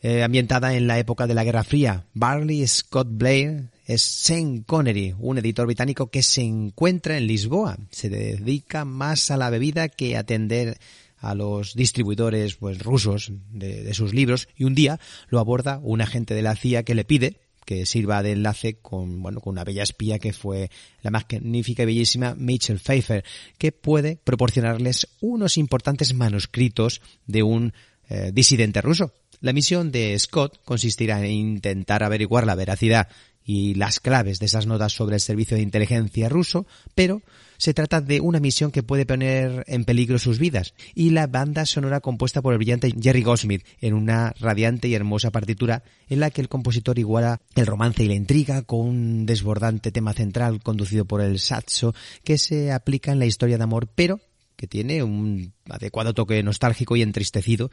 eh, 0.03 0.23
ambientada 0.23 0.75
en 0.75 0.87
la 0.87 0.99
época 0.99 1.27
de 1.27 1.35
la 1.35 1.45
Guerra 1.45 1.65
Fría. 1.65 2.05
Barley 2.13 2.67
Scott 2.67 3.09
Blair 3.11 3.71
es 3.87 4.03
Sean 4.03 4.63
Connery, 4.65 5.15
un 5.19 5.39
editor 5.39 5.65
británico 5.65 6.11
que 6.11 6.23
se 6.23 6.43
encuentra 6.43 7.17
en 7.17 7.27
Lisboa. 7.27 7.79
Se 7.91 8.11
dedica 8.11 8.85
más 8.85 9.31
a 9.31 9.39
la 9.39 9.49
bebida 9.49 9.89
que 9.89 10.17
a 10.17 10.21
atender 10.21 10.79
a 11.23 11.35
los 11.35 11.75
distribuidores 11.75 12.57
pues 12.57 12.79
rusos 12.81 13.33
de, 13.51 13.83
de, 13.83 13.95
sus 13.95 14.13
libros 14.13 14.49
y 14.57 14.65
un 14.65 14.75
día 14.75 15.01
lo 15.29 15.39
aborda 15.39 15.81
un 15.83 16.03
agente 16.03 16.35
de 16.35 16.43
la 16.43 16.55
CIA 16.55 16.83
que 16.83 16.95
le 16.95 17.05
pide 17.05 17.41
que 17.65 17.87
sirva 17.87 18.23
de 18.23 18.33
enlace 18.33 18.75
con 18.75 19.23
bueno 19.23 19.41
con 19.41 19.53
una 19.53 19.65
bella 19.65 19.85
espía 19.85 20.19
que 20.19 20.33
fue 20.33 20.71
la 21.03 21.11
magnífica 21.11 21.85
y 21.85 21.87
bellísima 21.87 22.35
Mitchell 22.35 22.81
Pfeiffer 22.81 23.25
que 23.57 23.73
puede 23.73 24.17
proporcionarles 24.17 25.09
unos 25.21 25.57
importantes 25.57 26.13
manuscritos 26.13 27.01
de 27.27 27.43
un 27.43 27.73
eh, 28.09 28.31
disidente 28.35 28.83
ruso. 28.83 29.15
La 29.41 29.53
misión 29.53 29.91
de 29.91 30.19
Scott 30.19 30.61
consistirá 30.65 31.25
en 31.25 31.31
intentar 31.31 32.03
averiguar 32.03 32.47
la 32.47 32.55
veracidad 32.55 33.09
y 33.45 33.75
las 33.75 34.01
claves 34.01 34.39
de 34.39 34.47
esas 34.47 34.67
notas 34.67 34.93
sobre 34.93 35.17
el 35.17 35.21
servicio 35.21 35.57
de 35.57 35.63
inteligencia 35.63 36.29
ruso, 36.29 36.67
pero 36.95 37.23
se 37.63 37.75
trata 37.75 38.01
de 38.01 38.21
una 38.21 38.41
misión 38.41 38.73
que 38.73 38.83
puede 38.83 39.07
poner 39.07 39.63
en 39.69 39.85
peligro 39.85 40.19
sus 40.19 40.41
vidas, 40.41 40.75
y 40.97 41.11
la 41.11 41.29
banda 41.29 41.65
sonora 41.65 42.01
compuesta 42.01 42.43
por 42.43 42.55
el 42.55 42.59
brillante 42.59 42.93
Jerry 43.01 43.23
Goldsmith 43.23 43.65
en 43.81 43.95
una 43.95 44.35
radiante 44.41 44.89
y 44.89 44.97
hermosa 44.97 45.31
partitura 45.31 45.85
en 46.09 46.19
la 46.19 46.31
que 46.31 46.41
el 46.41 46.49
compositor 46.49 46.99
iguala 46.99 47.41
el 47.55 47.67
romance 47.67 48.03
y 48.03 48.09
la 48.09 48.15
intriga 48.15 48.63
con 48.63 48.81
un 48.81 49.27
desbordante 49.27 49.93
tema 49.93 50.13
central 50.13 50.61
conducido 50.61 51.05
por 51.05 51.21
el 51.21 51.39
saxo 51.39 51.95
que 52.25 52.37
se 52.37 52.73
aplica 52.73 53.13
en 53.13 53.21
la 53.21 53.27
historia 53.27 53.59
de 53.59 53.63
amor, 53.63 53.87
pero 53.95 54.19
que 54.57 54.67
tiene 54.67 55.05
un 55.05 55.53
adecuado 55.71 56.15
toque 56.15 56.43
nostálgico 56.43 56.97
y 56.97 57.03
entristecido, 57.03 57.71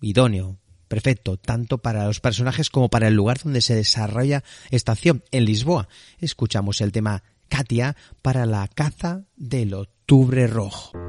idóneo 0.00 0.56
perfecto, 0.88 1.36
tanto 1.36 1.76
para 1.78 2.06
los 2.06 2.20
personajes 2.20 2.70
como 2.70 2.88
para 2.88 3.08
el 3.08 3.14
lugar 3.14 3.40
donde 3.42 3.60
se 3.60 3.74
desarrolla 3.74 4.44
esta 4.70 4.92
acción, 4.92 5.24
en 5.30 5.44
Lisboa. 5.44 5.88
Escuchamos 6.20 6.80
el 6.80 6.92
tema 6.92 7.22
Katia 7.48 7.96
para 8.22 8.46
la 8.46 8.68
caza 8.68 9.24
del 9.36 9.74
octubre 9.74 10.46
rojo. 10.46 11.05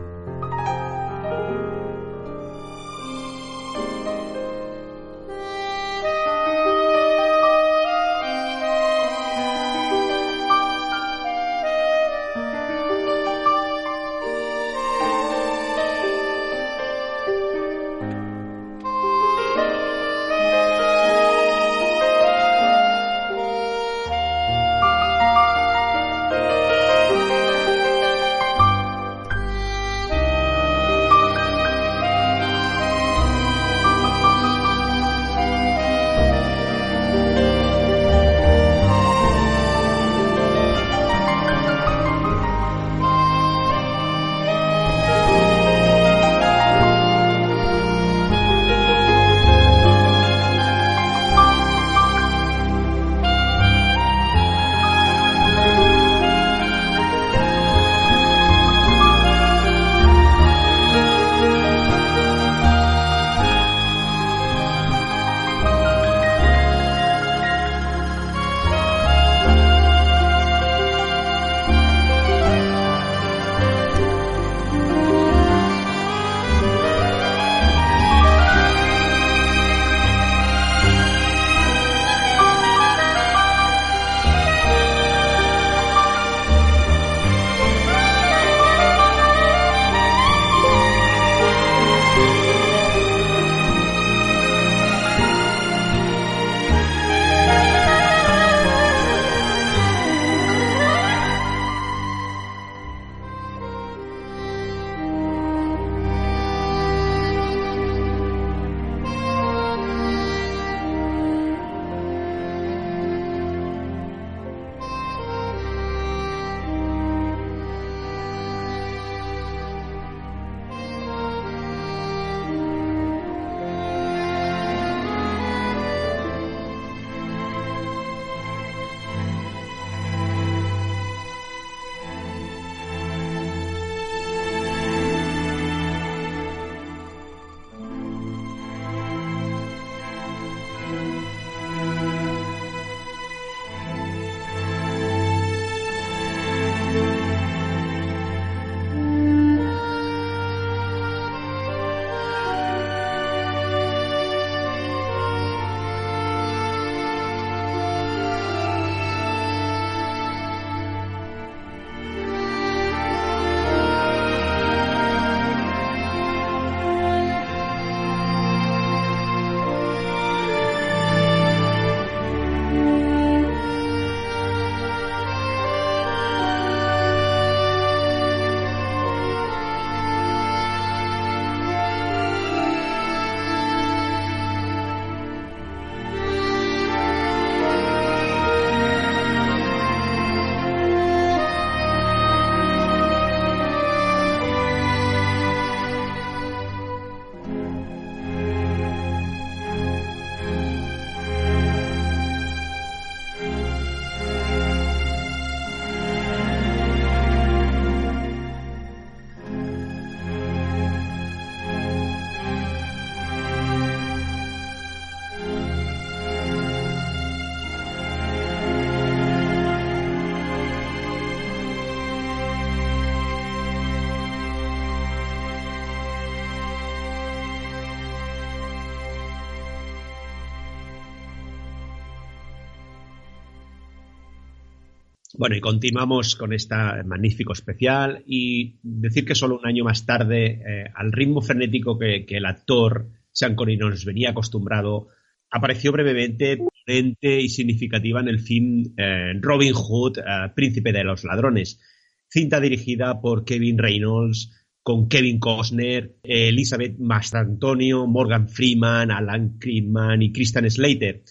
Bueno, 235.38 235.56
y 235.56 235.62
continuamos 235.62 236.36
con 236.36 236.52
este 236.52 236.76
magnífico 237.06 237.54
especial 237.54 238.24
y 238.26 238.80
decir 238.82 239.24
que 239.24 239.36
solo 239.36 239.60
un 239.60 239.68
año 239.68 239.84
más 239.84 240.04
tarde, 240.04 240.64
eh, 240.68 240.86
al 240.96 241.12
ritmo 241.12 241.42
frenético 241.42 242.00
que, 242.00 242.26
el 242.28 242.46
actor 242.48 243.08
Sean 243.32 243.54
Connery 243.54 243.78
nos 243.78 244.04
venía 244.04 244.32
acostumbrado, 244.32 245.10
apareció 245.52 245.92
brevemente, 245.92 246.58
y 246.88 247.50
significativa 247.50 248.20
en 248.20 248.30
el 248.30 248.40
film 248.40 248.96
eh, 248.98 249.34
Robin 249.40 249.74
Hood, 249.74 250.18
eh, 250.18 250.24
Príncipe 250.56 250.92
de 250.92 251.04
los 251.04 251.24
Ladrones, 251.24 251.80
cinta 252.28 252.60
dirigida 252.60 253.22
por 253.22 253.46
Kevin 253.46 253.78
Reynolds, 253.78 254.66
con 254.82 255.08
Kevin 255.08 255.38
Costner, 255.38 256.16
Elizabeth 256.24 256.98
Mastrantonio, 256.98 258.08
Morgan 258.08 258.50
Freeman, 258.50 259.12
Alan 259.12 259.60
Kriegman 259.60 260.24
y 260.24 260.32
Kristen 260.32 260.72
Slater, 260.72 261.22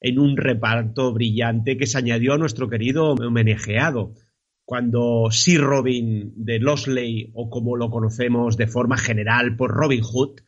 en 0.00 0.18
un 0.18 0.36
reparto 0.36 1.12
brillante 1.12 1.76
que 1.76 1.86
se 1.86 1.98
añadió 1.98 2.34
a 2.34 2.38
nuestro 2.38 2.68
querido 2.68 3.12
homenajeado. 3.12 4.14
Cuando 4.64 5.28
Sir 5.30 5.60
Robin 5.60 6.32
de 6.36 6.58
Losley, 6.58 7.30
o 7.34 7.48
como 7.50 7.76
lo 7.76 7.90
conocemos 7.90 8.56
de 8.56 8.66
forma 8.66 8.96
general 8.96 9.56
por 9.56 9.70
Robin 9.70 10.02
Hood, 10.02 10.40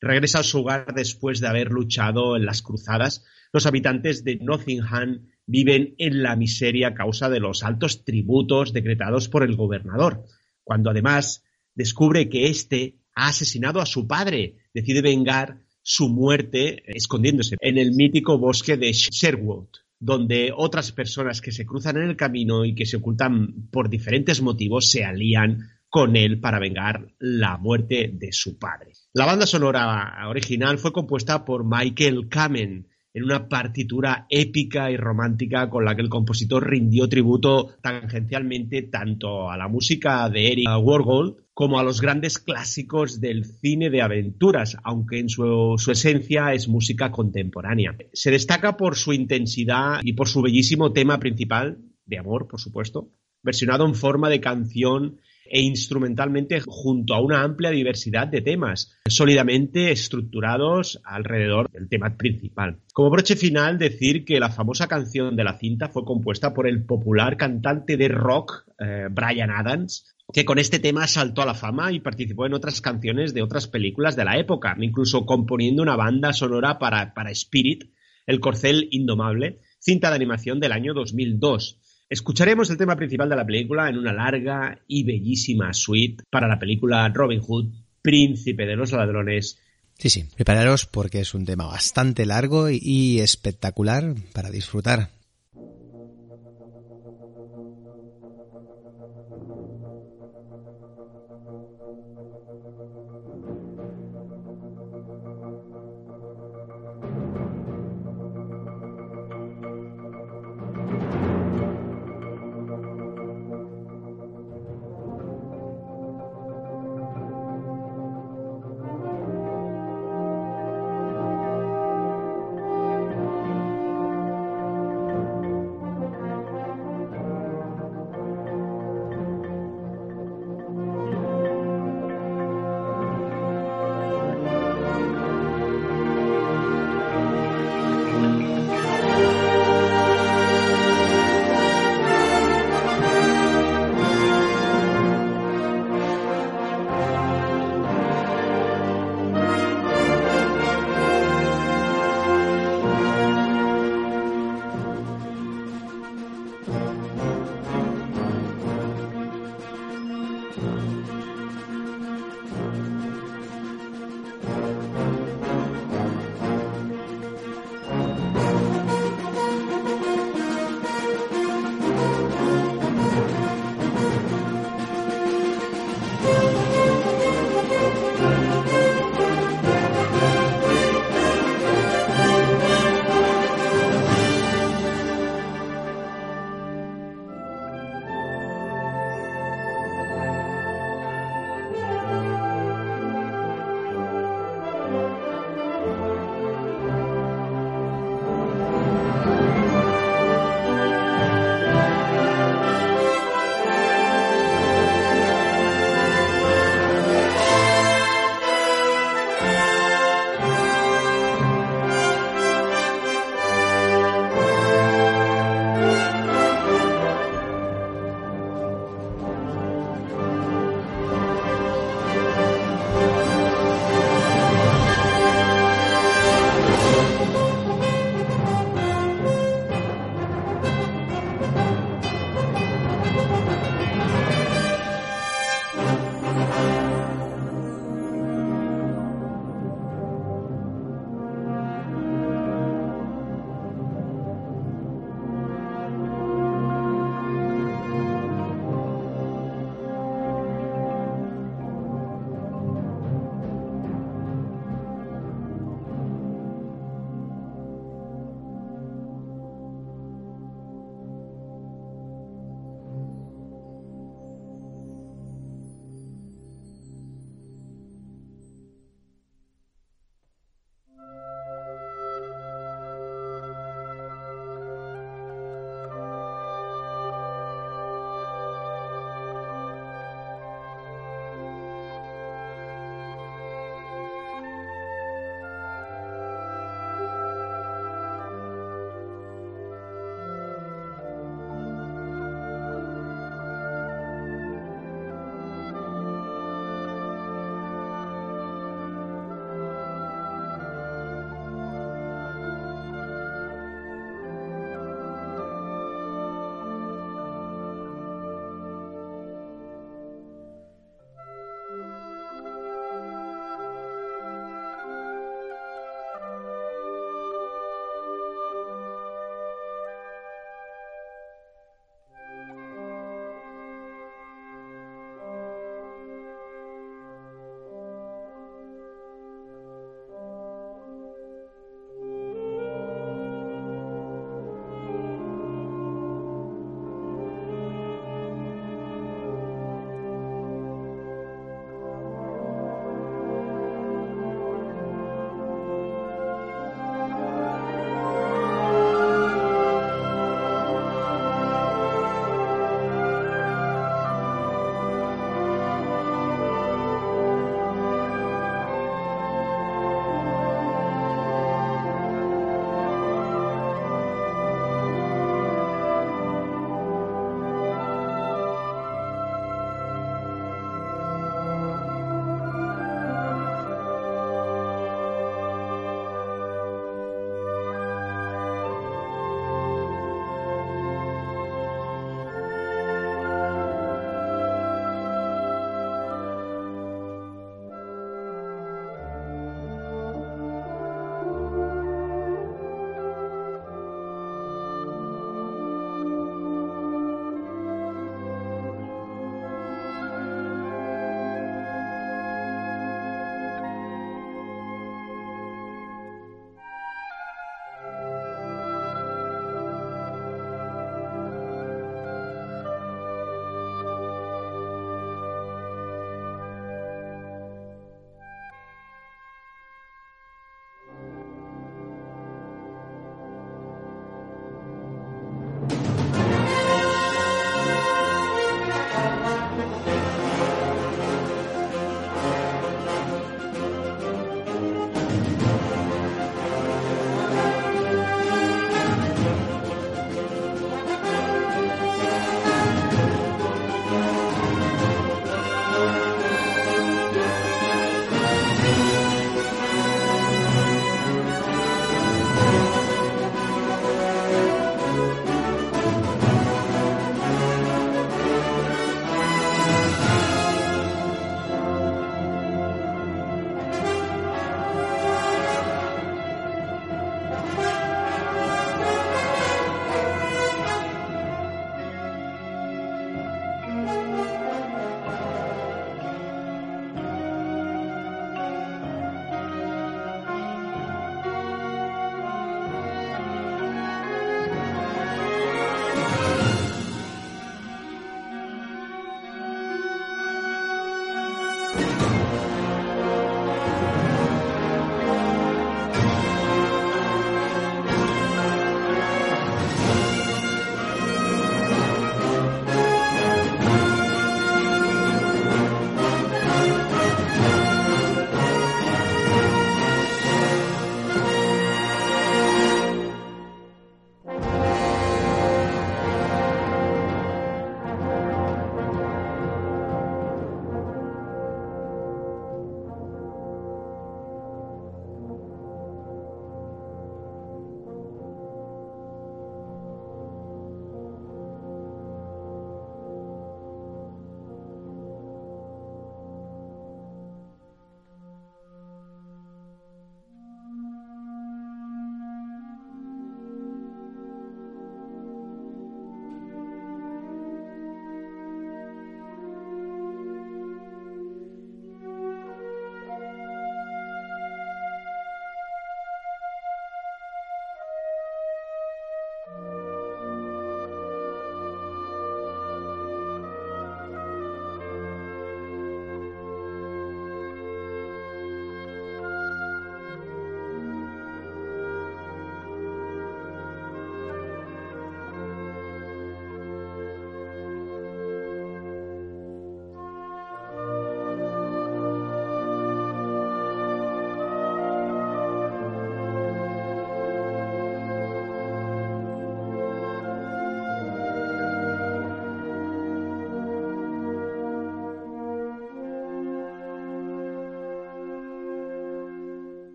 regresa 0.00 0.40
a 0.40 0.42
su 0.42 0.60
hogar 0.60 0.94
después 0.94 1.40
de 1.40 1.48
haber 1.48 1.70
luchado 1.70 2.36
en 2.36 2.44
las 2.44 2.60
cruzadas, 2.60 3.24
los 3.52 3.66
habitantes 3.66 4.24
de 4.24 4.36
Nottingham 4.36 5.28
viven 5.46 5.94
en 5.98 6.22
la 6.22 6.36
miseria 6.36 6.88
a 6.88 6.94
causa 6.94 7.28
de 7.28 7.40
los 7.40 7.62
altos 7.62 8.04
tributos 8.04 8.72
decretados 8.72 9.28
por 9.28 9.42
el 9.42 9.56
gobernador. 9.56 10.24
Cuando 10.64 10.90
además 10.90 11.44
descubre 11.74 12.28
que 12.28 12.46
éste 12.46 12.98
ha 13.14 13.28
asesinado 13.28 13.80
a 13.80 13.86
su 13.86 14.06
padre, 14.06 14.56
decide 14.74 15.02
vengar 15.02 15.60
su 15.82 16.08
muerte 16.08 16.82
escondiéndose 16.86 17.56
en 17.60 17.78
el 17.78 17.92
mítico 17.92 18.38
bosque 18.38 18.76
de 18.76 18.92
Sherwood, 18.92 19.68
donde 19.98 20.52
otras 20.56 20.92
personas 20.92 21.40
que 21.40 21.52
se 21.52 21.66
cruzan 21.66 21.96
en 21.96 22.08
el 22.08 22.16
camino 22.16 22.64
y 22.64 22.74
que 22.74 22.86
se 22.86 22.96
ocultan 22.96 23.68
por 23.70 23.88
diferentes 23.88 24.40
motivos 24.42 24.90
se 24.90 25.04
alían 25.04 25.70
con 25.88 26.16
él 26.16 26.40
para 26.40 26.58
vengar 26.58 27.06
la 27.18 27.58
muerte 27.58 28.10
de 28.12 28.32
su 28.32 28.58
padre. 28.58 28.92
La 29.12 29.26
banda 29.26 29.46
sonora 29.46 30.26
original 30.28 30.78
fue 30.78 30.92
compuesta 30.92 31.44
por 31.44 31.64
Michael 31.64 32.28
Kamen, 32.30 32.88
en 33.14 33.24
una 33.24 33.48
partitura 33.48 34.26
épica 34.30 34.90
y 34.90 34.96
romántica 34.96 35.68
con 35.68 35.84
la 35.84 35.94
que 35.94 36.02
el 36.02 36.08
compositor 36.08 36.68
rindió 36.68 37.08
tributo 37.08 37.74
tangencialmente 37.82 38.82
tanto 38.82 39.50
a 39.50 39.56
la 39.56 39.68
música 39.68 40.28
de 40.30 40.50
Eric 40.52 40.68
Warhol 40.80 41.41
como 41.54 41.78
a 41.78 41.84
los 41.84 42.00
grandes 42.00 42.38
clásicos 42.38 43.20
del 43.20 43.44
cine 43.44 43.90
de 43.90 44.02
aventuras, 44.02 44.76
aunque 44.84 45.18
en 45.18 45.28
su, 45.28 45.76
esencia 45.90 46.54
es 46.54 46.68
música 46.68 47.10
contemporánea. 47.10 47.96
Se 48.12 48.30
destaca 48.30 48.76
por 48.76 48.96
su 48.96 49.12
intensidad 49.12 50.00
y 50.02 50.14
por 50.14 50.28
su 50.28 50.42
bellísimo 50.42 50.92
tema 50.92 51.18
principal, 51.18 51.78
de 52.06 52.18
amor, 52.18 52.48
por 52.48 52.60
supuesto, 52.60 53.10
versionado 53.42 53.86
en 53.86 53.94
forma 53.94 54.30
de 54.30 54.40
canción 54.40 55.18
e 55.44 55.60
instrumentalmente 55.60 56.60
junto 56.64 57.14
a 57.14 57.20
una 57.20 57.42
amplia 57.42 57.70
diversidad 57.70 58.26
de 58.26 58.40
temas, 58.40 58.98
sólidamente 59.06 59.92
estructurados 59.92 61.00
alrededor 61.04 61.70
del 61.70 61.88
tema 61.90 62.16
principal. 62.16 62.78
Como 62.94 63.10
broche 63.10 63.36
final, 63.36 63.78
decir 63.78 64.24
que 64.24 64.40
la 64.40 64.48
famosa 64.48 64.88
canción 64.88 65.36
de 65.36 65.44
la 65.44 65.58
cinta 65.58 65.88
fue 65.88 66.06
compuesta 66.06 66.54
por 66.54 66.66
el 66.66 66.84
popular 66.84 67.36
cantante 67.36 67.98
de 67.98 68.08
rock 68.08 68.64
eh, 68.78 69.08
Brian 69.10 69.50
Adams, 69.50 70.11
que 70.32 70.44
con 70.44 70.58
este 70.58 70.78
tema 70.78 71.06
saltó 71.06 71.42
a 71.42 71.46
la 71.46 71.54
fama 71.54 71.92
y 71.92 72.00
participó 72.00 72.46
en 72.46 72.54
otras 72.54 72.80
canciones 72.80 73.34
de 73.34 73.42
otras 73.42 73.68
películas 73.68 74.16
de 74.16 74.24
la 74.24 74.38
época, 74.38 74.76
incluso 74.80 75.26
componiendo 75.26 75.82
una 75.82 75.96
banda 75.96 76.32
sonora 76.32 76.78
para, 76.78 77.14
para 77.14 77.30
Spirit, 77.30 77.92
El 78.26 78.40
Corcel 78.40 78.88
Indomable, 78.90 79.60
cinta 79.78 80.10
de 80.10 80.16
animación 80.16 80.60
del 80.60 80.72
año 80.72 80.94
2002. 80.94 81.80
Escucharemos 82.08 82.70
el 82.70 82.76
tema 82.76 82.96
principal 82.96 83.28
de 83.28 83.36
la 83.36 83.46
película 83.46 83.88
en 83.88 83.98
una 83.98 84.12
larga 84.12 84.78
y 84.86 85.04
bellísima 85.04 85.72
suite 85.72 86.24
para 86.30 86.46
la 86.46 86.58
película 86.58 87.08
Robin 87.08 87.40
Hood, 87.40 87.72
Príncipe 88.02 88.66
de 88.66 88.76
los 88.76 88.92
Ladrones. 88.92 89.58
Sí, 89.98 90.10
sí, 90.10 90.24
prepararos 90.34 90.86
porque 90.86 91.20
es 91.20 91.32
un 91.34 91.46
tema 91.46 91.66
bastante 91.66 92.26
largo 92.26 92.68
y 92.70 93.20
espectacular 93.20 94.14
para 94.32 94.50
disfrutar. 94.50 95.10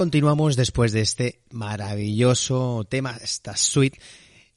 Continuamos 0.00 0.56
después 0.56 0.92
de 0.92 1.02
este 1.02 1.42
maravilloso 1.50 2.86
tema, 2.88 3.18
esta 3.22 3.54
suite. 3.54 3.98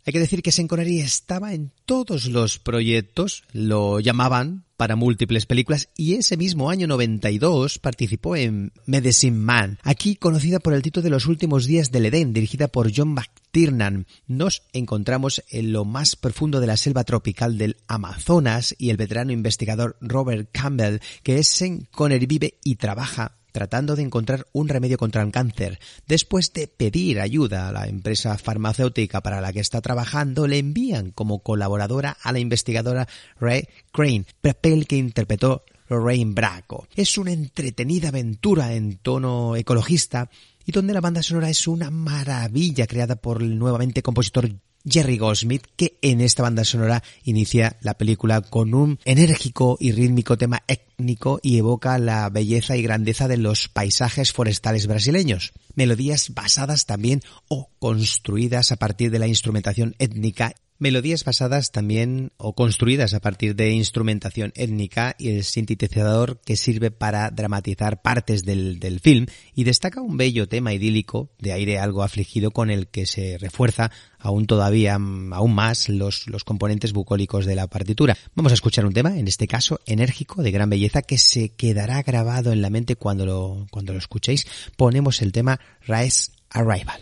Hay 0.05 0.13
que 0.13 0.19
decir 0.19 0.41
que 0.41 0.53
Sean 0.53 0.69
Connery 0.69 1.01
estaba 1.01 1.53
en 1.53 1.73
todos 1.83 2.27
los 2.27 2.59
proyectos, 2.59 3.43
lo 3.51 3.99
llamaban 3.99 4.63
para 4.77 4.95
múltiples 4.95 5.45
películas 5.45 5.89
y 5.97 6.13
ese 6.13 6.37
mismo 6.37 6.69
año 6.69 6.87
92 6.87 7.77
participó 7.79 8.37
en 8.37 8.71
Medicine 8.85 9.37
Man, 9.37 9.79
aquí 9.83 10.15
conocida 10.15 10.61
por 10.61 10.71
el 10.75 10.81
título 10.81 11.03
de 11.03 11.09
Los 11.09 11.25
últimos 11.25 11.65
días 11.65 11.91
del 11.91 12.05
Edén, 12.05 12.31
dirigida 12.31 12.69
por 12.69 12.89
John 12.95 13.13
McTiernan. 13.13 14.07
Nos 14.25 14.63
encontramos 14.71 15.43
en 15.49 15.73
lo 15.73 15.83
más 15.83 16.15
profundo 16.15 16.61
de 16.61 16.67
la 16.67 16.77
selva 16.77 17.03
tropical 17.03 17.57
del 17.57 17.75
Amazonas 17.89 18.73
y 18.77 18.91
el 18.91 18.97
veterano 18.97 19.33
investigador 19.33 19.97
Robert 19.99 20.47
Campbell, 20.53 21.01
que 21.21 21.39
es 21.39 21.49
Sean 21.49 21.85
Connery 21.91 22.27
vive 22.27 22.59
y 22.63 22.75
trabaja 22.77 23.42
tratando 23.53 23.95
de 23.95 24.03
encontrar 24.03 24.47
un 24.51 24.67
remedio 24.67 24.97
contra 24.97 25.21
el 25.21 25.31
cáncer. 25.31 25.79
Después 26.05 26.51
de 26.51 26.67
pedir 26.67 27.21
ayuda 27.21 27.69
a 27.69 27.71
la 27.71 27.87
empresa 27.87 28.37
farmacéutica 28.37 29.21
para 29.21 29.39
la 29.39 29.53
que 29.53 29.61
está 29.61 29.79
trabajando, 29.79 30.47
le 30.47 30.57
envían 30.57 31.11
como 31.11 31.39
colaboradora 31.39 32.17
a 32.21 32.33
la 32.33 32.39
investigadora 32.39 33.07
Ray 33.39 33.69
Crane, 33.93 34.25
papel 34.41 34.87
que 34.87 34.97
interpretó 34.97 35.63
Lorraine 35.87 36.33
Bracco. 36.33 36.87
Es 36.95 37.17
una 37.17 37.31
entretenida 37.31 38.09
aventura 38.09 38.73
en 38.73 38.97
tono 38.97 39.55
ecologista 39.55 40.29
y 40.65 40.71
donde 40.71 40.93
la 40.93 41.01
banda 41.01 41.21
sonora 41.21 41.49
es 41.49 41.67
una 41.67 41.91
maravilla 41.91 42.87
creada 42.87 43.15
por 43.15 43.41
el 43.41 43.57
nuevamente 43.57 44.01
compositor 44.01 44.49
Jerry 44.85 45.17
Goldsmith, 45.17 45.67
que 45.75 45.97
en 46.01 46.21
esta 46.21 46.43
banda 46.43 46.65
sonora 46.65 47.03
inicia 47.23 47.77
la 47.81 47.93
película 47.93 48.41
con 48.41 48.73
un 48.73 48.99
enérgico 49.05 49.77
y 49.79 49.91
rítmico 49.91 50.37
tema 50.37 50.63
étnico 50.67 51.39
y 51.41 51.57
evoca 51.57 51.97
la 51.97 52.29
belleza 52.29 52.75
y 52.75 52.83
grandeza 52.83 53.27
de 53.27 53.37
los 53.37 53.69
paisajes 53.69 54.33
forestales 54.33 54.87
brasileños. 54.87 55.53
Melodías 55.75 56.33
basadas 56.33 56.85
también 56.85 57.21
o 57.47 57.69
construidas 57.79 58.71
a 58.71 58.77
partir 58.77 59.11
de 59.11 59.19
la 59.19 59.27
instrumentación 59.27 59.95
étnica 59.99 60.53
Melodías 60.83 61.23
basadas 61.23 61.71
también 61.71 62.33
o 62.35 62.55
construidas 62.55 63.13
a 63.13 63.21
partir 63.21 63.55
de 63.55 63.71
instrumentación 63.71 64.51
étnica 64.53 65.15
y 65.17 65.29
el 65.29 65.45
sintetizador 65.45 66.41
que 66.41 66.57
sirve 66.57 66.91
para 66.91 67.31
dramatizar 67.31 68.01
partes 68.01 68.43
del, 68.43 68.79
del, 68.79 68.99
film 68.99 69.27
y 69.55 69.63
destaca 69.63 70.01
un 70.01 70.17
bello 70.17 70.49
tema 70.49 70.73
idílico 70.73 71.29
de 71.39 71.53
aire 71.53 71.79
algo 71.79 72.03
afligido 72.03 72.51
con 72.51 72.69
el 72.69 72.87
que 72.87 73.05
se 73.05 73.37
refuerza 73.37 73.91
aún 74.19 74.45
todavía 74.45 74.95
aún 74.95 75.55
más 75.55 75.87
los, 75.87 76.27
los 76.27 76.43
componentes 76.43 76.91
bucólicos 76.91 77.45
de 77.45 77.55
la 77.55 77.67
partitura. 77.67 78.17
Vamos 78.35 78.51
a 78.51 78.55
escuchar 78.55 78.85
un 78.85 78.93
tema, 78.93 79.17
en 79.17 79.29
este 79.29 79.47
caso 79.47 79.79
enérgico, 79.85 80.43
de 80.43 80.51
gran 80.51 80.69
belleza, 80.69 81.01
que 81.01 81.17
se 81.17 81.47
quedará 81.47 82.03
grabado 82.03 82.51
en 82.51 82.61
la 82.61 82.69
mente 82.69 82.97
cuando 82.97 83.25
lo, 83.25 83.67
cuando 83.71 83.93
lo 83.93 83.99
escuchéis. 83.99 84.45
Ponemos 84.75 85.21
el 85.21 85.31
tema 85.31 85.61
Rise 85.87 86.31
Arrival. 86.49 86.99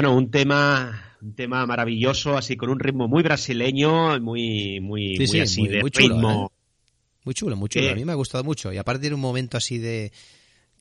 Bueno, 0.00 0.16
un 0.16 0.30
tema, 0.30 1.14
un 1.20 1.34
tema 1.34 1.66
maravilloso, 1.66 2.34
así 2.38 2.56
con 2.56 2.70
un 2.70 2.80
ritmo 2.80 3.06
muy 3.06 3.22
brasileño, 3.22 4.18
muy, 4.18 4.80
muy, 4.80 5.12
Sí, 5.12 5.18
muy 5.18 5.26
sí, 5.26 5.40
así 5.40 5.60
muy- 5.60 5.68
de 5.68 5.80
muy 5.82 5.90
chulo, 5.90 6.14
ritmo. 6.14 6.50
¿eh? 6.50 7.18
Muy 7.26 7.34
chulo, 7.34 7.54
muy 7.56 7.68
chulo. 7.68 7.84
Eh, 7.84 7.90
A 7.90 7.94
mí 7.94 8.06
me 8.06 8.12
ha 8.12 8.14
gustado 8.14 8.42
mucho. 8.42 8.72
Y 8.72 8.78
aparte 8.78 9.02
tiene 9.02 9.14
un 9.16 9.20
momento 9.20 9.58
así 9.58 9.76
de 9.76 10.10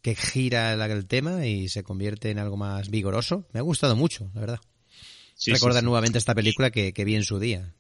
que 0.02 0.16
gira 0.16 0.72
el, 0.74 1.06
tema 1.06 1.46
y 1.46 1.68
se 1.68 1.84
convierte 1.84 2.32
en 2.32 2.40
algo 2.40 2.56
más 2.56 2.90
vigoroso. 2.90 3.46
Me 3.52 3.60
ha 3.60 3.64
gustado 3.64 3.94
mucho, 3.98 4.32
la 4.36 4.40
verdad. 4.40 4.60
Sí, 5.36 5.52
Recordar 5.52 5.84
nuevamente 5.84 6.18
esta 6.18 6.34
película 6.34 6.72
que, 6.72 6.94
que 6.94 7.04
vi 7.04 7.16
en 7.16 7.24
su 7.24 7.40
día. 7.40 7.74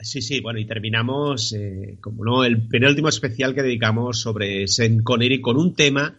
Sí, 0.00 0.22
sí, 0.22 0.40
bueno, 0.40 0.58
y 0.58 0.66
terminamos, 0.66 1.52
eh, 1.52 1.98
como 2.00 2.24
no, 2.24 2.44
el 2.44 2.66
penúltimo 2.66 3.10
especial 3.10 3.54
que 3.54 3.62
dedicamos 3.62 4.20
sobre 4.22 4.66
Sean 4.68 5.02
Connery 5.02 5.42
con 5.42 5.58
un 5.58 5.74
tema 5.74 6.18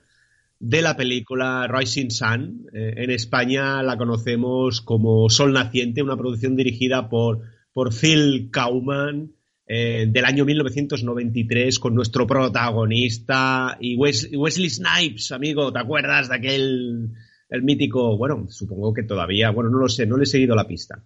de 0.59 0.81
la 0.81 0.95
película 0.97 1.67
Rising 1.67 2.09
Sun. 2.09 2.67
Eh, 2.73 2.93
en 2.97 3.11
España 3.11 3.81
la 3.83 3.97
conocemos 3.97 4.81
como 4.81 5.29
Sol 5.29 5.53
Naciente, 5.53 6.01
una 6.01 6.17
producción 6.17 6.55
dirigida 6.55 7.09
por, 7.09 7.41
por 7.73 7.93
Phil 7.93 8.49
Kauman 8.51 9.31
eh, 9.67 10.05
del 10.09 10.25
año 10.25 10.45
1993 10.45 11.77
con 11.79 11.93
nuestro 11.93 12.25
protagonista 12.27 13.77
y 13.79 13.97
Wes- 13.97 14.29
Wesley 14.35 14.69
Snipes, 14.69 15.31
amigo, 15.31 15.71
¿te 15.73 15.79
acuerdas 15.79 16.29
de 16.29 16.35
aquel, 16.35 17.09
el 17.49 17.63
mítico, 17.63 18.17
bueno, 18.17 18.47
supongo 18.49 18.93
que 18.93 19.03
todavía, 19.03 19.51
bueno, 19.51 19.69
no 19.69 19.79
lo 19.79 19.89
sé, 19.89 20.05
no 20.05 20.17
le 20.17 20.23
he 20.23 20.27
seguido 20.27 20.55
la 20.55 20.67
pista. 20.67 21.03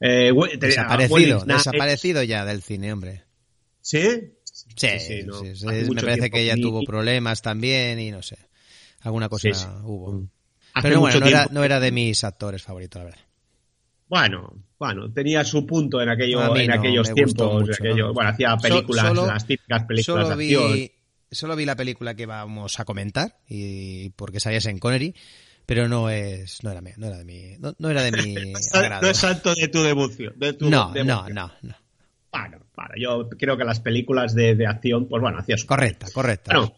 Eh, 0.00 0.32
te- 0.58 0.66
Desaparecido, 0.66 1.38
desaparecido 1.58 2.22
ya 2.22 2.44
del 2.44 2.62
cine, 2.62 2.92
hombre. 2.92 3.22
¿Sí? 3.80 4.02
Sí, 4.44 4.88
sí, 4.98 5.22
no, 5.24 5.34
sí, 5.40 5.54
sí, 5.54 5.66
hace 5.68 5.90
me 5.94 6.02
parece 6.02 6.30
que 6.30 6.42
ella 6.42 6.56
ni- 6.56 6.62
tuvo 6.62 6.82
problemas 6.84 7.42
también 7.42 7.98
y 8.00 8.10
no 8.10 8.22
sé. 8.22 8.38
Alguna 9.02 9.28
cosa 9.28 9.48
Sí, 9.48 9.54
sí. 9.54 9.66
hubo. 9.84 10.22
Hace 10.74 10.88
Pero 10.88 11.00
bueno, 11.00 11.20
no 11.20 11.26
era, 11.26 11.48
no 11.50 11.64
era 11.64 11.80
de 11.80 11.90
mis 11.92 12.22
actores 12.24 12.62
favoritos, 12.62 13.00
la 13.00 13.04
verdad. 13.06 13.20
Bueno, 14.08 14.52
bueno, 14.78 15.12
tenía 15.12 15.44
su 15.44 15.64
punto 15.66 16.00
en, 16.02 16.08
aquello, 16.08 16.54
en 16.56 16.70
aquellos 16.72 17.12
tiempos. 17.14 17.62
mucho, 17.62 17.72
aquello- 17.72 18.08
¿no? 18.08 18.14
Bueno, 18.14 18.30
hacía 18.30 18.56
películas, 18.56 19.06
solo- 19.06 19.26
las 19.26 19.46
típicas 19.46 19.84
películas 19.84 20.04
Solo 20.26 20.36
de 20.36 20.44
acción. 20.44 20.72
vi, 20.74 20.92
solo 21.30 21.56
vi 21.56 21.64
la 21.64 21.76
película 21.76 22.14
que 22.14 22.26
vamos 22.26 22.80
a 22.80 22.84
comentar 22.84 23.38
y 23.48 24.10
porque 24.10 24.40
salías 24.40 24.66
en 24.66 24.78
Connery, 24.78 25.14
pero 25.64 25.86
no 25.88 26.10
es, 26.10 26.62
no 26.64 26.72
era, 26.72 26.80
no 26.80 27.06
era 27.06 27.18
de 27.18 27.24
mi, 27.24 27.56
no, 27.58 27.74
no 27.78 27.88
era 27.90 28.02
de 28.02 28.10
mi 28.12 28.34
agrado. 28.72 29.02
No 29.02 29.08
es 29.08 29.16
santo 29.16 29.54
de 29.54 29.68
tu 29.68 29.82
devoción. 29.82 30.34
De 30.36 30.52
tu 30.54 30.68
No, 30.68 30.92
devoción. 30.92 31.06
no, 31.06 31.28
no, 31.28 31.52
no. 31.62 31.74
Bueno, 32.32 32.58
bueno, 32.76 32.94
yo 32.96 33.28
creo 33.38 33.56
que 33.56 33.64
las 33.64 33.80
películas 33.80 34.34
de, 34.34 34.54
de 34.56 34.66
acción, 34.66 35.06
pues 35.08 35.20
bueno, 35.20 35.38
hacía 35.38 35.56
su 35.56 35.66
Correcta, 35.66 36.06
correcta. 36.12 36.52
Bueno, 36.54 36.74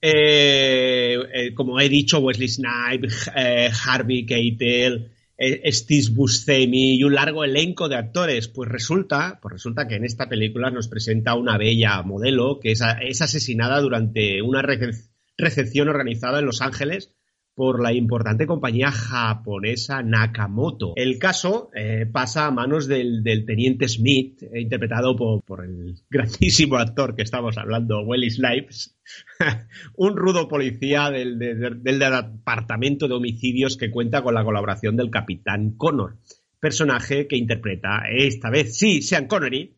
eh, 0.00 1.18
eh, 1.32 1.54
como 1.54 1.80
he 1.80 1.88
dicho, 1.88 2.18
Wesley 2.18 2.48
Snipes, 2.48 3.30
eh, 3.36 3.70
Harvey 3.84 4.24
Keitel, 4.26 5.10
eh, 5.36 5.72
Steve 5.72 6.08
Buscemi 6.12 6.96
y 6.96 7.04
un 7.04 7.14
largo 7.14 7.44
elenco 7.44 7.88
de 7.88 7.96
actores. 7.96 8.48
Pues 8.48 8.68
resulta, 8.68 9.38
pues 9.40 9.52
resulta 9.52 9.86
que 9.86 9.96
en 9.96 10.04
esta 10.04 10.28
película 10.28 10.70
nos 10.70 10.88
presenta 10.88 11.34
una 11.34 11.56
bella 11.58 12.02
modelo 12.02 12.58
que 12.60 12.72
es, 12.72 12.82
asesinada 12.82 13.80
durante 13.80 14.42
una 14.42 14.62
rece- 14.62 15.08
recepción 15.36 15.88
organizada 15.88 16.40
en 16.40 16.46
Los 16.46 16.60
Ángeles 16.60 17.14
por 17.58 17.82
la 17.82 17.92
importante 17.92 18.46
compañía 18.46 18.92
japonesa 18.92 20.00
Nakamoto. 20.04 20.92
El 20.94 21.18
caso 21.18 21.70
eh, 21.74 22.06
pasa 22.06 22.46
a 22.46 22.52
manos 22.52 22.86
del, 22.86 23.24
teniente 23.44 23.88
Smith, 23.88 24.44
eh, 24.44 24.60
interpretado 24.60 25.16
por, 25.16 25.64
el 25.64 25.96
grandísimo 26.08 26.76
actor 26.76 27.16
que 27.16 27.22
estamos 27.22 27.58
hablando, 27.58 28.00
Wesley 28.02 28.30
Snipes, 28.30 28.96
un 29.96 30.16
rudo 30.16 30.46
policía 30.46 31.10
del, 31.10 31.36
de- 31.40 31.56
de- 31.56 31.74
del 31.74 31.98
departamento 31.98 33.08
de 33.08 33.14
homicidios 33.14 33.76
que 33.76 33.90
cuenta 33.90 34.22
con 34.22 34.34
la 34.34 34.44
colaboración 34.44 34.96
del 34.96 35.10
capitán 35.10 35.72
Connor, 35.76 36.16
personaje 36.60 37.26
que 37.26 37.36
interpreta 37.36 38.02
esta 38.08 38.50
vez, 38.50 38.78
sí, 38.78 39.02
Sean 39.02 39.26
Connery, 39.26 39.74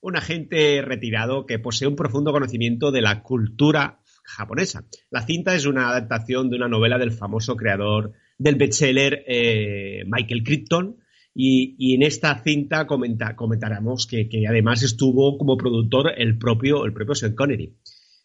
un 0.00 0.16
agente 0.16 0.82
retirado 0.82 1.46
que 1.46 1.58
posee 1.58 1.88
un 1.88 1.96
profundo 1.96 2.30
conocimiento 2.30 2.92
de 2.92 3.02
la 3.02 3.24
cultura 3.24 3.98
japonesa. 4.24 4.84
La 5.10 5.22
cinta 5.22 5.54
es 5.54 5.66
una 5.66 5.90
adaptación 5.90 6.50
de 6.50 6.56
una 6.56 6.68
novela 6.68 6.98
del 6.98 7.12
famoso 7.12 7.54
creador 7.56 8.12
del 8.38 8.56
bestseller 8.56 9.24
eh, 9.28 10.02
Michael 10.06 10.42
Crichton 10.42 10.96
y, 11.34 11.76
y 11.78 11.94
en 11.94 12.02
esta 12.02 12.42
cinta 12.42 12.86
comenta- 12.86 13.36
comentaremos 13.36 14.06
que, 14.06 14.28
que 14.28 14.46
además 14.48 14.82
estuvo 14.82 15.38
como 15.38 15.56
productor 15.56 16.12
el 16.16 16.38
propio, 16.38 16.84
el 16.84 16.92
propio 16.92 17.14
Sean 17.14 17.34
Connery. 17.34 17.76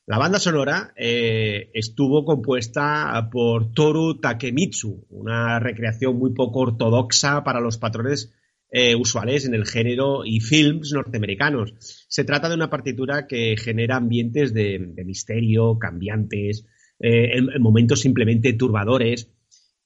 La 0.08 0.18
banda 0.18 0.40
sonora 0.40 0.92
eh, 0.96 1.70
estuvo 1.76 2.26
compuesta 2.26 3.30
por 3.32 3.74
Toru 3.74 4.20
Takemitsu, 4.20 5.06
una 5.12 5.60
recreación 5.60 6.18
muy 6.18 6.34
poco 6.34 6.62
ortodoxa 6.62 7.44
para 7.44 7.60
los 7.60 7.78
patrones 7.78 8.34
eh, 8.72 8.96
usuales 8.96 9.46
en 9.46 9.54
el 9.54 9.66
género 9.66 10.26
y 10.26 10.40
films 10.40 10.92
norteamericanos. 10.94 11.74
Se 12.08 12.24
trata 12.24 12.50
de 12.50 12.56
una 12.56 12.70
partitura 12.70 13.28
que 13.28 13.56
genera 13.58 13.98
ambientes 13.98 14.54
de, 14.54 14.80
misterio, 15.06 15.78
cambiantes, 15.80 16.66
eh, 17.00 17.38
en, 17.38 17.50
en 17.52 17.62
momentos 17.62 18.02
simplemente 18.02 18.54
turbadores 18.54 19.32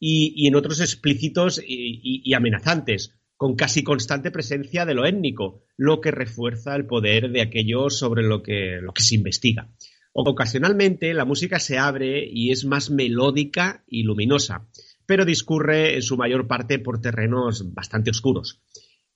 y, 0.06 0.48
en 0.48 0.56
otros 0.56 0.82
explícitos 0.82 1.62
y, 1.66 2.34
amenazantes, 2.34 3.16
con 3.38 3.56
casi 3.56 3.84
constante 3.84 4.32
presencia 4.32 4.86
de 4.86 4.94
lo 4.94 5.06
étnico, 5.06 5.64
lo 5.78 6.02
que 6.02 6.12
refuerza 6.12 6.76
el 6.76 6.86
poder 6.86 7.32
de 7.32 7.42
aquello 7.42 7.90
sobre 7.90 8.24
lo 8.24 8.44
que 8.44 8.82
se 8.98 9.16
investiga. 9.16 9.70
Ocasionalmente 10.12 11.14
la 11.14 11.26
música 11.26 11.60
se 11.60 11.78
abre 11.78 12.28
y 12.30 12.52
es 12.52 12.66
más 12.66 12.92
melódica 12.92 13.84
y 13.88 14.04
luminosa, 14.04 14.68
pero 15.06 15.26
discurre 15.26 15.96
en 15.96 16.02
su 16.02 16.18
mayor 16.18 16.48
parte 16.48 16.80
por 16.80 17.02
terrenos 17.02 17.74
bastante 17.74 18.12
oscuros. 18.12 18.62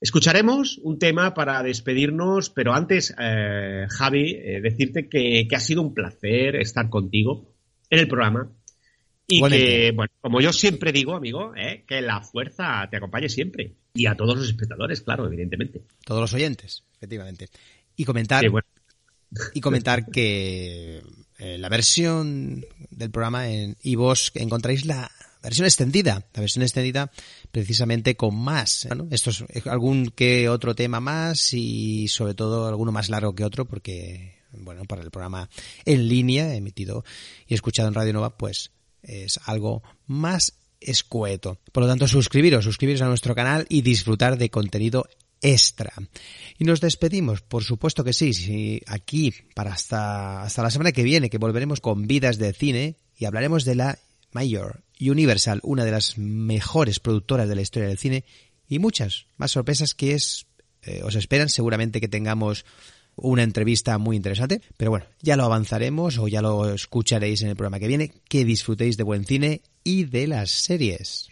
Escucharemos 0.00 0.78
un 0.78 0.98
tema 0.98 1.34
para 1.34 1.62
despedirnos, 1.62 2.50
pero 2.50 2.72
antes, 2.72 3.14
eh, 3.18 3.86
Javi, 3.88 4.32
eh, 4.34 4.60
decirte 4.62 5.08
que, 5.08 5.46
que 5.48 5.56
ha 5.56 5.60
sido 5.60 5.82
un 5.82 5.92
placer 5.92 6.56
estar 6.56 6.88
contigo 6.88 7.52
en 7.90 7.98
el 7.98 8.08
programa 8.08 8.50
y 9.30 9.42
que, 9.42 9.92
bueno, 9.94 10.10
como 10.22 10.40
yo 10.40 10.52
siempre 10.54 10.90
digo, 10.90 11.14
amigo, 11.14 11.52
eh, 11.54 11.84
que 11.86 12.00
la 12.00 12.22
fuerza 12.22 12.88
te 12.90 12.96
acompañe 12.96 13.28
siempre 13.28 13.74
y 13.92 14.06
a 14.06 14.14
todos 14.14 14.36
los 14.38 14.48
espectadores, 14.48 15.02
claro, 15.02 15.26
evidentemente. 15.26 15.82
Todos 16.04 16.22
los 16.22 16.32
oyentes, 16.32 16.84
efectivamente. 16.96 17.48
Y 17.94 18.04
comentar, 18.04 18.42
Sí, 18.42 18.48
bueno. 18.48 18.66
y 19.52 19.60
comentar 19.60 20.06
que 20.06 21.02
eh, 21.38 21.58
la 21.58 21.68
versión 21.68 22.64
del 22.90 23.10
programa 23.10 23.50
en 23.50 23.76
iVoox 23.82 24.30
encontráis 24.36 24.86
la 24.86 25.10
versión 25.42 25.66
extendida, 25.66 26.26
la 26.34 26.40
versión 26.40 26.62
extendida 26.62 27.10
precisamente 27.50 28.16
con 28.16 28.34
más, 28.36 28.86
bueno, 28.88 29.08
esto 29.10 29.30
es 29.30 29.44
algún 29.66 30.10
que 30.10 30.48
otro 30.48 30.74
tema 30.74 31.00
más 31.00 31.52
y 31.54 32.08
sobre 32.08 32.34
todo 32.34 32.66
alguno 32.66 32.92
más 32.92 33.08
largo 33.08 33.34
que 33.34 33.44
otro 33.44 33.64
porque, 33.64 34.42
bueno, 34.52 34.84
para 34.84 35.02
el 35.02 35.10
programa 35.10 35.48
en 35.84 36.08
línea 36.08 36.54
emitido 36.54 37.04
y 37.46 37.54
escuchado 37.54 37.88
en 37.88 37.94
Radio 37.94 38.12
Nova, 38.12 38.36
pues 38.36 38.72
es 39.02 39.40
algo 39.44 39.82
más 40.06 40.54
escueto. 40.80 41.58
Por 41.72 41.84
lo 41.84 41.88
tanto, 41.88 42.06
suscribiros, 42.06 42.64
suscribiros 42.64 43.02
a 43.02 43.08
nuestro 43.08 43.34
canal 43.34 43.66
y 43.68 43.82
disfrutar 43.82 44.38
de 44.38 44.50
contenido 44.50 45.08
extra. 45.40 45.92
Y 46.58 46.64
nos 46.64 46.80
despedimos, 46.80 47.42
por 47.42 47.64
supuesto 47.64 48.04
que 48.04 48.12
sí, 48.12 48.34
sí 48.34 48.82
aquí 48.86 49.32
para 49.54 49.72
hasta, 49.72 50.42
hasta 50.42 50.62
la 50.62 50.70
semana 50.70 50.92
que 50.92 51.02
viene, 51.02 51.30
que 51.30 51.38
volveremos 51.38 51.80
con 51.80 52.06
vidas 52.06 52.38
de 52.38 52.52
cine 52.52 52.96
y 53.16 53.24
hablaremos 53.24 53.64
de 53.64 53.74
la 53.76 53.98
Mayor 54.32 54.82
Universal, 55.00 55.60
una 55.62 55.84
de 55.84 55.90
las 55.90 56.18
mejores 56.18 57.00
productoras 57.00 57.48
de 57.48 57.54
la 57.54 57.62
historia 57.62 57.88
del 57.88 57.98
cine 57.98 58.24
y 58.68 58.78
muchas 58.78 59.26
más 59.36 59.52
sorpresas 59.52 59.94
que 59.94 60.14
es, 60.14 60.46
eh, 60.82 61.02
os 61.04 61.14
esperan 61.14 61.48
seguramente 61.48 62.00
que 62.00 62.08
tengamos 62.08 62.64
una 63.16 63.42
entrevista 63.42 63.98
muy 63.98 64.16
interesante, 64.16 64.60
pero 64.76 64.90
bueno, 64.90 65.06
ya 65.22 65.36
lo 65.36 65.44
avanzaremos 65.44 66.18
o 66.18 66.28
ya 66.28 66.42
lo 66.42 66.72
escucharéis 66.72 67.42
en 67.42 67.48
el 67.48 67.56
programa 67.56 67.80
que 67.80 67.88
viene, 67.88 68.12
que 68.28 68.44
disfrutéis 68.44 68.96
de 68.96 69.02
buen 69.02 69.24
cine 69.24 69.62
y 69.82 70.04
de 70.04 70.26
las 70.26 70.50
series. 70.50 71.28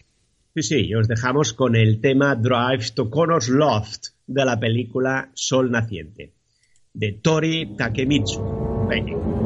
Sí, 0.55 0.63
sí, 0.63 0.87
y 0.87 0.95
os 0.95 1.07
dejamos 1.07 1.53
con 1.53 1.77
el 1.77 2.01
tema 2.01 2.35
Drive 2.35 2.91
to 2.95 3.11
Connor's 3.11 3.49
Loft 3.49 4.09
de 4.27 4.45
la 4.45 4.59
película 4.59 5.31
Sol 5.35 5.71
Naciente, 5.71 6.33
de 6.93 7.13
Tori 7.13 7.77
Takemitsu. 7.77 9.46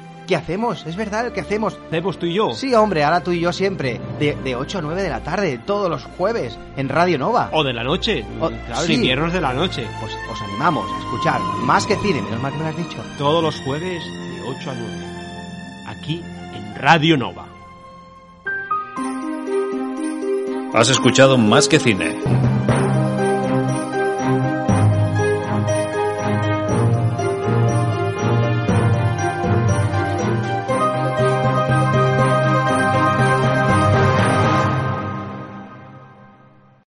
que 0.31 0.37
hacemos, 0.37 0.85
es 0.85 0.95
verdad, 0.95 1.25
el 1.27 1.33
que 1.33 1.41
hacemos. 1.41 1.77
¿Hacemos 1.87 2.17
tú 2.17 2.25
y 2.25 2.33
yo? 2.35 2.53
Sí, 2.53 2.73
hombre, 2.73 3.03
ahora 3.03 3.21
tú 3.21 3.31
y 3.33 3.41
yo 3.41 3.51
siempre. 3.51 3.99
De, 4.17 4.33
de 4.35 4.55
8 4.55 4.77
a 4.77 4.81
9 4.81 5.03
de 5.03 5.09
la 5.09 5.19
tarde, 5.19 5.59
todos 5.65 5.89
los 5.89 6.05
jueves, 6.17 6.57
en 6.77 6.87
Radio 6.87 7.17
Nova. 7.17 7.49
O 7.51 7.65
de 7.65 7.73
la 7.73 7.83
noche. 7.83 8.25
O- 8.39 8.47
claro, 8.49 8.81
sí. 8.85 8.93
en 8.93 8.99
inviernos 9.01 9.33
de 9.33 9.41
la 9.41 9.53
noche. 9.53 9.85
Pues 9.99 10.13
os 10.31 10.41
animamos 10.41 10.89
a 10.89 10.99
escuchar 10.99 11.41
más 11.65 11.85
que 11.85 11.97
cine, 11.97 12.21
menos 12.21 12.41
mal 12.41 12.53
que 12.53 12.57
me 12.59 12.63
lo 12.63 12.69
has 12.69 12.77
dicho. 12.77 12.97
Todos 13.17 13.43
los 13.43 13.55
jueves 13.65 14.01
de 14.05 14.41
8 14.57 14.71
a 14.71 14.73
9. 14.73 15.05
Aquí 15.87 16.23
en 16.55 16.75
Radio 16.75 17.17
Nova. 17.17 17.45
Has 20.73 20.89
escuchado 20.89 21.37
Más 21.37 21.67
que 21.67 21.77
Cine. 21.79 22.15